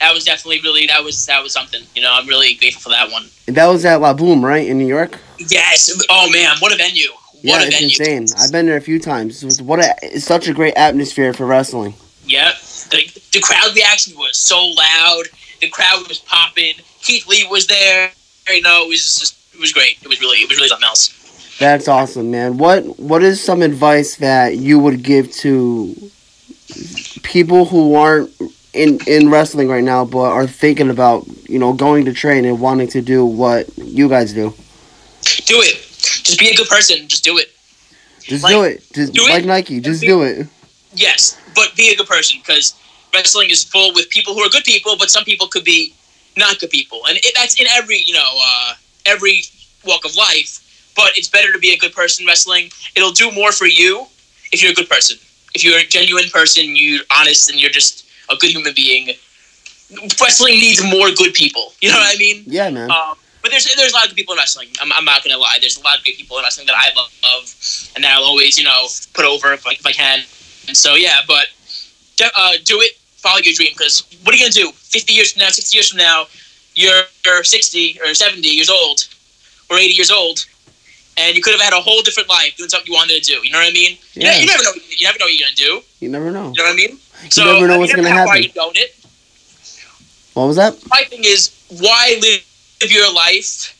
that 0.00 0.14
was 0.14 0.24
definitely 0.24 0.60
really 0.62 0.86
that 0.86 1.02
was 1.02 1.26
that 1.26 1.42
was 1.42 1.52
something. 1.52 1.82
You 1.94 2.02
know, 2.02 2.12
I'm 2.12 2.26
really 2.26 2.54
grateful 2.54 2.82
for 2.82 2.88
that 2.90 3.10
one. 3.10 3.24
That 3.46 3.66
was 3.66 3.84
at 3.84 4.00
La 4.00 4.14
Boom, 4.14 4.44
right 4.44 4.66
in 4.66 4.78
New 4.78 4.86
York. 4.86 5.18
Yes. 5.38 5.90
Oh 6.10 6.30
man, 6.30 6.56
what 6.58 6.72
a 6.72 6.76
venue! 6.76 7.10
What 7.10 7.42
yeah, 7.42 7.62
a 7.62 7.66
it's 7.66 7.98
venue! 7.98 8.16
insane. 8.20 8.38
I've 8.38 8.52
been 8.52 8.66
there 8.66 8.76
a 8.76 8.80
few 8.80 8.98
times. 8.98 9.42
It's 9.42 9.60
what 9.60 9.80
a, 9.80 9.94
it's 10.02 10.24
such 10.24 10.48
a 10.48 10.54
great 10.54 10.74
atmosphere 10.76 11.32
for 11.32 11.46
wrestling. 11.46 11.94
Yep. 12.26 12.54
The, 12.90 13.22
the 13.32 13.40
crowd 13.40 13.74
reaction 13.74 14.16
was 14.16 14.36
so 14.36 14.58
loud. 14.58 15.24
The 15.60 15.68
crowd 15.68 16.06
was 16.08 16.18
popping. 16.18 16.74
Keith 17.00 17.26
Lee 17.26 17.46
was 17.50 17.66
there. 17.66 18.10
You 18.48 18.62
know, 18.62 18.84
it 18.84 18.88
was 18.88 19.00
just 19.00 19.54
it 19.54 19.60
was 19.60 19.72
great. 19.72 19.98
It 20.02 20.08
was 20.08 20.20
really 20.20 20.38
it 20.38 20.48
was 20.48 20.58
really 20.58 20.68
something 20.68 20.86
else. 20.86 21.14
That's 21.58 21.88
awesome, 21.88 22.30
man. 22.30 22.56
What 22.56 22.98
what 22.98 23.22
is 23.22 23.42
some 23.42 23.62
advice 23.62 24.16
that 24.16 24.56
you 24.56 24.78
would 24.78 25.02
give 25.02 25.32
to 25.32 25.94
people 27.22 27.64
who 27.64 27.94
aren't 27.94 28.30
in 28.78 29.00
in 29.06 29.28
wrestling 29.28 29.68
right 29.68 29.82
now 29.82 30.04
but 30.04 30.30
are 30.30 30.46
thinking 30.46 30.88
about, 30.88 31.26
you 31.48 31.58
know, 31.58 31.72
going 31.72 32.04
to 32.04 32.12
train 32.12 32.44
and 32.44 32.60
wanting 32.60 32.88
to 32.88 33.02
do 33.02 33.26
what 33.26 33.66
you 33.76 34.08
guys 34.08 34.32
do? 34.32 34.54
Do 35.46 35.60
it. 35.60 35.76
Just 36.22 36.38
be 36.38 36.48
a 36.48 36.54
good 36.54 36.68
person. 36.68 37.08
Just 37.08 37.24
do 37.24 37.38
it. 37.38 37.50
Just 38.22 38.44
Like, 38.44 38.54
do 38.54 38.62
it. 38.62 38.92
Just 38.92 39.12
do 39.12 39.26
it 39.26 39.30
like 39.30 39.44
Nike, 39.44 39.80
just 39.80 40.00
be- 40.00 40.06
do 40.06 40.22
it. 40.22 40.46
Yes, 40.94 41.36
but 41.54 41.74
be 41.76 41.90
a 41.92 41.96
good 41.96 42.06
person 42.06 42.40
because 42.40 42.74
wrestling 43.12 43.50
is 43.50 43.64
full 43.64 43.92
with 43.94 44.08
people 44.10 44.34
who 44.34 44.40
are 44.40 44.48
good 44.48 44.64
people, 44.64 44.96
but 44.96 45.10
some 45.10 45.24
people 45.24 45.48
could 45.48 45.64
be 45.64 45.94
not 46.36 46.58
good 46.60 46.70
people, 46.70 47.00
and 47.08 47.16
it, 47.18 47.32
that's 47.36 47.60
in 47.60 47.66
every 47.76 47.98
you 47.98 48.14
know 48.14 48.30
uh, 48.40 48.74
every 49.06 49.42
walk 49.84 50.04
of 50.04 50.14
life. 50.14 50.64
But 50.94 51.16
it's 51.16 51.28
better 51.28 51.52
to 51.52 51.58
be 51.58 51.72
a 51.72 51.78
good 51.78 51.92
person 51.92 52.26
wrestling. 52.26 52.70
It'll 52.96 53.12
do 53.12 53.30
more 53.30 53.52
for 53.52 53.66
you 53.66 54.06
if 54.52 54.62
you're 54.62 54.72
a 54.72 54.74
good 54.74 54.88
person. 54.88 55.16
If 55.54 55.64
you're 55.64 55.78
a 55.78 55.84
genuine 55.84 56.28
person, 56.30 56.64
you're 56.76 57.02
honest, 57.10 57.50
and 57.50 57.60
you're 57.60 57.70
just 57.70 58.07
a 58.30 58.36
good 58.36 58.50
human 58.50 58.72
being. 58.74 59.08
Wrestling 60.20 60.54
needs 60.60 60.82
more 60.84 61.10
good 61.12 61.32
people. 61.34 61.72
You 61.80 61.90
know 61.90 61.96
what 61.96 62.14
I 62.14 62.18
mean? 62.18 62.42
Yeah, 62.46 62.68
man. 62.70 62.90
Um, 62.90 63.14
but 63.40 63.50
there's 63.50 63.72
there's 63.76 63.92
a 63.92 63.94
lot 63.94 64.04
of 64.04 64.10
good 64.10 64.16
people 64.16 64.34
in 64.34 64.38
wrestling. 64.38 64.68
I'm, 64.82 64.92
I'm 64.92 65.04
not 65.04 65.24
gonna 65.24 65.38
lie. 65.38 65.56
There's 65.60 65.78
a 65.78 65.82
lot 65.82 65.98
of 65.98 66.04
good 66.04 66.14
people 66.16 66.36
in 66.38 66.44
wrestling 66.44 66.66
that 66.66 66.76
I 66.76 66.92
love, 66.94 67.92
and 67.96 68.04
that 68.04 68.12
I'll 68.16 68.24
always 68.24 68.58
you 68.58 68.64
know 68.64 68.86
put 69.14 69.24
over 69.24 69.52
if 69.52 69.66
I, 69.66 69.72
if 69.72 69.86
I 69.86 69.92
can. 69.92 70.20
And 70.66 70.76
so 70.76 70.94
yeah, 70.94 71.20
but 71.26 71.46
uh, 72.36 72.52
do 72.64 72.80
it. 72.80 72.92
Follow 73.16 73.38
your 73.42 73.54
dream 73.54 73.70
because 73.72 74.04
what 74.22 74.34
are 74.34 74.38
you 74.38 74.44
gonna 74.44 74.52
do? 74.52 74.70
50 74.72 75.12
years 75.12 75.32
from 75.32 75.40
now, 75.40 75.48
60 75.48 75.76
years 75.76 75.88
from 75.88 75.98
now, 75.98 76.26
you're, 76.74 77.02
you're 77.24 77.42
60 77.42 77.98
or 78.04 78.14
70 78.14 78.46
years 78.46 78.70
old 78.70 79.08
or 79.70 79.76
80 79.76 79.94
years 79.94 80.10
old, 80.10 80.46
and 81.16 81.34
you 81.36 81.42
could 81.42 81.52
have 81.52 81.60
had 81.60 81.72
a 81.72 81.80
whole 81.80 82.00
different 82.02 82.28
life 82.28 82.56
doing 82.56 82.68
something 82.70 82.86
you 82.86 82.94
wanted 82.96 83.22
to 83.22 83.32
do. 83.34 83.40
You 83.42 83.50
know 83.52 83.58
what 83.58 83.68
I 83.68 83.72
mean? 83.72 83.98
You, 84.12 84.22
Yeah. 84.22 84.38
you 84.38 84.46
never 84.46 84.62
know. 84.62 84.70
You 84.88 85.04
never 85.06 85.18
know 85.18 85.24
what 85.26 85.34
you're 85.34 85.46
gonna 85.48 85.56
do. 85.56 85.82
You 86.00 86.08
never 86.10 86.30
know. 86.30 86.52
You 86.54 86.62
know 86.62 86.64
what 86.70 86.72
I 86.72 86.76
mean? 86.76 86.98
So 87.30 87.42
you 87.42 87.52
never 87.52 87.66
know 87.66 87.72
I 87.74 87.76
mean, 87.76 87.80
what's 87.80 87.94
gonna 87.94 88.08
know 88.08 88.14
Why 88.14 88.38
happen. 88.38 88.42
you 88.42 88.48
doing 88.50 88.70
it? 88.74 88.94
What 90.34 90.46
was 90.46 90.56
that? 90.56 90.76
my 90.88 91.02
thing 91.04 91.20
is 91.24 91.50
why 91.68 92.16
live 92.20 92.44
your 92.90 93.12
life 93.12 93.74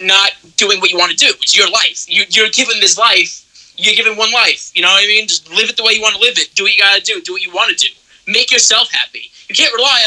not 0.00 0.32
doing 0.56 0.80
what 0.80 0.90
you 0.90 0.98
want 0.98 1.12
to 1.12 1.16
do? 1.16 1.32
It's 1.40 1.56
your 1.56 1.70
life. 1.70 2.06
You, 2.08 2.24
you're 2.30 2.50
given 2.50 2.80
this 2.80 2.98
life. 2.98 3.46
You're 3.76 3.94
given 3.94 4.16
one 4.16 4.32
life. 4.32 4.70
You 4.74 4.82
know 4.82 4.88
what 4.88 5.04
i 5.04 5.06
mean? 5.06 5.28
Just 5.28 5.48
live 5.50 5.70
it 5.70 5.76
the 5.76 5.84
way 5.84 5.92
you 5.92 6.02
want 6.02 6.14
to 6.16 6.20
live 6.20 6.36
it. 6.36 6.54
Do 6.54 6.64
what 6.64 6.72
you 6.74 6.82
gotta 6.82 7.00
do. 7.00 7.20
Do 7.20 7.32
what 7.32 7.42
you 7.42 7.50
want 7.52 7.76
to 7.76 7.88
do. 7.88 7.92
Make 8.26 8.50
yourself 8.52 8.90
happy. 8.90 9.30
You 9.48 9.54
can't 9.54 9.72
rely 9.74 10.02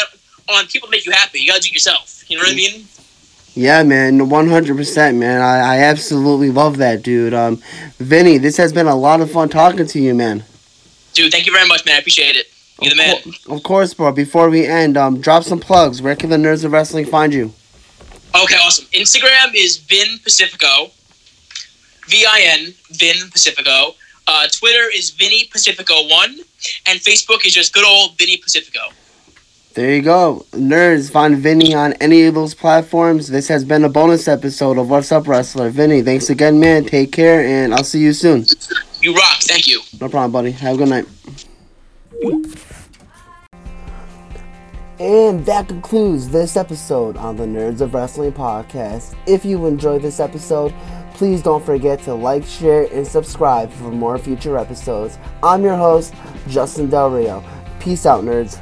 on, 0.50 0.56
on 0.58 0.68
people 0.68 0.88
to 0.88 0.92
make 0.92 1.06
you 1.06 1.12
happy. 1.12 1.40
You 1.40 1.48
gotta 1.48 1.62
do 1.62 1.68
it 1.68 1.74
yourself. 1.74 2.24
You 2.30 2.38
know 2.38 2.44
what 2.44 2.52
i 2.52 2.56
mean? 2.56 2.86
Yeah, 3.56 3.84
man, 3.84 4.30
one 4.30 4.48
hundred 4.48 4.78
percent, 4.78 5.18
man. 5.18 5.42
I, 5.42 5.76
I 5.76 5.78
absolutely 5.84 6.50
love 6.50 6.78
that, 6.78 7.04
dude. 7.04 7.36
Um, 7.36 7.62
Vinny, 8.00 8.40
this 8.40 8.58
has 8.58 8.74
been 8.74 8.88
a 8.88 8.96
lot 8.96 9.22
of 9.22 9.32
fun 9.32 9.48
talking 9.50 9.86
to 9.86 10.00
you, 10.00 10.16
man. 10.16 10.44
Dude 11.14 11.32
thank 11.32 11.46
you 11.46 11.52
very 11.54 11.68
much 11.68 11.86
man 11.86 11.96
i 11.96 12.00
appreciate 12.00 12.36
it 12.36 12.48
you're 12.82 12.90
the 12.90 12.96
man 12.96 13.16
Of 13.50 13.62
course, 13.64 13.94
bro. 13.94 14.12
Before 14.12 14.50
we 14.50 14.66
end, 14.66 14.98
um, 14.98 15.22
drop 15.22 15.44
some 15.44 15.60
plugs. 15.60 16.02
Where 16.02 16.16
can 16.16 16.32
the 16.32 16.38
nerds 16.38 16.66
of 16.66 16.72
wrestling 16.72 17.06
find 17.06 17.32
you? 17.34 17.54
okay 18.36 18.56
awesome 18.66 18.86
instagram 18.94 19.54
is 19.54 19.78
vin 19.78 20.18
pacifico 20.24 20.90
v-i-n 22.08 22.74
vin 22.92 23.30
pacifico 23.32 23.94
uh, 24.28 24.48
twitter 24.52 24.90
is 24.94 25.12
vinny 25.12 25.46
pacifico 25.52 25.94
1 26.08 26.40
and 26.88 27.00
facebook 27.00 27.46
is 27.46 27.54
just 27.54 27.74
good 27.74 27.86
old 27.86 28.18
vinny 28.18 28.38
pacifico 28.38 28.82
There 29.76 29.96
you 29.96 30.04
go. 30.04 30.46
Nerds, 30.52 31.10
find 31.12 31.36
Vinny 31.38 31.74
on 31.74 31.94
any 31.94 32.20
of 32.30 32.36
those 32.36 32.54
platforms. 32.54 33.28
This 33.28 33.48
has 33.48 33.66
been 33.66 33.84
a 33.84 33.90
bonus 33.90 34.28
episode 34.28 34.78
of 34.78 34.88
What's 34.88 35.12
Up 35.12 35.28
Wrestler. 35.28 35.72
Vinny, 35.72 36.04
thanks 36.04 36.30
again, 36.30 36.60
man. 36.60 36.86
Take 36.86 37.12
care, 37.12 37.42
and 37.42 37.74
I'll 37.74 37.84
see 37.84 38.00
you 38.08 38.14
soon. 38.14 38.46
You 39.04 39.14
rock 39.14 39.40
thank 39.42 39.68
you 39.68 39.82
No 40.00 40.10
problem, 40.10 40.32
buddy. 40.32 40.52
Have 40.52 40.76
a 40.76 40.78
good 40.78 40.90
night. 40.90 41.06
And 45.00 45.46
that 45.46 45.68
concludes 45.68 46.30
this 46.30 46.56
episode 46.56 47.18
on 47.18 47.36
the 47.36 47.44
Nerds 47.44 47.82
of 47.82 47.94
Wrestling 47.94 48.32
podcast. 48.32 49.16
If 49.28 49.44
you 49.44 49.66
enjoyed 49.66 50.02
this 50.02 50.20
episode, 50.20 50.74
please 51.14 51.42
don't 51.42 51.66
forget 51.66 52.02
to 52.04 52.14
like, 52.14 52.46
share, 52.46 52.88
and 52.94 53.06
subscribe 53.06 53.72
for 53.72 53.92
more 53.92 54.18
future 54.18 54.58
episodes. 54.58 55.18
I'm 55.42 55.64
your 55.64 55.76
host, 55.76 56.14
Justin 56.48 56.90
Del 56.90 57.10
Rio. 57.10 57.44
Peace 57.80 58.06
out, 58.06 58.24
nerds. 58.24 58.62